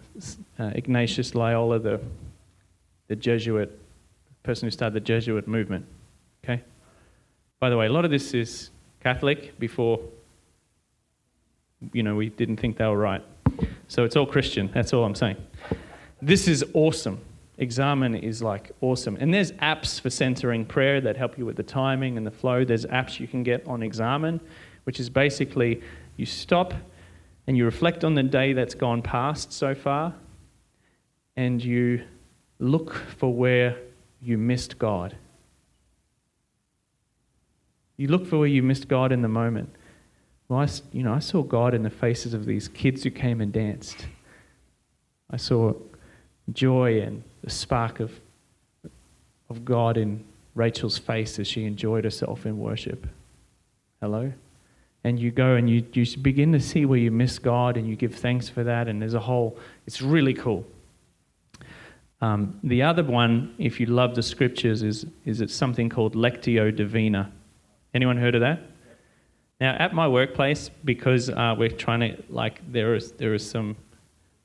uh, 0.60 0.72
Ignatius 0.76 1.36
Loyola, 1.36 1.80
the, 1.80 2.02
the 3.08 3.16
Jesuit 3.16 3.80
person 4.44 4.68
who 4.68 4.72
started 4.72 4.94
the 4.94 5.06
Jesuit 5.06 5.48
movement. 5.48 5.86
Okay? 6.44 6.62
By 7.60 7.70
the 7.70 7.78
way, 7.78 7.86
a 7.86 7.92
lot 7.92 8.06
of 8.06 8.12
this 8.12 8.34
is 8.34 8.70
Catholic 9.02 9.58
before, 9.60 10.00
you 11.94 12.04
know, 12.04 12.16
we 12.16 12.30
didn't 12.30 12.58
think 12.58 12.78
they 12.78 12.86
were 12.86 12.98
right. 12.98 13.24
So 13.88 14.04
it's 14.04 14.16
all 14.16 14.26
Christian. 14.26 14.70
That's 14.74 14.94
all 14.94 15.04
I'm 15.04 15.16
saying. 15.16 15.38
This 16.22 16.48
is 16.48 16.64
awesome. 16.74 17.20
Examen 17.58 18.16
is 18.16 18.42
like 18.42 18.72
awesome. 18.82 19.18
And 19.20 19.34
there's 19.34 19.52
apps 19.54 20.00
for 20.00 20.10
centering 20.10 20.66
prayer 20.66 21.00
that 21.02 21.16
help 21.16 21.38
you 21.38 21.46
with 21.46 21.56
the 21.56 21.64
timing 21.64 22.18
and 22.18 22.26
the 22.26 22.32
flow. 22.32 22.66
There's 22.66 22.86
apps 22.86 23.20
you 23.20 23.28
can 23.28 23.44
get 23.44 23.66
on 23.68 23.84
Examen, 23.84 24.42
which 24.84 25.00
is 25.00 25.10
basically 25.10 25.82
you 26.18 26.26
stop 26.26 26.74
and 27.48 27.58
you 27.58 27.66
reflect 27.66 28.04
on 28.04 28.16
the 28.16 28.24
day 28.24 28.54
that's 28.54 28.76
gone 28.76 29.02
past 29.02 29.52
so 29.52 29.76
far 29.76 30.14
and 31.36 31.64
you 31.64 32.04
look 32.60 32.94
for 32.94 33.34
where 33.34 33.78
you 34.22 34.38
missed 34.38 34.78
God. 34.78 35.16
You 37.98 38.08
look 38.08 38.26
for 38.26 38.40
where 38.40 38.48
you 38.48 38.64
missed 38.64 38.88
God 38.88 39.12
in 39.12 39.22
the 39.22 39.28
moment. 39.28 39.70
Well, 40.48 40.60
I, 40.60 40.68
you 40.92 41.04
know, 41.04 41.14
I 41.14 41.20
saw 41.20 41.42
God 41.42 41.74
in 41.74 41.84
the 41.84 41.90
faces 41.90 42.34
of 42.34 42.46
these 42.46 42.68
kids 42.68 43.04
who 43.04 43.12
came 43.12 43.42
and 43.42 43.52
danced. 43.52 44.08
I 45.30 45.38
saw 45.38 45.74
joy 46.52 47.02
and 47.02 47.24
the 47.44 47.50
spark 47.50 48.00
of, 48.00 48.20
of 49.50 49.66
God 49.66 49.98
in 49.98 50.24
Rachel's 50.56 50.98
face 50.98 51.40
as 51.40 51.48
she 51.48 51.66
enjoyed 51.66 52.04
herself 52.04 52.46
in 52.46 52.60
worship. 52.60 53.08
Hello? 54.02 54.32
And 55.04 55.20
you 55.20 55.32
go 55.32 55.56
and 55.56 55.70
you, 55.70 55.86
you 55.94 56.06
begin 56.18 56.52
to 56.54 56.60
see 56.60 56.86
where 56.86 57.00
you 57.00 57.12
miss 57.12 57.38
God 57.40 57.76
and 57.76 57.88
you 57.88 57.96
give 57.96 58.16
thanks 58.16 58.48
for 58.48 58.64
that, 58.64 58.88
and 58.88 59.02
there's 59.02 59.14
a 59.14 59.20
whole, 59.20 59.58
it's 59.86 60.02
really 60.02 60.34
cool. 60.34 60.66
Um, 62.22 62.58
the 62.64 62.84
other 62.84 63.04
one, 63.04 63.54
if 63.58 63.82
you 63.82 63.86
love 63.86 64.16
the 64.16 64.24
scriptures, 64.24 64.82
is, 64.82 65.06
is 65.26 65.42
it's 65.42 65.54
something 65.54 65.90
called 65.90 66.16
Lectio 66.16 66.74
Divina. 66.74 67.30
Anyone 67.94 68.16
heard 68.16 68.36
of 68.36 68.42
that? 68.42 68.62
Now, 69.60 69.76
at 69.78 69.94
my 69.94 70.08
workplace, 70.08 70.70
because 70.86 71.30
uh, 71.30 71.54
we're 71.58 71.70
trying 71.70 72.00
to, 72.00 72.24
like, 72.30 72.62
there 72.72 72.96
is, 72.96 73.12
there 73.14 73.34
is 73.34 73.50
some 73.50 73.76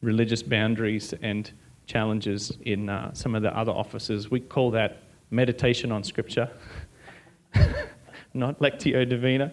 religious 0.03 0.43
boundaries 0.43 1.15
and 1.23 1.51
challenges 1.87 2.53
in 2.63 2.89
uh, 2.89 3.13
some 3.15 3.35
of 3.35 3.43
the 3.43 3.57
other 3.57 3.73
offices, 3.73 4.31
we 4.31 4.41
call 4.41 4.71
that 4.73 5.03
meditation 5.31 5.91
on 5.91 6.05
scripture, 6.05 6.49
not 8.35 8.59
Lectio 8.61 9.09
Divina. 9.09 9.53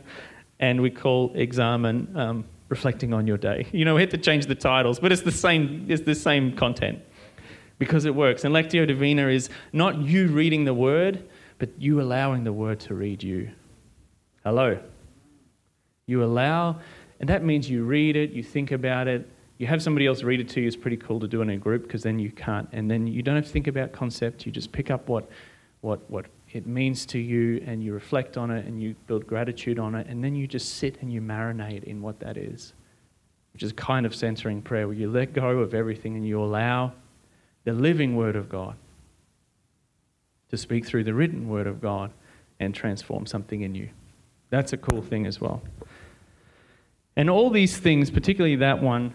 And 0.59 0.81
we 0.81 0.89
call 0.89 1.31
examen 1.35 2.15
um, 2.15 2.45
reflecting 2.69 3.13
on 3.13 3.27
your 3.27 3.37
day. 3.37 3.67
You 3.71 3.85
know, 3.85 3.95
we 3.95 4.01
had 4.01 4.11
to 4.11 4.17
change 4.17 4.45
the 4.45 4.55
titles, 4.55 4.99
but 4.99 5.11
it's 5.11 5.21
the 5.21 5.31
same, 5.31 5.85
it's 5.89 6.03
the 6.03 6.15
same 6.15 6.55
content 6.55 6.99
because 7.77 8.05
it 8.05 8.15
works. 8.15 8.43
And 8.43 8.53
Lectio 8.53 8.87
Divina 8.87 9.27
is 9.27 9.49
not 9.73 9.97
you 9.97 10.27
reading 10.27 10.65
the 10.65 10.73
word, 10.73 11.27
but 11.57 11.69
you 11.79 12.01
allowing 12.01 12.43
the 12.43 12.53
word 12.53 12.79
to 12.81 12.93
read 12.93 13.21
you. 13.21 13.51
Hello. 14.43 14.79
You 16.07 16.23
allow, 16.23 16.79
and 17.19 17.29
that 17.29 17.43
means 17.43 17.69
you 17.69 17.83
read 17.83 18.15
it, 18.15 18.31
you 18.31 18.43
think 18.43 18.71
about 18.71 19.07
it, 19.07 19.27
you 19.57 19.67
have 19.67 19.81
somebody 19.81 20.05
else 20.05 20.21
read 20.21 20.39
it 20.39 20.49
to 20.49 20.61
you. 20.61 20.67
It's 20.67 20.75
pretty 20.75 20.97
cool 20.97 21.19
to 21.19 21.27
do 21.27 21.41
in 21.41 21.49
a 21.49 21.57
group 21.57 21.83
because 21.83 22.03
then 22.03 22.19
you 22.19 22.31
can't, 22.31 22.67
and 22.73 22.91
then 22.91 23.07
you 23.07 23.21
don't 23.21 23.35
have 23.35 23.45
to 23.45 23.51
think 23.51 23.67
about 23.67 23.91
concept 23.91 24.45
You 24.45 24.51
just 24.51 24.71
pick 24.71 24.91
up 24.91 25.07
what, 25.07 25.29
what, 25.81 26.09
what 26.09 26.25
it 26.55 26.65
means 26.65 27.05
to 27.07 27.19
you, 27.19 27.61
and 27.67 27.83
you 27.83 27.93
reflect 27.93 28.37
on 28.37 28.49
it, 28.49 28.65
and 28.65 28.81
you 28.81 28.95
build 29.07 29.27
gratitude 29.27 29.77
on 29.77 29.93
it, 29.93 30.07
and 30.07 30.23
then 30.23 30.35
you 30.35 30.47
just 30.47 30.75
sit 30.75 31.01
and 31.01 31.11
you 31.11 31.19
marinate 31.19 31.83
in 31.83 32.01
what 32.01 32.21
that 32.21 32.37
is, 32.37 32.71
which 33.51 33.61
is 33.61 33.73
kind 33.73 34.05
of 34.05 34.15
centering 34.15 34.61
prayer, 34.61 34.87
where 34.87 34.95
you 34.95 35.11
let 35.11 35.33
go 35.33 35.59
of 35.59 35.73
everything 35.73 36.15
and 36.15 36.25
you 36.25 36.41
allow 36.41 36.93
the 37.65 37.73
living 37.73 38.15
Word 38.15 38.37
of 38.37 38.47
God 38.47 38.77
to 40.47 40.55
speak 40.55 40.85
through 40.85 41.03
the 41.03 41.13
written 41.13 41.49
Word 41.49 41.67
of 41.67 41.81
God 41.81 42.13
and 42.57 42.73
transform 42.73 43.25
something 43.25 43.59
in 43.59 43.75
you. 43.75 43.89
That's 44.49 44.71
a 44.71 44.77
cool 44.77 45.01
thing 45.01 45.25
as 45.25 45.41
well. 45.41 45.61
And 47.17 47.29
all 47.29 47.49
these 47.49 47.77
things, 47.77 48.09
particularly 48.09 48.55
that 48.55 48.81
one, 48.81 49.13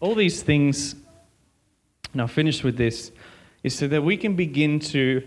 All 0.00 0.14
these 0.14 0.42
things, 0.42 0.96
and 2.12 2.22
I'll 2.22 2.28
finish 2.28 2.64
with 2.64 2.76
this, 2.76 3.12
is 3.62 3.76
so 3.76 3.86
that 3.88 4.02
we 4.02 4.16
can 4.16 4.34
begin 4.34 4.80
to 4.80 5.22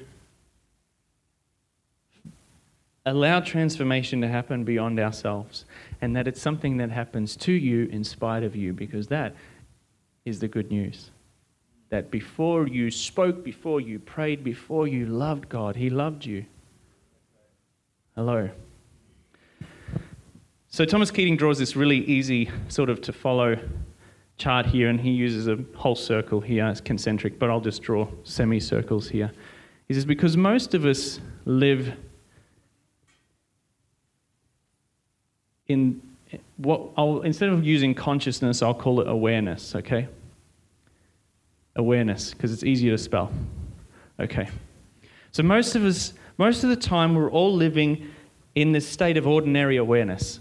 allow 3.06 3.40
transformation 3.40 4.22
to 4.22 4.28
happen 4.28 4.64
beyond 4.64 5.00
ourselves 5.00 5.66
and 6.02 6.16
that 6.16 6.28
it's 6.28 6.42
something 6.42 6.78
that 6.78 6.90
happens 6.90 7.36
to 7.36 7.52
you 7.52 7.86
in 7.92 8.04
spite 8.04 8.44
of 8.44 8.56
you 8.56 8.74
because 8.74 9.08
that 9.08 9.36
is 10.26 10.40
the 10.40 10.48
good 10.48 10.72
news. 10.72 11.12
That 11.90 12.10
before 12.10 12.68
you 12.68 12.90
spoke 12.90 13.44
before 13.44 13.82
you 13.82 14.00
prayed 14.00 14.44
before 14.44 14.88
you 14.88 15.06
loved 15.06 15.50
god 15.50 15.76
he 15.76 15.90
loved 15.90 16.26
you. 16.26 16.46
Hello. 18.16 18.50
So 20.70 20.86
thomas 20.86 21.12
keating 21.12 21.36
draws 21.36 21.60
this 21.60 21.76
really 21.76 22.00
easy 22.06 22.50
sort 22.70 22.90
of 22.90 23.02
to 23.02 23.14
follow 23.14 23.60
chart 24.38 24.66
here 24.66 24.90
and 24.90 25.00
he 25.00 25.12
uses 25.12 25.48
a 25.48 25.58
whole 25.76 25.96
circle 25.96 26.42
here 26.42 26.66
as 26.66 26.82
concentric 26.82 27.38
but 27.40 27.50
i'll 27.50 27.62
just 27.62 27.82
draw 27.82 28.08
semicircles 28.24 29.10
here 29.10 29.32
he 29.88 29.94
says 29.94 30.06
because 30.06 30.36
most 30.36 30.74
of 30.74 30.86
us 30.86 31.20
live 31.46 31.94
in 35.68 36.02
what 36.58 36.90
I'll, 36.98 37.22
instead 37.22 37.50
of 37.50 37.64
using 37.64 37.94
consciousness, 37.94 38.62
I'll 38.62 38.74
call 38.74 39.02
it 39.02 39.08
awareness, 39.08 39.76
okay? 39.76 40.08
Awareness, 41.76 42.34
because 42.34 42.52
it's 42.52 42.64
easier 42.64 42.92
to 42.92 42.98
spell. 42.98 43.32
Okay. 44.20 44.50
So 45.32 45.44
most 45.44 45.76
of 45.76 45.84
us, 45.84 46.14
most 46.38 46.64
of 46.64 46.70
the 46.70 46.76
time, 46.76 47.16
we're 47.16 47.32
all 47.32 47.54
living 47.54 48.10
in 48.56 48.72
this 48.72 48.88
state 48.88 49.18
of 49.18 49.28
ordinary 49.28 49.78
awareness. 49.78 50.40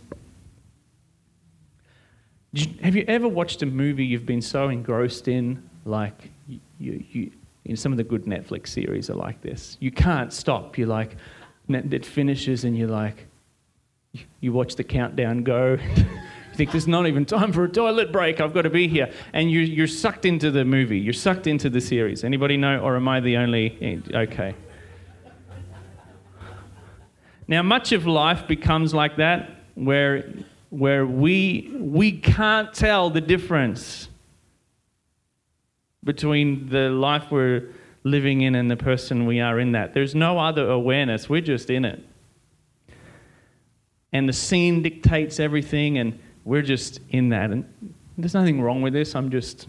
You, 2.52 2.66
have 2.82 2.94
you 2.94 3.04
ever 3.08 3.28
watched 3.28 3.62
a 3.62 3.66
movie 3.66 4.04
you've 4.04 4.26
been 4.26 4.42
so 4.42 4.68
engrossed 4.68 5.26
in, 5.26 5.62
like 5.86 6.30
you, 6.46 6.60
you, 6.78 7.30
in 7.64 7.76
some 7.76 7.92
of 7.92 7.96
the 7.98 8.04
good 8.04 8.26
Netflix 8.26 8.68
series 8.68 9.08
are 9.08 9.14
like 9.14 9.40
this? 9.40 9.78
You 9.80 9.90
can't 9.90 10.32
stop. 10.32 10.76
You're 10.76 10.88
like, 10.88 11.16
it 11.68 12.04
finishes, 12.04 12.64
and 12.64 12.76
you're 12.76 12.88
like, 12.88 13.26
you 14.40 14.52
watch 14.52 14.76
the 14.76 14.84
countdown 14.84 15.44
go. 15.44 15.78
you 15.96 16.06
think 16.54 16.72
there's 16.72 16.86
not 16.86 17.06
even 17.06 17.24
time 17.24 17.52
for 17.52 17.64
a 17.64 17.68
toilet 17.68 18.12
break. 18.12 18.38
I've 18.38 18.52
got 18.52 18.62
to 18.62 18.70
be 18.70 18.86
here, 18.86 19.10
and 19.32 19.50
you, 19.50 19.60
you're 19.60 19.86
sucked 19.86 20.26
into 20.26 20.50
the 20.50 20.66
movie. 20.66 20.98
You're 20.98 21.14
sucked 21.14 21.46
into 21.46 21.70
the 21.70 21.80
series. 21.80 22.22
Anybody 22.22 22.58
know, 22.58 22.80
or 22.80 22.96
am 22.96 23.08
I 23.08 23.20
the 23.20 23.38
only? 23.38 23.78
Eh, 23.80 24.18
okay. 24.24 24.54
Now, 27.48 27.62
much 27.62 27.92
of 27.92 28.06
life 28.06 28.46
becomes 28.46 28.92
like 28.92 29.16
that, 29.16 29.62
where 29.74 30.30
where 30.72 31.06
we 31.06 31.70
we 31.78 32.12
can't 32.12 32.72
tell 32.72 33.10
the 33.10 33.20
difference 33.20 34.08
between 36.02 36.68
the 36.68 36.88
life 36.90 37.30
we're 37.30 37.68
living 38.04 38.40
in 38.40 38.54
and 38.54 38.70
the 38.70 38.76
person 38.76 39.26
we 39.26 39.40
are 39.40 39.60
in 39.60 39.72
that. 39.72 39.94
There's 39.94 40.14
no 40.14 40.38
other 40.38 40.68
awareness. 40.68 41.28
We're 41.28 41.42
just 41.42 41.70
in 41.70 41.84
it 41.84 42.02
and 44.12 44.28
the 44.28 44.32
scene 44.32 44.82
dictates 44.82 45.40
everything, 45.40 45.98
and 45.98 46.18
we're 46.44 46.62
just 46.62 47.00
in 47.10 47.30
that. 47.30 47.50
And 47.50 47.64
there's 48.18 48.34
nothing 48.34 48.60
wrong 48.60 48.82
with 48.82 48.92
this. 48.92 49.14
I'm 49.14 49.30
just 49.30 49.66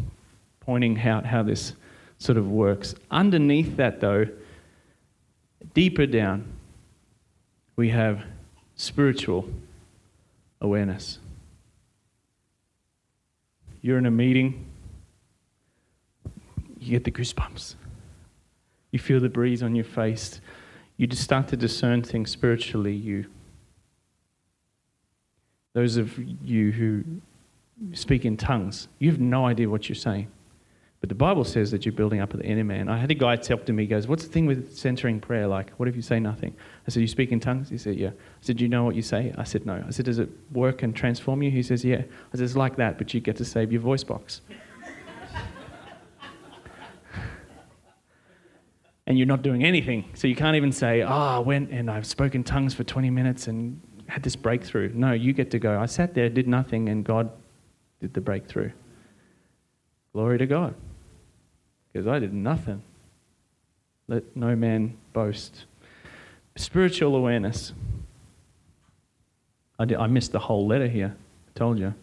pointing 0.60 1.00
out 1.00 1.26
how 1.26 1.44
this 1.44 1.74
sort 2.18 2.38
of 2.38 2.50
works. 2.50 2.94
Underneath 3.10 3.78
that, 3.78 4.02
though, 4.02 4.26
deeper 5.74 6.06
down, 6.06 6.46
we 7.78 7.90
have 7.90 8.24
spiritual 8.76 9.48
awareness. 10.64 11.20
You're 13.82 13.98
in 13.98 14.06
a 14.06 14.12
meeting, 14.12 14.66
you 16.80 16.92
get 16.92 17.04
the 17.04 17.12
goosebumps. 17.12 17.76
You 18.92 19.00
feel 19.00 19.20
the 19.20 19.30
breeze 19.30 19.62
on 19.62 19.76
your 19.76 19.86
face. 19.86 20.40
You 20.98 21.08
just 21.08 21.24
start 21.24 21.48
to 21.50 21.58
discern 21.58 22.04
things 22.04 22.32
spiritually. 22.32 22.94
You, 22.94 23.26
those 25.74 25.98
of 25.98 26.18
you 26.18 26.72
who 26.72 27.04
speak 27.94 28.24
in 28.24 28.38
tongues, 28.38 28.88
you 29.00 29.10
have 29.12 29.20
no 29.20 29.46
idea 29.46 29.70
what 29.70 29.90
you're 29.90 29.96
saying. 29.96 30.28
But 31.00 31.10
the 31.10 31.16
Bible 31.16 31.44
says 31.44 31.72
that 31.72 31.86
you're 31.86 31.94
building 31.94 32.22
up 32.22 32.32
the 32.32 32.46
inner 32.46 32.64
man. 32.64 32.88
I 32.88 32.98
had 32.98 33.12
a 33.12 33.16
guy 33.16 33.36
talk 33.36 33.66
to 33.66 33.74
me, 33.74 33.84
he 33.84 33.88
goes, 33.88 34.08
What's 34.08 34.24
the 34.24 34.32
thing 34.32 34.46
with 34.46 34.78
centering 34.78 35.20
prayer 35.20 35.48
like? 35.48 35.72
What 35.72 35.90
if 35.90 35.96
you 35.98 36.02
say 36.02 36.20
nothing? 36.20 36.56
I 36.88 36.92
said, 36.92 37.02
You 37.02 37.08
speak 37.08 37.32
in 37.32 37.40
tongues? 37.40 37.70
He 37.70 37.78
said, 37.78 37.96
Yeah. 37.96 38.10
I 38.10 38.42
said, 38.42 38.58
Do 38.58 38.64
you 38.64 38.70
know 38.70 38.84
what 38.84 38.96
you 38.96 39.02
say? 39.02 39.34
I 39.38 39.44
said, 39.44 39.66
No. 39.66 39.84
I 39.86 39.92
said, 39.92 40.06
Does 40.06 40.20
it 40.20 40.30
work 40.52 40.84
and 40.84 40.96
transform 40.96 41.42
you? 41.44 41.50
He 41.52 41.64
says, 41.64 41.84
Yeah. 41.86 42.02
I 42.02 42.32
said, 42.32 42.42
It's 42.42 42.56
like 42.56 42.76
that, 42.78 42.98
but 42.98 43.14
you 43.14 43.20
get 43.20 43.38
to 43.38 43.46
save 43.46 43.72
your 43.72 43.82
voice 43.82 44.04
box. 44.04 44.42
and 49.08 49.18
you're 49.18 49.28
not 49.28 49.42
doing 49.42 49.64
anything. 49.64 50.06
So 50.14 50.28
you 50.28 50.36
can't 50.36 50.56
even 50.56 50.72
say, 50.72 51.02
Oh, 51.04 51.08
I 51.08 51.40
went 51.40 51.72
and 51.72 51.90
I've 51.90 52.06
spoken 52.06 52.44
tongues 52.44 52.74
for 52.74 52.84
20 52.84 53.10
minutes 53.10 53.48
and 53.48 53.82
had 54.08 54.24
this 54.24 54.36
breakthrough. 54.36 54.92
No, 54.94 55.14
you 55.14 55.34
get 55.34 55.52
to 55.52 55.60
go, 55.60 55.80
I 55.80 55.86
sat 55.86 56.14
there, 56.14 56.30
did 56.30 56.48
nothing, 56.48 56.90
and 56.90 57.06
God 57.06 57.32
did 58.02 58.14
the 58.14 58.22
breakthrough. 58.22 58.72
Glory 60.12 60.38
to 60.38 60.46
God 60.46 60.76
because 61.94 62.08
I 62.08 62.20
did 62.20 62.34
nothing. 62.34 62.82
Let 64.08 64.36
no 64.36 64.56
man 64.56 64.98
boast. 65.14 65.66
Spiritual 66.56 67.16
awareness. 67.16 67.74
I, 69.80 69.86
did, 69.86 69.98
I 69.98 70.08
missed 70.08 70.32
the 70.32 70.40
whole 70.40 70.68
letter 70.68 70.88
here. 70.88 71.16
I 71.48 71.58
told 71.58 71.80
you. 71.80 71.94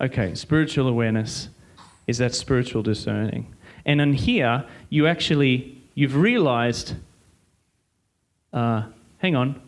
Okay, 0.00 0.34
spiritual 0.34 0.88
awareness 0.88 1.48
is 2.06 2.18
that 2.18 2.34
spiritual 2.34 2.82
discerning. 2.82 3.54
And 3.84 4.00
in 4.00 4.14
here, 4.14 4.64
you 4.88 5.06
actually, 5.06 5.82
you've 5.94 6.16
realized, 6.16 6.94
uh, 8.52 8.84
hang 9.18 9.36
on, 9.36 9.60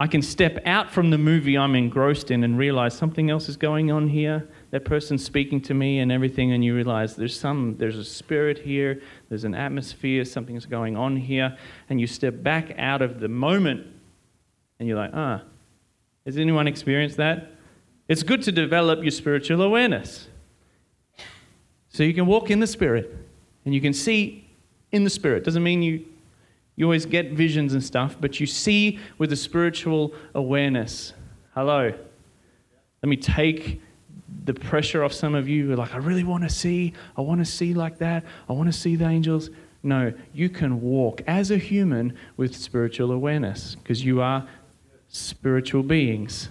I 0.00 0.06
can 0.06 0.22
step 0.22 0.58
out 0.64 0.90
from 0.90 1.10
the 1.10 1.18
movie 1.18 1.58
I'm 1.58 1.74
engrossed 1.74 2.30
in 2.30 2.44
and 2.44 2.56
realize 2.56 2.94
something 2.94 3.30
else 3.30 3.48
is 3.48 3.56
going 3.56 3.90
on 3.90 4.08
here 4.08 4.48
that 4.70 4.84
person's 4.84 5.24
speaking 5.24 5.60
to 5.62 5.74
me 5.74 6.00
and 6.00 6.12
everything, 6.12 6.52
and 6.52 6.64
you 6.64 6.74
realize 6.74 7.16
there's 7.16 7.38
some, 7.38 7.76
there's 7.78 7.96
a 7.96 8.04
spirit 8.04 8.58
here, 8.58 9.00
there's 9.28 9.44
an 9.44 9.54
atmosphere, 9.54 10.24
something's 10.24 10.66
going 10.66 10.96
on 10.96 11.16
here, 11.16 11.56
and 11.88 12.00
you 12.00 12.06
step 12.06 12.42
back 12.42 12.74
out 12.78 13.00
of 13.00 13.20
the 13.20 13.28
moment, 13.28 13.86
and 14.78 14.88
you're 14.88 14.98
like, 14.98 15.12
ah, 15.14 15.42
has 16.26 16.36
anyone 16.36 16.66
experienced 16.66 17.16
that? 17.16 17.52
It's 18.08 18.22
good 18.22 18.42
to 18.42 18.52
develop 18.52 19.02
your 19.02 19.10
spiritual 19.10 19.62
awareness. 19.62 20.28
So 21.88 22.02
you 22.02 22.14
can 22.14 22.26
walk 22.26 22.50
in 22.50 22.60
the 22.60 22.66
spirit, 22.66 23.14
and 23.64 23.74
you 23.74 23.80
can 23.80 23.92
see 23.92 24.48
in 24.92 25.04
the 25.04 25.10
spirit. 25.10 25.44
Doesn't 25.44 25.62
mean 25.62 25.82
you 25.82 26.04
you 26.78 26.84
always 26.84 27.06
get 27.06 27.32
visions 27.32 27.72
and 27.72 27.82
stuff, 27.82 28.16
but 28.20 28.38
you 28.38 28.46
see 28.46 29.00
with 29.18 29.32
a 29.32 29.36
spiritual 29.36 30.14
awareness. 30.32 31.12
Hello. 31.52 31.92
Let 33.02 33.08
me 33.08 33.16
take 33.16 33.82
the 34.44 34.54
pressure 34.54 35.04
off 35.04 35.12
some 35.12 35.34
of 35.34 35.48
you. 35.48 35.74
Like, 35.76 35.94
I 35.94 35.98
really 35.98 36.24
want 36.24 36.44
to 36.44 36.50
see. 36.50 36.92
I 37.16 37.20
want 37.20 37.40
to 37.40 37.44
see 37.44 37.74
like 37.74 37.98
that. 37.98 38.24
I 38.48 38.52
want 38.52 38.68
to 38.72 38.78
see 38.78 38.96
the 38.96 39.06
angels. 39.06 39.50
No, 39.82 40.12
you 40.34 40.48
can 40.48 40.80
walk 40.80 41.22
as 41.26 41.50
a 41.50 41.56
human 41.56 42.16
with 42.36 42.54
spiritual 42.54 43.12
awareness 43.12 43.76
because 43.76 44.04
you 44.04 44.20
are 44.20 44.46
spiritual 45.08 45.82
beings 45.82 46.48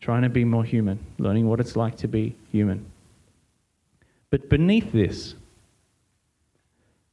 trying 0.00 0.22
to 0.22 0.28
be 0.28 0.44
more 0.44 0.64
human, 0.64 0.98
learning 1.18 1.48
what 1.48 1.58
it's 1.58 1.74
like 1.74 1.96
to 1.96 2.06
be 2.08 2.34
human. 2.52 2.86
But 4.30 4.48
beneath 4.48 4.92
this, 4.92 5.34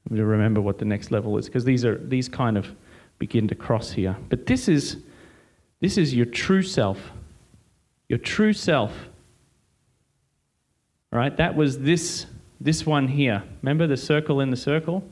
to 0.09 0.25
remember 0.25 0.61
what 0.61 0.77
the 0.77 0.86
next 0.86 1.11
level 1.11 1.38
is 1.38 1.45
because 1.45 1.65
these 1.65 1.86
are 1.86 1.97
these 1.97 2.29
kind 2.29 2.57
of 2.57 2.67
begin 3.19 3.47
to 3.47 3.55
cross 3.55 3.91
here. 3.91 4.15
But 4.29 4.45
this 4.45 4.67
is 4.67 4.97
this 5.79 5.97
is 5.97 6.13
your 6.13 6.25
true 6.25 6.61
self. 6.61 7.11
Your 8.09 8.19
true 8.19 8.53
self 8.53 8.91
right? 11.14 11.36
That 11.38 11.55
was 11.55 11.80
this, 11.80 12.26
this 12.59 12.86
one 12.86 13.07
here. 13.07 13.43
Remember 13.61 13.88
the 13.88 13.97
circle 13.97 14.39
in 14.41 14.49
the 14.49 14.57
circle? 14.57 15.03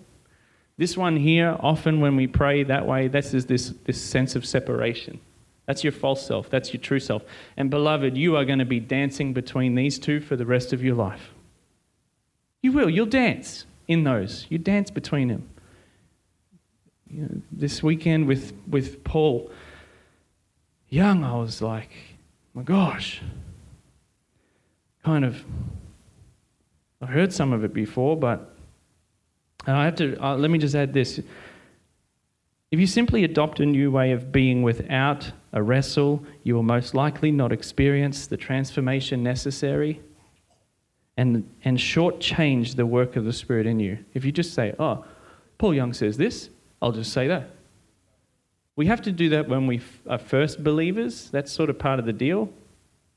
This 0.78 0.98
one 0.98 1.16
here, 1.16 1.56
often 1.60 2.02
when 2.02 2.16
we 2.16 2.28
pray 2.28 2.64
that 2.64 2.88
way, 2.88 3.08
this 3.08 3.34
is 3.34 3.46
this, 3.46 3.74
this 3.86 4.02
sense 4.02 4.36
of 4.36 4.46
separation. 4.46 5.20
That's 5.68 5.84
your 5.84 5.94
false 5.94 6.26
self. 6.26 6.50
That's 6.50 6.74
your 6.74 6.82
true 6.82 7.00
self. 7.00 7.24
And 7.56 7.70
beloved, 7.70 8.18
you 8.18 8.36
are 8.36 8.46
going 8.46 8.60
to 8.60 8.66
be 8.66 8.80
dancing 8.80 9.32
between 9.32 9.76
these 9.76 10.00
two 10.00 10.20
for 10.20 10.36
the 10.36 10.46
rest 10.46 10.74
of 10.74 10.84
your 10.84 10.96
life. 10.96 11.30
You 12.62 12.72
will. 12.72 12.90
You'll 12.90 13.06
dance 13.06 13.66
in 13.88 14.04
those. 14.04 14.48
You 14.50 14.58
dance 14.58 14.90
between 14.90 15.28
them. 15.28 15.50
You 17.10 17.22
know, 17.22 17.42
this 17.52 17.84
weekend 17.84 18.28
with, 18.28 18.54
with 18.68 19.04
Paul 19.04 19.52
Young, 20.90 21.24
I 21.24 21.36
was 21.36 21.62
like, 21.62 21.92
my 22.54 22.64
gosh, 22.64 23.22
kind 25.06 25.24
of 25.24 25.44
I've 27.02 27.10
heard 27.10 27.34
some 27.34 27.52
of 27.52 27.64
it 27.64 27.74
before, 27.74 28.16
but 28.16 28.56
I 29.66 29.86
have 29.86 29.96
to, 29.96 30.16
uh, 30.24 30.38
let 30.38 30.52
me 30.52 30.60
just 30.60 30.76
add 30.76 30.94
this. 30.94 31.20
If 32.70 32.80
you 32.80 32.88
simply 32.88 33.24
adopt 33.24 33.60
a 33.60 33.66
new 33.66 33.92
way 33.92 34.12
of 34.12 34.32
being 34.32 34.62
without 34.62 35.32
a 35.52 35.62
wrestle, 35.64 36.24
you 36.44 36.56
will 36.56 36.64
most 36.64 36.94
likely 36.94 37.32
not 37.32 37.52
experience 37.52 38.28
the 38.28 38.38
transformation 38.38 39.24
necessary 39.24 40.00
and, 41.18 41.50
and 41.66 41.78
shortchange 41.78 42.76
the 42.76 42.86
work 42.86 43.16
of 43.16 43.26
the 43.26 43.34
Spirit 43.34 43.66
in 43.66 43.80
you. 43.80 43.98
If 44.14 44.24
you 44.24 44.32
just 44.32 44.54
say, 44.54 44.74
oh, 44.80 45.04
Paul 45.58 45.74
Young 45.74 45.94
says 45.94 46.18
this, 46.18 46.50
I'll 46.82 46.92
just 46.92 47.12
say 47.12 47.28
that. 47.28 47.50
We 48.76 48.86
have 48.86 49.02
to 49.02 49.12
do 49.12 49.30
that 49.30 49.50
when 49.50 49.68
we 49.68 49.82
are 50.08 50.18
first 50.18 50.64
believers. 50.64 51.30
That's 51.32 51.52
sort 51.52 51.70
of 51.70 51.78
part 51.78 52.00
of 52.00 52.06
the 52.06 52.14
deal 52.14 52.50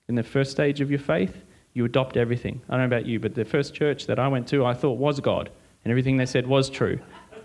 in 0.08 0.14
the 0.14 0.22
first 0.22 0.50
stage 0.50 0.80
of 0.80 0.90
your 0.90 0.98
faith 0.98 1.43
you 1.74 1.84
adopt 1.84 2.16
everything. 2.16 2.62
I 2.68 2.72
don't 2.72 2.88
know 2.88 2.96
about 2.96 3.06
you, 3.06 3.20
but 3.20 3.34
the 3.34 3.44
first 3.44 3.74
church 3.74 4.06
that 4.06 4.18
I 4.18 4.28
went 4.28 4.48
to, 4.48 4.64
I 4.64 4.74
thought 4.74 4.96
was 4.96 5.20
God, 5.20 5.50
and 5.84 5.90
everything 5.90 6.16
they 6.16 6.26
said 6.26 6.46
was 6.46 6.70
true. 6.70 6.98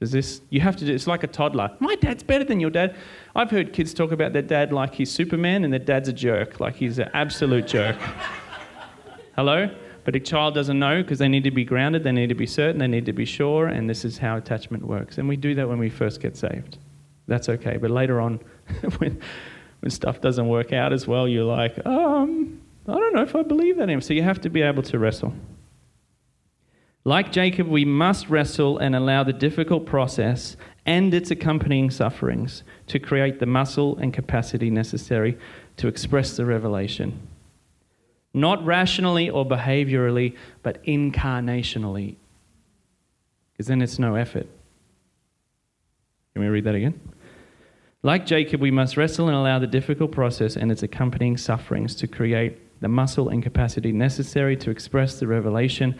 Does 0.00 0.10
this? 0.10 0.42
You 0.50 0.60
have 0.60 0.76
to 0.76 0.84
do. 0.84 0.92
It's 0.92 1.06
like 1.06 1.22
a 1.22 1.28
toddler. 1.28 1.76
My 1.78 1.94
dad's 1.94 2.24
better 2.24 2.44
than 2.44 2.58
your 2.58 2.70
dad. 2.70 2.96
I've 3.36 3.50
heard 3.50 3.72
kids 3.72 3.94
talk 3.94 4.10
about 4.10 4.32
their 4.32 4.42
dad 4.42 4.72
like 4.72 4.94
he's 4.94 5.10
Superman, 5.10 5.64
and 5.64 5.72
their 5.72 5.80
dad's 5.80 6.08
a 6.08 6.12
jerk, 6.12 6.58
like 6.58 6.74
he's 6.74 6.98
an 6.98 7.08
absolute 7.14 7.68
jerk. 7.68 7.96
Hello. 9.36 9.70
But 10.04 10.16
a 10.16 10.20
child 10.20 10.54
doesn't 10.54 10.78
know 10.78 11.00
because 11.00 11.20
they 11.20 11.28
need 11.28 11.44
to 11.44 11.52
be 11.52 11.64
grounded, 11.64 12.02
they 12.02 12.10
need 12.10 12.28
to 12.28 12.34
be 12.34 12.46
certain, 12.46 12.78
they 12.78 12.88
need 12.88 13.06
to 13.06 13.12
be 13.12 13.24
sure, 13.24 13.68
and 13.68 13.88
this 13.88 14.04
is 14.04 14.18
how 14.18 14.36
attachment 14.36 14.84
works. 14.84 15.18
And 15.18 15.28
we 15.28 15.36
do 15.36 15.54
that 15.54 15.68
when 15.68 15.78
we 15.78 15.90
first 15.90 16.20
get 16.20 16.36
saved. 16.36 16.78
That's 17.28 17.48
okay. 17.48 17.76
But 17.76 17.92
later 17.92 18.20
on, 18.20 18.40
when 18.98 19.20
when 19.82 19.90
stuff 19.90 20.20
doesn't 20.20 20.48
work 20.48 20.72
out 20.72 20.92
as 20.92 21.08
well, 21.08 21.26
you're 21.26 21.44
like, 21.44 21.84
um, 21.84 22.60
I 22.86 22.92
don't 22.92 23.14
know 23.14 23.22
if 23.22 23.34
I 23.34 23.42
believe 23.42 23.76
that 23.76 23.82
anymore. 23.82 24.00
So 24.00 24.14
you 24.14 24.22
have 24.22 24.40
to 24.42 24.48
be 24.48 24.62
able 24.62 24.84
to 24.84 24.98
wrestle. 24.98 25.34
Like 27.04 27.32
Jacob, 27.32 27.66
we 27.66 27.84
must 27.84 28.28
wrestle 28.28 28.78
and 28.78 28.94
allow 28.94 29.24
the 29.24 29.32
difficult 29.32 29.84
process 29.84 30.56
and 30.86 31.12
its 31.12 31.32
accompanying 31.32 31.90
sufferings 31.90 32.62
to 32.86 33.00
create 33.00 33.40
the 33.40 33.46
muscle 33.46 33.96
and 33.98 34.14
capacity 34.14 34.70
necessary 34.70 35.36
to 35.78 35.88
express 35.88 36.36
the 36.36 36.46
revelation. 36.46 37.26
Not 38.32 38.64
rationally 38.64 39.28
or 39.28 39.44
behaviorally, 39.44 40.36
but 40.62 40.82
incarnationally. 40.84 42.14
Because 43.52 43.66
then 43.66 43.82
it's 43.82 43.98
no 43.98 44.14
effort. 44.14 44.46
Can 46.34 46.42
we 46.42 46.48
read 46.48 46.64
that 46.64 46.76
again? 46.76 47.00
Like 48.04 48.26
Jacob, 48.26 48.60
we 48.60 48.72
must 48.72 48.96
wrestle 48.96 49.28
and 49.28 49.36
allow 49.36 49.60
the 49.60 49.66
difficult 49.68 50.10
process 50.10 50.56
and 50.56 50.72
its 50.72 50.82
accompanying 50.82 51.36
sufferings 51.36 51.94
to 51.96 52.08
create 52.08 52.58
the 52.80 52.88
muscle 52.88 53.28
and 53.28 53.42
capacity 53.42 53.92
necessary 53.92 54.56
to 54.56 54.70
express 54.70 55.20
the 55.20 55.28
revelation, 55.28 55.96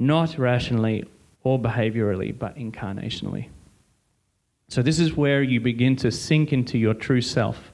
not 0.00 0.36
rationally 0.38 1.04
or 1.44 1.56
behaviorally, 1.58 2.36
but 2.36 2.56
incarnationally. 2.56 3.48
So, 4.68 4.82
this 4.82 4.98
is 4.98 5.14
where 5.14 5.40
you 5.44 5.60
begin 5.60 5.94
to 5.96 6.10
sink 6.10 6.52
into 6.52 6.78
your 6.78 6.94
true 6.94 7.20
self. 7.20 7.70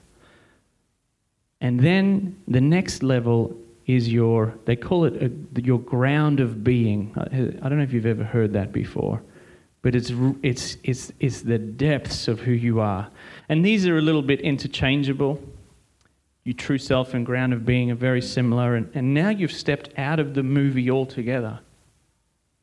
And 1.62 1.80
then 1.80 2.36
the 2.46 2.60
next 2.60 3.02
level 3.02 3.56
is 3.86 4.12
your, 4.12 4.52
they 4.66 4.76
call 4.76 5.06
it 5.06 5.22
a, 5.22 5.62
your 5.62 5.78
ground 5.78 6.40
of 6.40 6.62
being. 6.62 7.14
I 7.16 7.68
don't 7.68 7.78
know 7.78 7.84
if 7.84 7.94
you've 7.94 8.04
ever 8.04 8.24
heard 8.24 8.52
that 8.52 8.72
before 8.72 9.22
but 9.82 9.96
it's, 9.96 10.12
it's, 10.42 10.76
it's, 10.84 11.12
it's 11.18 11.42
the 11.42 11.58
depths 11.58 12.28
of 12.28 12.40
who 12.40 12.52
you 12.52 12.80
are. 12.80 13.10
And 13.48 13.64
these 13.64 13.86
are 13.86 13.98
a 13.98 14.02
little 14.02 14.22
bit 14.22 14.40
interchangeable. 14.40 15.42
Your 16.44 16.54
true 16.54 16.78
self 16.78 17.14
and 17.14 17.24
ground 17.24 17.52
of 17.52 17.64
being 17.64 17.90
are 17.90 17.96
very 17.96 18.22
similar. 18.22 18.74
And, 18.74 18.90
and 18.94 19.14
now 19.14 19.28
you've 19.28 19.52
stepped 19.52 19.90
out 19.96 20.18
of 20.18 20.34
the 20.34 20.42
movie 20.42 20.90
altogether. 20.90 21.60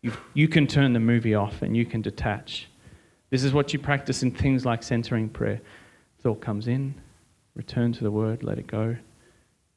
You, 0.01 0.13
you 0.33 0.47
can 0.47 0.67
turn 0.67 0.93
the 0.93 0.99
movie 0.99 1.35
off 1.35 1.61
and 1.61 1.75
you 1.75 1.85
can 1.85 2.01
detach. 2.01 2.67
This 3.29 3.43
is 3.43 3.53
what 3.53 3.73
you 3.73 3.79
practice 3.79 4.23
in 4.23 4.31
things 4.31 4.65
like 4.65 4.83
centering 4.83 5.29
prayer. 5.29 5.61
Thought 6.21 6.41
comes 6.41 6.67
in, 6.67 6.95
return 7.55 7.93
to 7.93 8.03
the 8.03 8.11
word, 8.11 8.43
let 8.43 8.57
it 8.57 8.67
go. 8.67 8.97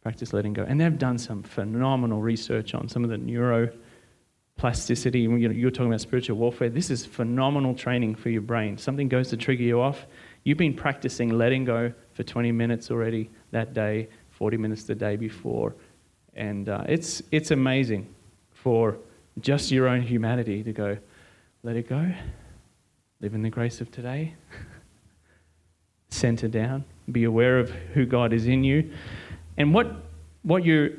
Practice 0.03 0.33
letting 0.33 0.53
go. 0.53 0.65
And 0.65 0.81
they've 0.81 0.99
done 0.99 1.19
some 1.19 1.45
phenomenal 1.45 2.21
research 2.21 2.75
on 2.75 2.89
some 2.89 3.05
of 3.05 3.11
the 3.11 3.17
neuroplasticity. 3.17 5.23
You 5.23 5.29
know, 5.29 5.55
you're 5.55 5.71
talking 5.71 5.87
about 5.87 6.01
spiritual 6.01 6.39
warfare. 6.39 6.71
This 6.71 6.91
is 6.91 7.07
phenomenal 7.07 7.75
training 7.75 8.17
for 8.17 8.31
your 8.31 8.43
brain. 8.43 8.79
Something 8.79 9.09
goes 9.09 9.29
to 9.31 9.37
trigger 9.37 9.63
you 9.63 9.81
off. 9.81 10.07
You've 10.45 10.59
been 10.59 10.75
practicing 10.75 11.31
letting 11.31 11.65
go 11.65 11.93
for 12.15 12.25
20 12.25 12.51
minutes 12.53 12.91
already 12.91 13.31
that 13.53 13.75
day, 13.75 14.09
40 14.31 14.57
minutes 14.57 14.85
the 14.85 14.95
day 14.95 15.17
before. 15.17 15.75
And 16.35 16.69
uh, 16.69 16.85
it's, 16.89 17.23
it's 17.31 17.51
amazing 17.51 18.13
for 18.51 18.97
just 19.41 19.71
your 19.71 19.89
own 19.89 20.03
humanity 20.03 20.63
to 20.63 20.73
go, 20.73 20.99
let 21.63 21.77
it 21.77 21.89
go, 21.89 22.13
live 23.21 23.35
in 23.35 23.43
the 23.43 23.51
grace 23.51 23.81
of 23.81 23.91
today, 23.91 24.35
center 26.11 26.49
down, 26.49 26.85
be 27.11 27.25
aware 27.25 27.59
of 27.59 27.71
who 27.71 28.05
God 28.05 28.33
is 28.33 28.47
in 28.47 28.65
you. 28.65 28.93
And 29.57 29.73
what, 29.73 29.95
what, 30.43 30.65
you're, 30.65 30.91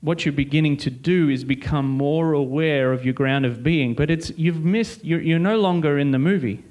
what 0.00 0.24
you're 0.24 0.32
beginning 0.32 0.76
to 0.78 0.90
do 0.90 1.28
is 1.28 1.44
become 1.44 1.88
more 1.88 2.32
aware 2.32 2.92
of 2.92 3.04
your 3.04 3.14
ground 3.14 3.46
of 3.46 3.62
being, 3.62 3.94
but 3.94 4.10
it's, 4.10 4.30
you've 4.36 4.64
missed, 4.64 5.04
you're, 5.04 5.20
you're 5.20 5.38
no 5.38 5.58
longer 5.58 5.98
in 5.98 6.10
the 6.10 6.18
movie. 6.18 6.64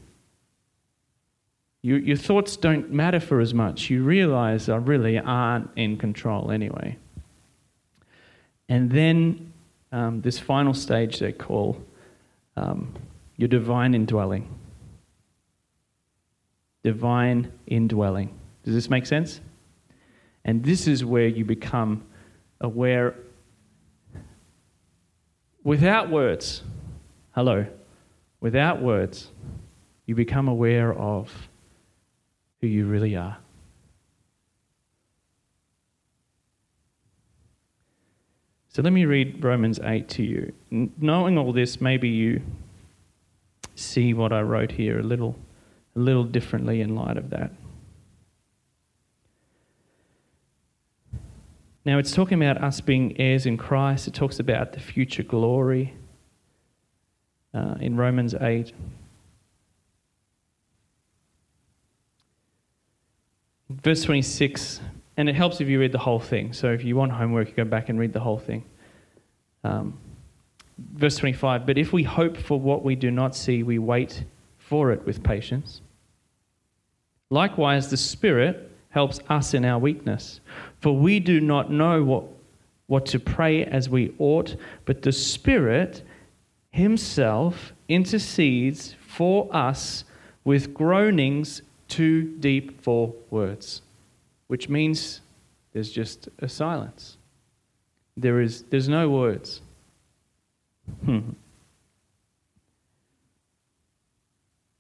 Your, 1.82 1.98
your 2.00 2.18
thoughts 2.18 2.58
don't 2.58 2.92
matter 2.92 3.20
for 3.20 3.40
as 3.40 3.54
much. 3.54 3.90
You 3.90 4.04
realize 4.04 4.68
I 4.68 4.76
really 4.76 5.18
aren't 5.18 5.70
in 5.76 5.98
control 5.98 6.52
anyway. 6.52 6.98
And 8.68 8.92
then 8.92 9.54
um, 9.92 10.22
this 10.22 10.38
final 10.38 10.74
stage 10.74 11.20
they 11.20 11.32
call 11.32 11.82
um, 12.58 12.94
your 13.38 13.48
divine 13.48 13.96
indwelling. 13.96 14.54
Divine 16.84 17.52
indwelling. 17.66 18.38
Does 18.64 18.74
this 18.76 18.90
make 18.90 19.06
sense? 19.06 19.40
And 20.44 20.64
this 20.64 20.88
is 20.88 21.06
where 21.06 21.28
you 21.28 21.46
become 21.46 22.04
aware 22.62 23.16
without 25.64 26.10
words. 26.10 26.62
Hello. 27.32 27.66
Without 28.42 28.82
words, 28.82 29.30
you 30.06 30.16
become 30.16 30.48
aware 30.48 30.94
of 30.94 31.49
who 32.62 32.68
you 32.68 32.86
really 32.86 33.16
are. 33.16 33.38
So 38.70 38.84
let 38.84 38.94
me 38.94 39.06
read 39.06 39.44
Romans 39.44 39.80
8 39.84 40.08
to 40.10 40.24
you. 40.24 40.54
Knowing 40.70 41.38
all 41.38 41.52
this, 41.52 41.82
maybe 41.82 42.08
you 42.08 42.42
see 43.76 44.14
what 44.14 44.32
I 44.32 44.42
wrote 44.42 44.72
here 44.72 45.00
a 45.00 45.04
little, 45.04 45.36
a 45.96 46.00
little 46.00 46.24
differently 46.24 46.82
in 46.82 46.96
light 46.96 47.18
of 47.18 47.32
that. 47.32 47.52
Now, 51.86 51.98
it's 51.98 52.12
talking 52.12 52.42
about 52.42 52.64
us 52.64 52.82
being 52.82 53.20
heirs 53.20 53.46
in 53.46 53.58
Christ. 53.58 54.08
It 54.08 54.14
talks 54.14 54.40
about 54.40 54.74
the 54.74 54.80
future 54.80 55.24
glory 55.24 55.96
uh, 57.54 57.76
in 57.80 57.98
Romans 57.98 58.36
8. 58.36 58.72
Verse 63.70 64.04
26, 64.04 64.82
and 65.18 65.30
it 65.30 65.36
helps 65.36 65.62
if 65.62 65.68
you 65.68 65.80
read 65.80 65.92
the 65.92 66.00
whole 66.00 66.20
thing. 66.20 66.54
So 66.54 66.72
if 66.72 66.84
you 66.84 66.96
want 66.96 67.12
homework, 67.12 67.50
you 67.50 67.54
go 67.54 67.66
back 67.66 67.90
and 67.90 68.00
read 68.00 68.14
the 68.14 68.20
whole 68.20 68.40
thing. 68.40 68.64
Um, 69.64 69.98
verse 70.94 71.18
25, 71.18 71.66
but 71.66 71.78
if 71.78 71.94
we 71.94 72.04
hope 72.04 72.38
for 72.38 72.60
what 72.60 72.84
we 72.84 72.96
do 72.96 73.12
not 73.12 73.36
see, 73.36 73.62
we 73.62 73.78
wait 73.78 74.24
for 74.58 74.92
it 74.92 75.06
with 75.06 75.24
patience. 75.24 75.82
Likewise, 77.30 77.90
the 77.90 77.98
Spirit 77.98 78.72
helps 78.90 79.20
us 79.30 79.54
in 79.54 79.66
our 79.66 79.78
weakness. 79.78 80.40
For 80.82 80.96
we 80.96 81.20
do 81.20 81.40
not 81.40 81.72
know 81.72 82.04
what, 82.04 82.24
what 82.88 83.06
to 83.08 83.20
pray 83.20 83.66
as 83.66 83.88
we 83.88 84.14
ought, 84.18 84.56
but 84.86 85.04
the 85.04 85.12
Spirit 85.12 86.02
Himself 86.72 87.74
intercedes 87.88 88.96
for 89.08 89.54
us 89.56 90.06
with 90.44 90.74
groanings 90.74 91.62
too 91.90 92.24
deep 92.40 92.82
for 92.82 93.14
words, 93.30 93.82
which 94.48 94.70
means 94.70 95.22
there's 95.74 95.92
just 95.92 96.30
a 96.40 96.48
silence. 96.48 97.18
There 98.16 98.42
is, 98.42 98.64
there's 98.70 98.90
no 98.90 99.10
words. 99.10 99.62
Hmm. 101.06 101.32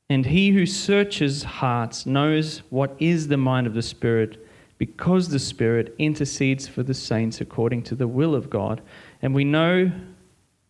And 0.09 0.25
he 0.25 0.49
who 0.49 0.65
searches 0.65 1.43
hearts 1.43 2.05
knows 2.05 2.63
what 2.69 2.95
is 2.99 3.27
the 3.27 3.37
mind 3.37 3.67
of 3.67 3.75
the 3.75 3.81
Spirit, 3.81 4.47
because 4.79 5.29
the 5.29 5.39
Spirit 5.39 5.93
intercedes 5.99 6.67
for 6.67 6.81
the 6.81 6.93
saints 6.93 7.41
according 7.41 7.83
to 7.83 7.95
the 7.95 8.07
will 8.07 8.33
of 8.33 8.49
God. 8.49 8.81
And 9.21 9.35
we 9.35 9.43
know 9.43 9.91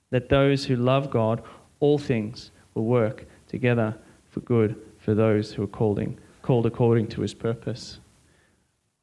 that 0.09 0.29
those 0.29 0.65
who 0.65 0.75
love 0.75 1.09
God, 1.09 1.41
all 1.79 1.97
things 1.97 2.51
will 2.73 2.85
work 2.85 3.25
together 3.47 3.95
for 4.29 4.41
good 4.41 4.75
for 4.99 5.13
those 5.13 5.53
who 5.53 5.63
are 5.63 5.67
calling, 5.67 6.17
called 6.49 6.65
according 6.65 7.05
to 7.05 7.21
his 7.21 7.35
purpose. 7.35 7.99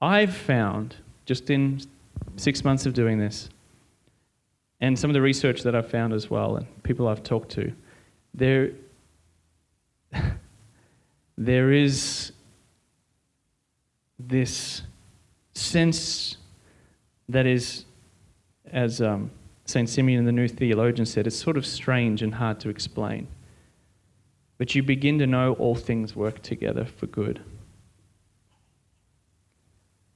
I've 0.03 0.34
found, 0.34 0.97
just 1.26 1.49
in 1.49 1.80
six 2.34 2.64
months 2.64 2.86
of 2.86 2.92
doing 2.92 3.20
this, 3.20 3.51
and 4.80 4.99
some 4.99 5.11
of 5.11 5.14
the 5.14 5.22
research 5.22 5.62
that 5.62 5.72
I've 5.72 5.88
found 5.88 6.12
as 6.12 6.28
well, 6.28 6.57
and 6.57 6.66
people 6.82 7.07
I've 7.07 7.22
talked 7.22 7.53
to, 7.53 7.72
there 8.34 8.72
there 11.38 11.70
is 11.70 12.32
this 14.18 14.82
sense 15.55 16.38
that 17.28 17.47
is, 17.47 17.84
as 18.72 19.01
um, 19.01 19.30
St. 19.66 19.88
Simeon, 19.88 20.24
the 20.24 20.32
new 20.32 20.49
theologian, 20.49 21.07
said, 21.07 21.28
it's 21.28 21.36
sort 21.36 21.57
of 21.57 21.64
strange 21.64 22.22
and 22.22 22.34
hard 22.34 22.59
to 22.59 22.70
explain. 22.70 23.28
But 24.59 24.75
you 24.75 24.83
begin 24.83 25.19
to 25.19 25.27
know 25.27 25.55
all 25.55 25.75
things 25.75 26.17
work 26.17 26.43
together 26.43 26.85
for 26.85 27.07
good. 27.07 27.41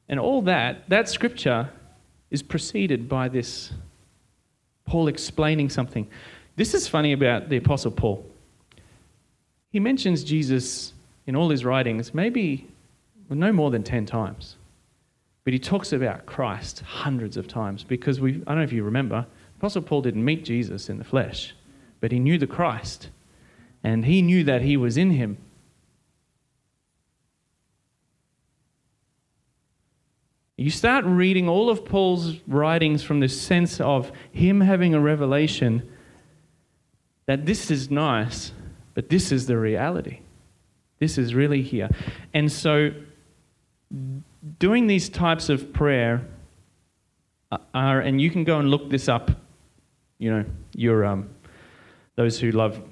And 0.08 0.18
all 0.18 0.42
that, 0.42 0.88
that 0.88 1.08
scripture 1.08 1.70
is 2.30 2.42
preceded 2.42 3.08
by 3.08 3.28
this 3.28 3.72
Paul 4.86 5.08
explaining 5.08 5.68
something. 5.70 6.08
This 6.56 6.74
is 6.74 6.88
funny 6.88 7.12
about 7.12 7.48
the 7.48 7.56
Apostle 7.56 7.92
Paul. 7.92 8.26
He 9.70 9.78
mentions 9.78 10.24
Jesus 10.24 10.92
in 11.26 11.36
all 11.36 11.48
his 11.48 11.64
writings, 11.64 12.12
maybe 12.12 12.66
well, 13.28 13.38
no 13.38 13.52
more 13.52 13.70
than 13.70 13.84
10 13.84 14.06
times. 14.06 14.56
But 15.44 15.52
he 15.52 15.58
talks 15.58 15.92
about 15.92 16.26
Christ 16.26 16.80
hundreds 16.80 17.36
of 17.36 17.46
times 17.46 17.84
because 17.84 18.20
we, 18.20 18.32
I 18.32 18.50
don't 18.50 18.56
know 18.56 18.62
if 18.62 18.72
you 18.72 18.82
remember, 18.82 19.26
Apostle 19.58 19.82
Paul 19.82 20.02
didn't 20.02 20.24
meet 20.24 20.44
Jesus 20.44 20.88
in 20.88 20.98
the 20.98 21.04
flesh, 21.04 21.54
but 22.00 22.10
he 22.10 22.18
knew 22.18 22.36
the 22.36 22.46
Christ 22.46 23.10
and 23.82 24.04
he 24.04 24.22
knew 24.22 24.44
that 24.44 24.62
he 24.62 24.76
was 24.76 24.96
in 24.96 25.10
him. 25.10 25.38
You 30.56 30.70
start 30.70 31.06
reading 31.06 31.48
all 31.48 31.70
of 31.70 31.86
Paul's 31.86 32.36
writings 32.46 33.02
from 33.02 33.20
this 33.20 33.40
sense 33.40 33.80
of 33.80 34.12
him 34.30 34.60
having 34.60 34.92
a 34.92 35.00
revelation 35.00 35.88
that 37.24 37.46
this 37.46 37.70
is 37.70 37.90
nice, 37.90 38.52
but 38.92 39.08
this 39.08 39.32
is 39.32 39.46
the 39.46 39.56
reality. 39.56 40.18
This 40.98 41.16
is 41.16 41.34
really 41.34 41.62
here. 41.62 41.88
And 42.34 42.52
so, 42.52 42.90
doing 44.58 44.86
these 44.86 45.08
types 45.08 45.48
of 45.48 45.72
prayer 45.72 46.26
are, 47.72 48.00
and 48.00 48.20
you 48.20 48.30
can 48.30 48.44
go 48.44 48.58
and 48.58 48.70
look 48.70 48.90
this 48.90 49.08
up, 49.08 49.30
you 50.18 50.30
know, 50.30 50.44
your, 50.74 51.06
um, 51.06 51.30
those 52.16 52.38
who 52.38 52.50
love 52.50 52.82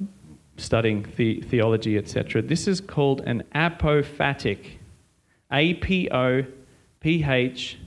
studying 0.58 1.06
the, 1.16 1.40
theology, 1.42 1.96
etc. 1.96 2.42
This 2.42 2.68
is 2.68 2.80
called 2.80 3.20
an 3.22 3.44
apophatic, 3.54 4.78
A 5.52 5.74
P 5.74 6.10
O 6.10 6.44
P 7.00 7.24
H 7.24 7.78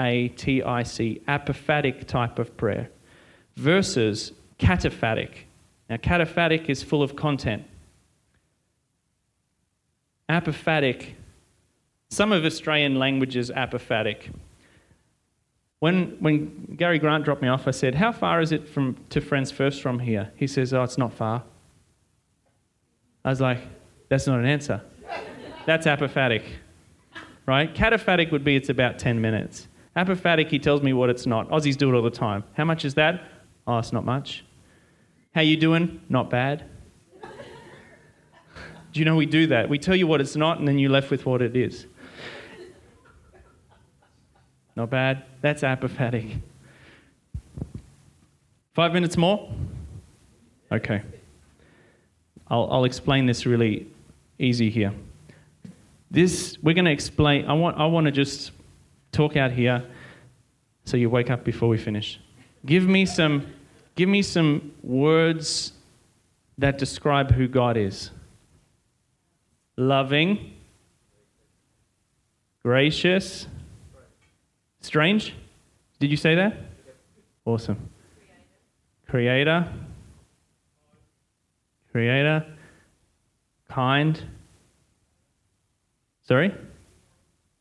A 0.00 0.28
T 0.28 0.62
I 0.62 0.82
C, 0.82 1.22
apophatic 1.28 2.06
type 2.06 2.38
of 2.38 2.56
prayer, 2.56 2.90
versus 3.56 4.32
cataphatic. 4.58 5.30
Now, 5.90 5.96
cataphatic 5.96 6.68
is 6.68 6.82
full 6.82 7.02
of 7.02 7.16
content. 7.16 7.64
Apophatic, 10.28 11.10
some 12.08 12.32
of 12.32 12.44
Australian 12.44 12.98
languages 12.98 13.50
apophatic. 13.50 14.32
When, 15.80 16.16
when 16.18 16.76
Gary 16.78 16.98
Grant 16.98 17.26
dropped 17.26 17.42
me 17.42 17.48
off, 17.48 17.68
I 17.68 17.72
said, 17.72 17.96
How 17.96 18.10
far 18.10 18.40
is 18.40 18.52
it 18.52 18.66
from, 18.66 18.96
to 19.10 19.20
Friends 19.20 19.50
First 19.50 19.82
from 19.82 19.98
here? 19.98 20.32
He 20.34 20.46
says, 20.46 20.72
Oh, 20.72 20.82
it's 20.82 20.96
not 20.96 21.12
far. 21.12 21.42
I 23.24 23.30
was 23.30 23.40
like, 23.40 23.60
That's 24.08 24.26
not 24.26 24.38
an 24.38 24.46
answer. 24.46 24.82
That's 25.66 25.86
apophatic. 25.86 26.44
Right? 27.46 27.74
Cataphatic 27.74 28.30
would 28.32 28.44
be 28.44 28.56
it's 28.56 28.68
about 28.68 28.98
10 28.98 29.20
minutes. 29.20 29.68
Apophatic, 29.96 30.48
he 30.48 30.58
tells 30.58 30.82
me 30.82 30.92
what 30.92 31.10
it's 31.10 31.26
not. 31.26 31.48
Aussies 31.50 31.76
do 31.76 31.90
it 31.90 31.94
all 31.96 32.02
the 32.02 32.10
time. 32.10 32.44
How 32.54 32.64
much 32.64 32.84
is 32.84 32.94
that? 32.94 33.22
Oh, 33.66 33.78
it's 33.78 33.92
not 33.92 34.04
much. 34.04 34.44
How 35.34 35.40
you 35.40 35.56
doing? 35.56 36.00
Not 36.08 36.30
bad. 36.30 36.64
do 38.92 39.00
you 39.00 39.04
know 39.04 39.16
we 39.16 39.26
do 39.26 39.46
that? 39.48 39.68
We 39.68 39.78
tell 39.78 39.96
you 39.96 40.06
what 40.06 40.20
it's 40.20 40.36
not, 40.36 40.58
and 40.58 40.66
then 40.66 40.78
you're 40.78 40.90
left 40.90 41.10
with 41.10 41.26
what 41.26 41.42
it 41.42 41.56
is. 41.56 41.86
Not 44.76 44.90
bad. 44.90 45.24
That's 45.40 45.62
apophatic. 45.62 46.40
Five 48.74 48.92
minutes 48.92 49.16
more? 49.16 49.52
Okay. 50.72 51.02
I'll, 52.48 52.68
I'll 52.70 52.84
explain 52.84 53.26
this 53.26 53.46
really 53.46 53.86
easy 54.38 54.70
here. 54.70 54.92
This, 56.10 56.58
we're 56.62 56.74
going 56.74 56.84
to 56.84 56.92
explain, 56.92 57.46
I 57.46 57.54
want, 57.54 57.78
I 57.78 57.86
want 57.86 58.06
to 58.06 58.12
just 58.12 58.52
talk 59.10 59.36
out 59.36 59.50
here 59.50 59.84
so 60.84 60.96
you 60.96 61.10
wake 61.10 61.30
up 61.30 61.44
before 61.44 61.68
we 61.68 61.78
finish. 61.78 62.20
Give 62.66 62.86
me 62.86 63.06
some, 63.06 63.46
give 63.94 64.08
me 64.08 64.22
some 64.22 64.72
words 64.82 65.72
that 66.58 66.78
describe 66.78 67.32
who 67.32 67.48
God 67.48 67.76
is 67.76 68.10
loving, 69.76 70.52
gracious, 72.62 73.46
strange. 74.80 75.34
Did 75.98 76.10
you 76.10 76.16
say 76.16 76.34
that? 76.36 76.56
Awesome. 77.44 77.90
Creator, 79.08 79.68
creator, 81.94 82.44
kind. 83.68 84.20
Sorry? 86.24 86.52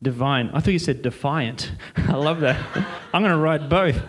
Divine. 0.01 0.49
I 0.55 0.59
thought 0.59 0.71
you 0.71 0.79
said 0.79 1.03
defiant. 1.03 1.71
I 1.95 2.15
love 2.15 2.39
that. 2.39 2.59
I'm 3.13 3.21
going 3.21 3.31
to 3.31 3.37
write 3.37 3.69
both. 3.69 4.01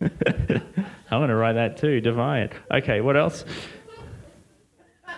I'm 0.00 1.18
going 1.18 1.30
to 1.30 1.34
write 1.34 1.54
that 1.54 1.78
too, 1.78 2.00
defiant. 2.00 2.52
Okay, 2.70 3.00
what 3.00 3.16
else? 3.16 3.44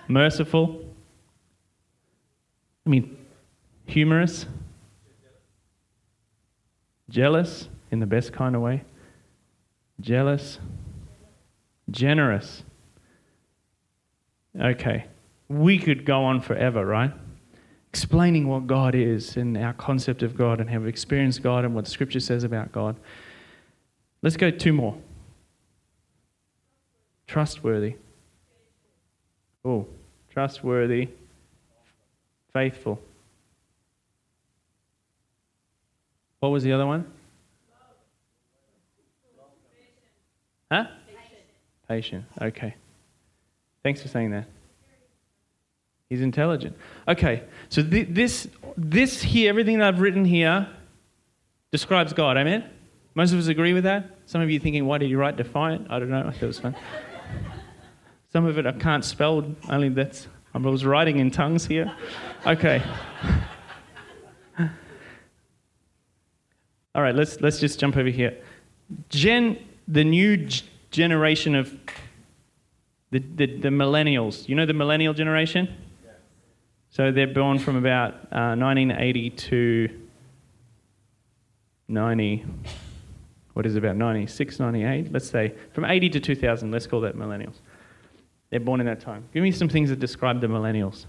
Merciful. 0.09 0.83
I 2.87 2.89
mean, 2.89 3.19
humorous. 3.85 4.47
Jealous 7.11 7.69
in 7.91 8.01
the 8.01 8.07
best 8.07 8.33
kind 8.33 8.57
of 8.57 8.63
way. 8.63 8.83
Jealous. 10.01 10.59
Generous. 11.93 12.65
Okay. 14.61 15.07
We 15.49 15.79
could 15.79 16.05
go 16.05 16.25
on 16.25 16.41
forever, 16.41 16.85
right? 16.85 17.13
Explaining 17.91 18.49
what 18.49 18.67
God 18.67 18.95
is 18.95 19.37
and 19.37 19.57
our 19.57 19.75
concept 19.75 20.23
of 20.23 20.37
God 20.37 20.61
and 20.61 20.69
how 20.69 20.81
we 20.81 20.89
experience 20.89 21.39
God 21.39 21.65
and 21.65 21.75
what 21.75 21.87
Scripture 21.87 22.21
says 22.21 22.43
about 22.43 22.73
God. 22.73 22.97
Let's 24.23 24.37
go 24.37 24.51
two 24.51 24.73
more. 24.73 24.97
Trustworthy. 27.27 27.97
Oh, 29.65 29.87
trustworthy. 30.31 31.09
Faithful. 32.53 33.01
What 36.41 36.49
was 36.49 36.65
the 36.65 36.73
other 36.73 36.87
one? 36.87 37.07
Huh? 40.71 40.87
Okay. 42.41 42.75
Thanks 43.83 44.01
for 44.01 44.09
saying 44.09 44.31
that. 44.31 44.47
He's 46.09 46.21
intelligent. 46.21 46.77
Okay, 47.09 47.43
so 47.71 47.83
th- 47.83 48.09
this, 48.11 48.47
this 48.77 49.23
here, 49.23 49.49
everything 49.49 49.79
that 49.79 49.89
I've 49.89 50.01
written 50.01 50.25
here, 50.25 50.69
describes 51.71 52.13
God. 52.13 52.37
Amen? 52.37 52.69
Most 53.15 53.33
of 53.33 53.39
us 53.39 53.47
agree 53.47 53.73
with 53.73 53.85
that. 53.85 54.11
Some 54.27 54.43
of 54.43 54.51
you 54.51 54.61
thinking, 54.61 54.85
why 54.87 54.99
did 54.99 55.09
you 55.11 55.19
write 55.19 55.37
defiant? 55.37 55.91
I 55.91 55.99
don't 55.99 56.11
know. 56.11 56.31
It 56.41 56.47
was 56.47 56.59
fun. 56.59 56.77
Some 58.33 58.47
of 58.47 58.59
it 58.59 58.67
I 58.67 58.73
can't 58.73 59.05
spell. 59.05 59.45
Only 59.69 59.89
that's 59.91 60.29
I 60.55 60.59
was 60.59 60.85
writing 60.85 61.19
in 61.19 61.31
tongues 61.31 61.67
here. 61.67 61.95
Okay. 62.47 62.83
All 66.95 67.03
right, 67.03 67.15
let's 67.15 67.41
let's 67.41 67.59
just 67.59 67.79
jump 67.79 67.97
over 67.97 68.11
here. 68.11 68.37
Gen 69.09 69.59
the 69.89 70.05
new 70.05 70.47
generation 70.93 71.57
of 71.57 71.77
the, 73.11 73.19
the, 73.19 73.47
the, 73.47 73.69
millennials. 73.69 74.49
You 74.49 74.55
know 74.55 74.67
the 74.67 74.73
millennial 74.73 75.13
generation? 75.15 75.75
So 76.91 77.11
they're 77.11 77.27
born 77.27 77.59
from 77.59 77.77
about 77.77 78.15
uh, 78.31 78.55
1980 78.55 79.31
to 79.31 79.89
90. 81.89 82.45
What 83.55 83.67
is 83.67 83.75
it, 83.75 83.79
about 83.79 83.97
96, 83.97 84.61
98? 84.61 85.13
Let's 85.13 85.29
say 85.29 85.55
from 85.73 85.85
80 85.85 86.11
to 86.11 86.21
2000. 86.21 86.71
Let's 86.71 86.87
call 86.87 87.01
that 87.01 87.17
millennials. 87.17 87.57
They're 88.51 88.61
born 88.61 88.81
in 88.81 88.87
that 88.87 89.01
time. 89.01 89.25
Give 89.33 89.43
me 89.43 89.51
some 89.51 89.69
things 89.69 89.89
that 89.91 89.99
describe 89.99 90.41
the 90.41 90.47
millennials. 90.47 91.07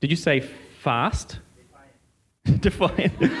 Did 0.00 0.10
you 0.10 0.16
say 0.16 0.40
fast? 0.40 1.38
Defiant. 2.60 3.12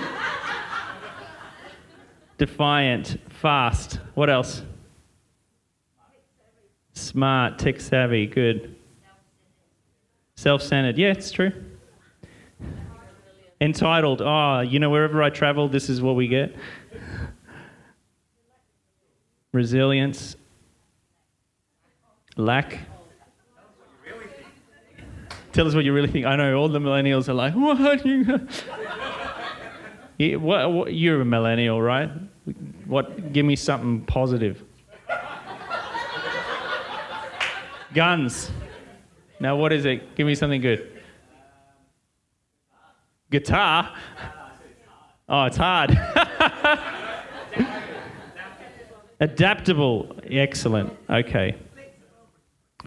Defiant, 2.38 3.20
fast. 3.44 4.00
What 4.14 4.30
else? 4.30 4.62
Smart, 6.94 7.58
tech 7.58 7.78
savvy, 7.78 8.26
good. 8.26 8.74
Self 10.34 10.62
centered. 10.62 10.96
Yeah, 10.96 11.10
it's 11.10 11.30
true. 11.30 11.52
Entitled. 13.60 14.22
Oh, 14.22 14.60
you 14.60 14.78
know, 14.78 14.88
wherever 14.88 15.22
I 15.22 15.28
travel, 15.28 15.68
this 15.68 15.90
is 15.90 16.00
what 16.00 16.16
we 16.16 16.26
get. 16.26 16.56
Resilience. 19.52 20.36
Lack. 22.38 22.78
Tell 25.52 25.68
us 25.68 25.74
what 25.74 25.84
you 25.84 25.92
really 25.92 26.08
think. 26.08 26.24
I 26.24 26.36
know 26.36 26.56
all 26.56 26.70
the 26.70 26.78
millennials 26.78 27.28
are 27.28 27.34
like, 27.34 27.52
what, 27.52 28.06
you're 30.94 31.20
a 31.20 31.24
millennial, 31.26 31.82
right? 31.82 32.10
What? 32.86 33.32
Give 33.32 33.46
me 33.46 33.56
something 33.56 34.04
positive. 34.06 34.62
Guns. 37.94 38.50
Now, 39.40 39.56
what 39.56 39.72
is 39.72 39.84
it? 39.84 40.14
Give 40.16 40.26
me 40.26 40.34
something 40.34 40.60
good. 40.60 40.90
Guitar. 43.30 43.94
Oh, 45.28 45.44
it's 45.44 45.56
hard. 45.56 45.90
Adaptable. 49.20 50.16
Excellent. 50.28 50.92
Okay. 51.08 51.56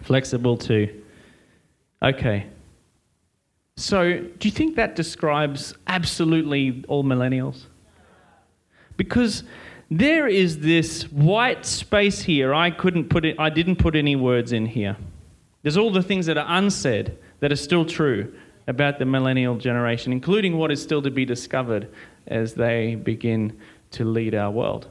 Flexible 0.02 0.56
too. 0.56 1.02
Okay. 2.02 2.46
So, 3.76 4.18
do 4.18 4.48
you 4.48 4.52
think 4.52 4.76
that 4.76 4.96
describes 4.96 5.74
absolutely 5.86 6.84
all 6.88 7.04
millennials? 7.04 7.66
Because 8.96 9.44
there 9.90 10.26
is 10.26 10.58
this 10.60 11.04
white 11.04 11.64
space 11.64 12.22
here. 12.22 12.54
I 12.54 12.70
couldn't 12.70 13.08
put 13.08 13.24
it, 13.24 13.36
I 13.38 13.50
didn't 13.50 13.76
put 13.76 13.96
any 13.96 14.16
words 14.16 14.52
in 14.52 14.66
here. 14.66 14.96
There's 15.62 15.76
all 15.76 15.90
the 15.90 16.02
things 16.02 16.26
that 16.26 16.38
are 16.38 16.46
unsaid 16.48 17.16
that 17.40 17.52
are 17.52 17.56
still 17.56 17.84
true 17.84 18.34
about 18.66 18.98
the 18.98 19.04
millennial 19.04 19.56
generation, 19.56 20.12
including 20.12 20.56
what 20.56 20.70
is 20.70 20.82
still 20.82 21.02
to 21.02 21.10
be 21.10 21.24
discovered 21.24 21.88
as 22.26 22.54
they 22.54 22.94
begin 22.94 23.58
to 23.92 24.04
lead 24.04 24.34
our 24.34 24.50
world. 24.50 24.88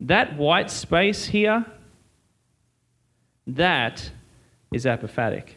That 0.00 0.36
white 0.36 0.70
space 0.70 1.26
here, 1.26 1.64
that 3.46 4.10
is 4.72 4.84
apophatic 4.84 5.54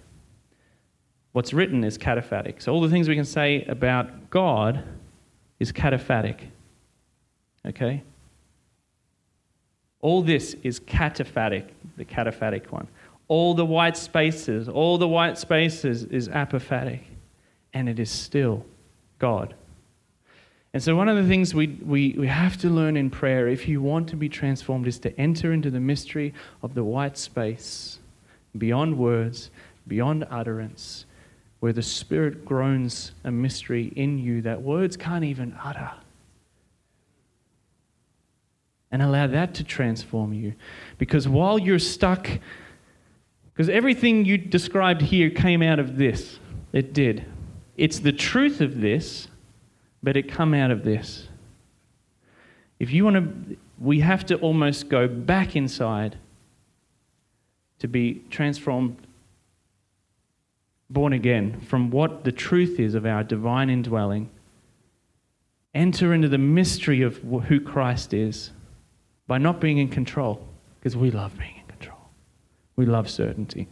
what's 1.31 1.53
written 1.53 1.83
is 1.83 1.97
cataphatic. 1.97 2.61
So 2.61 2.73
all 2.73 2.81
the 2.81 2.89
things 2.89 3.07
we 3.07 3.15
can 3.15 3.25
say 3.25 3.63
about 3.65 4.29
God 4.29 4.83
is 5.59 5.71
cataphatic. 5.71 6.47
Okay? 7.65 8.03
All 10.01 10.21
this 10.21 10.55
is 10.63 10.79
cataphatic, 10.79 11.65
the 11.97 12.05
cataphatic 12.05 12.71
one. 12.71 12.87
All 13.27 13.53
the 13.53 13.65
white 13.65 13.95
spaces, 13.95 14.67
all 14.67 14.97
the 14.97 15.07
white 15.07 15.37
spaces 15.37 16.03
is 16.03 16.27
apophatic. 16.27 17.01
And 17.73 17.87
it 17.87 17.99
is 17.99 18.09
still 18.09 18.65
God. 19.19 19.53
And 20.73 20.81
so, 20.81 20.95
one 20.95 21.09
of 21.09 21.17
the 21.17 21.27
things 21.27 21.53
we, 21.53 21.67
we, 21.67 22.15
we 22.17 22.27
have 22.27 22.57
to 22.57 22.69
learn 22.69 22.95
in 22.95 23.09
prayer, 23.09 23.47
if 23.47 23.67
you 23.67 23.81
want 23.81 24.07
to 24.09 24.15
be 24.15 24.29
transformed, 24.29 24.87
is 24.87 24.99
to 24.99 25.19
enter 25.19 25.51
into 25.51 25.69
the 25.69 25.81
mystery 25.81 26.33
of 26.63 26.75
the 26.75 26.83
white 26.83 27.17
space, 27.17 27.99
beyond 28.57 28.97
words, 28.97 29.51
beyond 29.87 30.25
utterance, 30.29 31.05
where 31.59 31.73
the 31.73 31.81
Spirit 31.81 32.45
groans 32.45 33.11
a 33.25 33.31
mystery 33.31 33.91
in 33.97 34.17
you 34.17 34.41
that 34.43 34.61
words 34.61 34.95
can't 34.95 35.25
even 35.25 35.57
utter. 35.61 35.91
And 38.91 39.01
allow 39.01 39.27
that 39.27 39.53
to 39.55 39.63
transform 39.63 40.33
you. 40.33 40.53
Because 40.97 41.27
while 41.27 41.57
you're 41.57 41.79
stuck, 41.79 42.27
because 43.53 43.69
everything 43.69 44.25
you 44.25 44.37
described 44.37 45.01
here 45.01 45.29
came 45.29 45.61
out 45.61 45.79
of 45.79 45.97
this. 45.97 46.39
It 46.73 46.93
did. 46.93 47.25
It's 47.77 47.99
the 47.99 48.11
truth 48.11 48.61
of 48.61 48.81
this, 48.81 49.27
but 50.01 50.17
it 50.17 50.23
come 50.31 50.53
out 50.53 50.71
of 50.71 50.83
this. 50.83 51.27
If 52.79 52.91
you 52.91 53.03
want 53.03 53.15
to, 53.17 53.57
we 53.79 53.99
have 53.99 54.25
to 54.27 54.35
almost 54.37 54.89
go 54.89 55.07
back 55.07 55.55
inside 55.55 56.17
to 57.79 57.87
be 57.87 58.23
transformed, 58.29 58.97
born 60.89 61.13
again 61.13 61.61
from 61.61 61.91
what 61.91 62.23
the 62.23 62.31
truth 62.31 62.79
is 62.79 62.95
of 62.95 63.05
our 63.05 63.23
divine 63.23 63.69
indwelling. 63.69 64.29
Enter 65.73 66.13
into 66.13 66.27
the 66.27 66.37
mystery 66.37 67.01
of 67.01 67.17
who 67.17 67.59
Christ 67.59 68.13
is 68.13 68.51
by 69.31 69.37
not 69.37 69.61
being 69.61 69.77
in 69.77 69.87
control, 69.87 70.45
because 70.77 70.97
we 70.97 71.09
love 71.09 71.31
being 71.37 71.55
in 71.55 71.65
control. 71.65 71.97
We 72.75 72.85
love 72.85 73.09
certainty. 73.09 73.69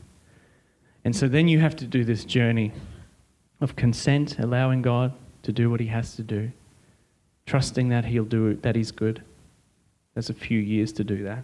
And 1.04 1.14
so 1.14 1.28
then 1.28 1.50
you 1.50 1.60
have 1.60 1.76
to 1.76 1.86
do 1.86 2.06
this 2.06 2.24
journey 2.24 2.72
of 3.60 3.76
consent, 3.76 4.40
allowing 4.40 4.82
God 4.82 5.12
to 5.44 5.52
do 5.52 5.70
what 5.70 5.82
He 5.82 5.88
has 5.88 6.16
to 6.16 6.24
do, 6.24 6.50
trusting 7.46 7.90
that 7.90 8.06
He'll 8.06 8.24
do 8.24 8.48
it, 8.48 8.62
that 8.62 8.78
He's 8.78 8.92
good. 8.92 9.22
There's 10.14 10.30
a 10.30 10.34
few 10.34 10.60
years 10.60 10.94
to 10.94 11.04
do 11.04 11.26
that. 11.26 11.44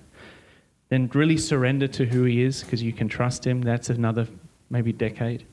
Then 0.87 1.11
really 1.13 1.35
surrender 1.35 1.89
to 1.89 2.05
who 2.05 2.23
He 2.23 2.41
is 2.41 2.63
because 2.63 2.81
you 2.81 2.93
can 2.93 3.09
trust 3.09 3.45
Him. 3.45 3.63
That's 3.63 3.89
another 3.89 4.29
maybe 4.69 4.93
decade. 4.93 5.45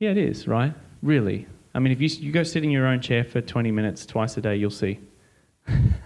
Yeah, 0.00 0.10
it 0.10 0.18
is, 0.18 0.46
right? 0.46 0.74
Really. 1.00 1.46
I 1.74 1.78
mean, 1.78 1.94
if 1.94 2.00
you, 2.02 2.08
you 2.08 2.30
go 2.30 2.42
sit 2.42 2.62
in 2.62 2.70
your 2.70 2.86
own 2.86 3.00
chair 3.00 3.24
for 3.24 3.40
20 3.40 3.70
minutes 3.70 4.04
twice 4.04 4.36
a 4.36 4.42
day, 4.42 4.56
you'll 4.56 4.68
see. 4.68 5.00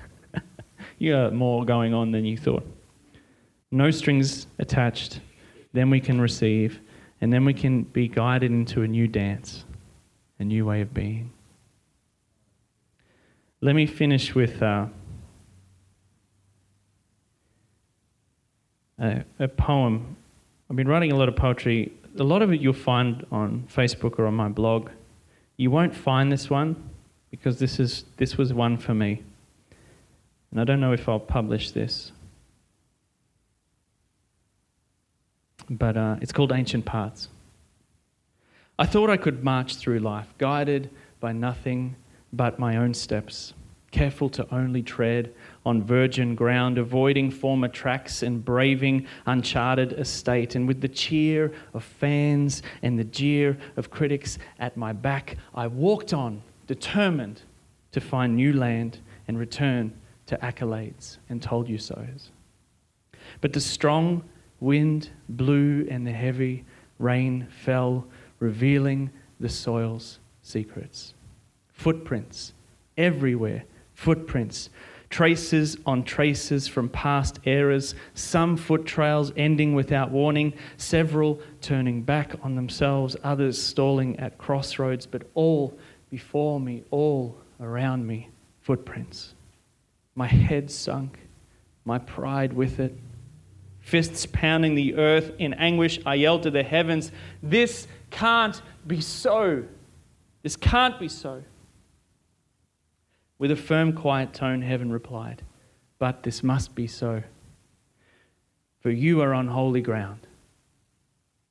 you 0.99 1.13
got 1.13 1.33
more 1.33 1.65
going 1.65 1.95
on 1.95 2.11
than 2.11 2.25
you 2.25 2.37
thought. 2.37 2.67
No 3.71 3.91
strings 3.91 4.47
attached. 4.59 5.21
Then 5.73 5.91
we 5.91 6.01
can 6.01 6.21
receive, 6.21 6.81
and 7.21 7.33
then 7.33 7.45
we 7.45 7.55
can 7.55 7.83
be 7.83 8.09
guided 8.09 8.51
into 8.51 8.83
a 8.83 8.89
new 8.89 9.07
dance, 9.07 9.65
a 10.39 10.45
new 10.45 10.65
way 10.65 10.81
of 10.81 10.95
being. 10.95 11.33
Let 13.61 13.75
me 13.75 13.87
finish 13.87 14.35
with 14.35 14.63
uh, 14.63 14.87
a, 18.99 19.25
a 19.39 19.49
poem. 19.49 20.17
I've 20.71 20.77
been 20.77 20.89
writing 20.89 21.13
a 21.13 21.17
lot 21.17 21.29
of 21.29 21.37
poetry. 21.37 21.93
A 22.19 22.25
lot 22.25 22.41
of 22.41 22.53
it 22.53 22.61
you'll 22.61 22.73
find 22.73 23.27
on 23.31 23.67
Facebook 23.73 24.19
or 24.19 24.27
on 24.27 24.35
my 24.35 24.49
blog. 24.49 24.91
You 25.57 25.71
won't 25.71 25.95
find 25.95 26.33
this 26.33 26.49
one 26.49 26.77
because 27.31 27.59
this, 27.59 27.79
is, 27.79 28.05
this 28.17 28.39
was 28.39 28.53
one 28.53 28.79
for 28.79 28.95
me. 28.95 29.23
And 30.51 30.61
I 30.61 30.65
don't 30.65 30.81
know 30.81 30.93
if 30.93 31.09
I'll 31.09 31.21
publish 31.21 31.73
this. 31.73 32.13
But 35.69 35.97
uh, 35.97 36.17
it's 36.23 36.33
called 36.33 36.53
Ancient 36.53 36.85
Paths. 36.85 37.29
I 38.79 38.87
thought 38.87 39.11
I 39.11 39.17
could 39.17 39.45
march 39.45 39.77
through 39.77 39.99
life, 39.99 40.33
guided 40.39 40.91
by 41.21 41.33
nothing 41.33 41.97
but 42.33 42.59
my 42.59 42.77
own 42.77 42.95
steps, 42.95 43.53
careful 43.91 44.29
to 44.31 44.47
only 44.55 44.83
tread 44.83 45.35
on 45.67 45.83
virgin 45.83 46.35
ground, 46.35 46.79
avoiding 46.79 47.31
former 47.31 47.69
tracks 47.69 48.23
and 48.23 48.45
braving 48.45 49.07
uncharted 49.27 49.93
estate. 49.95 50.55
And 50.55 50.69
with 50.69 50.81
the 50.81 50.89
cheer 50.89 51.53
of 51.75 51.83
fans 51.85 52.63
and 52.83 52.99
the 52.99 53.05
jeer 53.05 53.59
of 53.77 53.91
critics 53.91 54.39
at 54.59 54.77
my 54.77 54.93
back, 54.93 55.37
I 55.55 55.67
walked 55.67 56.15
on, 56.15 56.43
determined 56.67 57.43
to 57.93 58.01
find 58.01 58.37
new 58.37 58.53
land 58.53 59.01
and 59.27 59.39
return 59.39 59.93
to 60.29 60.37
accolades 60.39 61.19
and 61.29 61.43
told 61.43 61.69
you 61.69 61.79
so's. 61.79 62.31
But 63.41 63.53
the 63.53 63.61
strong 63.61 64.25
wind 64.61 65.11
blew 65.29 65.87
and 65.91 66.07
the 66.07 66.13
heavy 66.13 66.65
rain 66.99 67.47
fell, 67.51 68.07
revealing 68.39 69.11
the 69.41 69.49
soil's 69.49 70.21
secrets. 70.43 71.15
Footprints 71.73 72.53
everywhere, 72.97 73.65
footprints, 73.95 74.71
traces 75.09 75.79
on 75.87 76.03
traces 76.05 76.69
from 76.69 76.89
past 76.89 77.39
eras, 77.45 77.95
some 78.15 78.57
foot 78.57 78.85
trails 78.85 79.33
ending 79.37 79.75
without 79.75 80.11
warning, 80.11 80.53
several 80.77 81.41
turning 81.63 82.03
back 82.03 82.35
on 82.43 82.55
themselves, 82.55 83.17
others 83.25 83.61
stalling 83.61 84.19
at 84.19 84.37
crossroads, 84.37 85.07
but 85.07 85.23
all 85.35 85.79
before 86.11 86.61
me, 86.61 86.83
all 86.91 87.39
around 87.61 88.07
me, 88.07 88.29
footprints. 88.61 89.35
My 90.19 90.27
head 90.27 90.69
sunk, 90.69 91.17
my 91.85 92.01
pride 92.01 92.53
with 92.53 92.81
it. 92.81 92.93
Fists 93.79 94.27
pounding 94.27 94.75
the 94.75 94.97
earth 94.97 95.31
in 95.39 95.55
anguish, 95.55 96.01
I 96.05 96.17
yelled 96.17 96.43
to 96.43 96.51
the 96.51 96.65
heavens, 96.65 97.13
This 97.41 97.87
can't 98.11 98.61
be 98.85 99.01
so. 99.01 99.63
This 100.43 100.57
can't 100.57 100.99
be 100.99 101.07
so. 101.07 101.45
With 103.39 103.53
a 103.53 103.57
firm, 103.57 103.93
quiet 103.93 104.35
tone, 104.35 104.61
heaven 104.61 104.91
replied, 104.91 105.43
But 106.01 106.25
this 106.25 106.43
must 106.43 106.75
be 106.75 106.89
so. 106.89 107.23
For 108.81 108.91
you 108.91 109.21
are 109.21 109.33
on 109.33 109.47
holy 109.47 109.83
ground, 109.83 110.27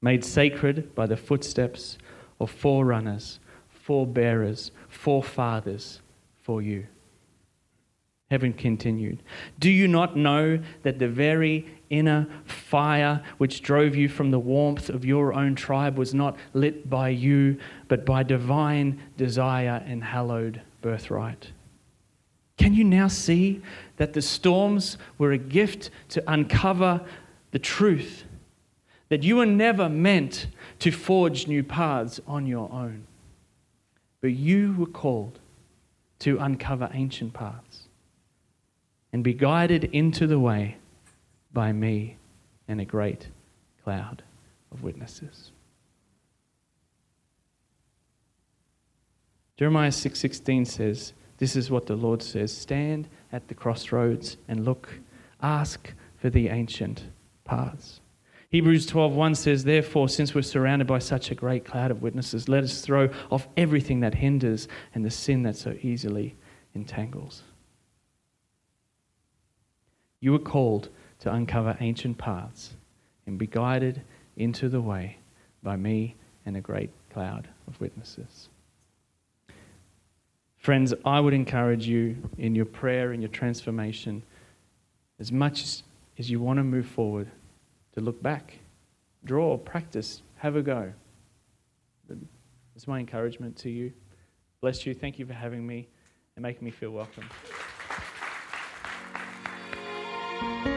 made 0.01 0.25
sacred 0.25 0.93
by 0.93 1.05
the 1.05 1.15
footsteps 1.15 1.97
of 2.37 2.51
forerunners, 2.51 3.39
forebearers, 3.69 4.71
forefathers 4.89 6.01
for 6.41 6.61
you. 6.61 6.87
Heaven 8.29 8.51
continued. 8.51 9.23
Do 9.57 9.69
you 9.69 9.87
not 9.87 10.17
know 10.17 10.59
that 10.83 10.99
the 10.99 11.07
very 11.07 11.65
inner 11.89 12.27
fire 12.43 13.23
which 13.37 13.61
drove 13.61 13.95
you 13.95 14.09
from 14.09 14.31
the 14.31 14.39
warmth 14.39 14.89
of 14.89 15.05
your 15.05 15.33
own 15.33 15.55
tribe 15.55 15.97
was 15.97 16.13
not 16.13 16.35
lit 16.53 16.89
by 16.89 17.09
you, 17.09 17.57
but 17.87 18.05
by 18.05 18.23
divine 18.23 19.01
desire 19.15 19.81
and 19.85 20.03
hallowed 20.03 20.61
birthright? 20.81 21.51
Can 22.57 22.73
you 22.73 22.83
now 22.83 23.07
see 23.07 23.61
that 23.95 24.11
the 24.11 24.21
storms 24.21 24.97
were 25.17 25.31
a 25.31 25.37
gift 25.37 25.89
to 26.09 26.23
uncover 26.29 27.05
the 27.51 27.59
truth? 27.59 28.25
That 29.07 29.23
you 29.23 29.37
were 29.37 29.45
never 29.45 29.87
meant 29.87 30.47
to 30.79 30.91
forge 30.91 31.47
new 31.47 31.63
paths 31.63 32.19
on 32.27 32.45
your 32.45 32.69
own, 32.73 33.07
but 34.19 34.33
you 34.33 34.75
were 34.77 34.85
called 34.85 35.39
to 36.19 36.39
uncover 36.39 36.89
ancient 36.93 37.33
paths 37.33 37.86
and 39.13 39.23
be 39.23 39.33
guided 39.33 39.85
into 39.85 40.27
the 40.27 40.39
way 40.39 40.77
by 41.53 41.71
me 41.71 42.17
and 42.67 42.81
a 42.81 42.85
great 42.85 43.27
cloud 43.83 44.23
of 44.71 44.83
witnesses. 44.83 45.51
Jeremiah 49.57 49.89
6:16 49.89 50.67
says, 50.67 51.13
this 51.37 51.55
is 51.55 51.69
what 51.69 51.85
the 51.85 51.95
Lord 51.95 52.23
says, 52.23 52.55
stand 52.55 53.07
at 53.31 53.47
the 53.47 53.53
crossroads 53.53 54.37
and 54.47 54.65
look, 54.65 54.99
ask 55.41 55.93
for 56.17 56.29
the 56.29 56.49
ancient 56.49 57.05
paths. 57.45 58.01
Hebrews 58.49 58.87
12:1 58.87 59.35
says, 59.35 59.63
Therefore, 59.63 60.09
since 60.09 60.33
we're 60.33 60.41
surrounded 60.41 60.87
by 60.87 60.99
such 60.99 61.29
a 61.29 61.35
great 61.35 61.65
cloud 61.65 61.91
of 61.91 62.01
witnesses, 62.01 62.47
let 62.47 62.63
us 62.63 62.81
throw 62.81 63.09
off 63.29 63.47
everything 63.57 63.99
that 63.99 64.15
hinders 64.15 64.67
and 64.95 65.03
the 65.03 65.11
sin 65.11 65.43
that 65.43 65.57
so 65.57 65.75
easily 65.81 66.35
entangles. 66.73 67.43
You 70.19 70.33
are 70.35 70.39
called 70.39 70.89
to 71.19 71.33
uncover 71.33 71.77
ancient 71.79 72.17
paths 72.17 72.73
and 73.25 73.37
be 73.37 73.47
guided 73.47 74.01
into 74.35 74.69
the 74.69 74.81
way 74.81 75.17
by 75.63 75.75
me 75.75 76.15
and 76.45 76.55
a 76.55 76.61
great 76.61 76.91
cloud 77.11 77.47
of 77.67 77.79
witnesses. 77.79 78.49
Friends, 80.57 80.93
I 81.05 81.19
would 81.19 81.33
encourage 81.33 81.87
you 81.87 82.17
in 82.37 82.55
your 82.55 82.65
prayer 82.65 83.11
and 83.11 83.21
your 83.21 83.29
transformation, 83.29 84.23
as 85.19 85.31
much 85.31 85.81
as 86.17 86.29
you 86.29 86.39
want 86.39 86.57
to 86.57 86.63
move 86.63 86.87
forward, 86.87 87.29
to 87.93 88.01
look 88.01 88.21
back, 88.21 88.59
draw, 89.23 89.57
practice, 89.57 90.21
have 90.37 90.55
a 90.55 90.61
go. 90.61 90.93
That's 92.07 92.87
my 92.87 92.99
encouragement 92.99 93.55
to 93.57 93.69
you. 93.69 93.91
Bless 94.61 94.85
you. 94.85 94.93
Thank 94.93 95.19
you 95.19 95.25
for 95.25 95.33
having 95.33 95.65
me 95.65 95.87
and 96.35 96.43
making 96.43 96.65
me 96.65 96.71
feel 96.71 96.91
welcome 96.91 97.23
thank 100.47 100.65
you 100.67 100.76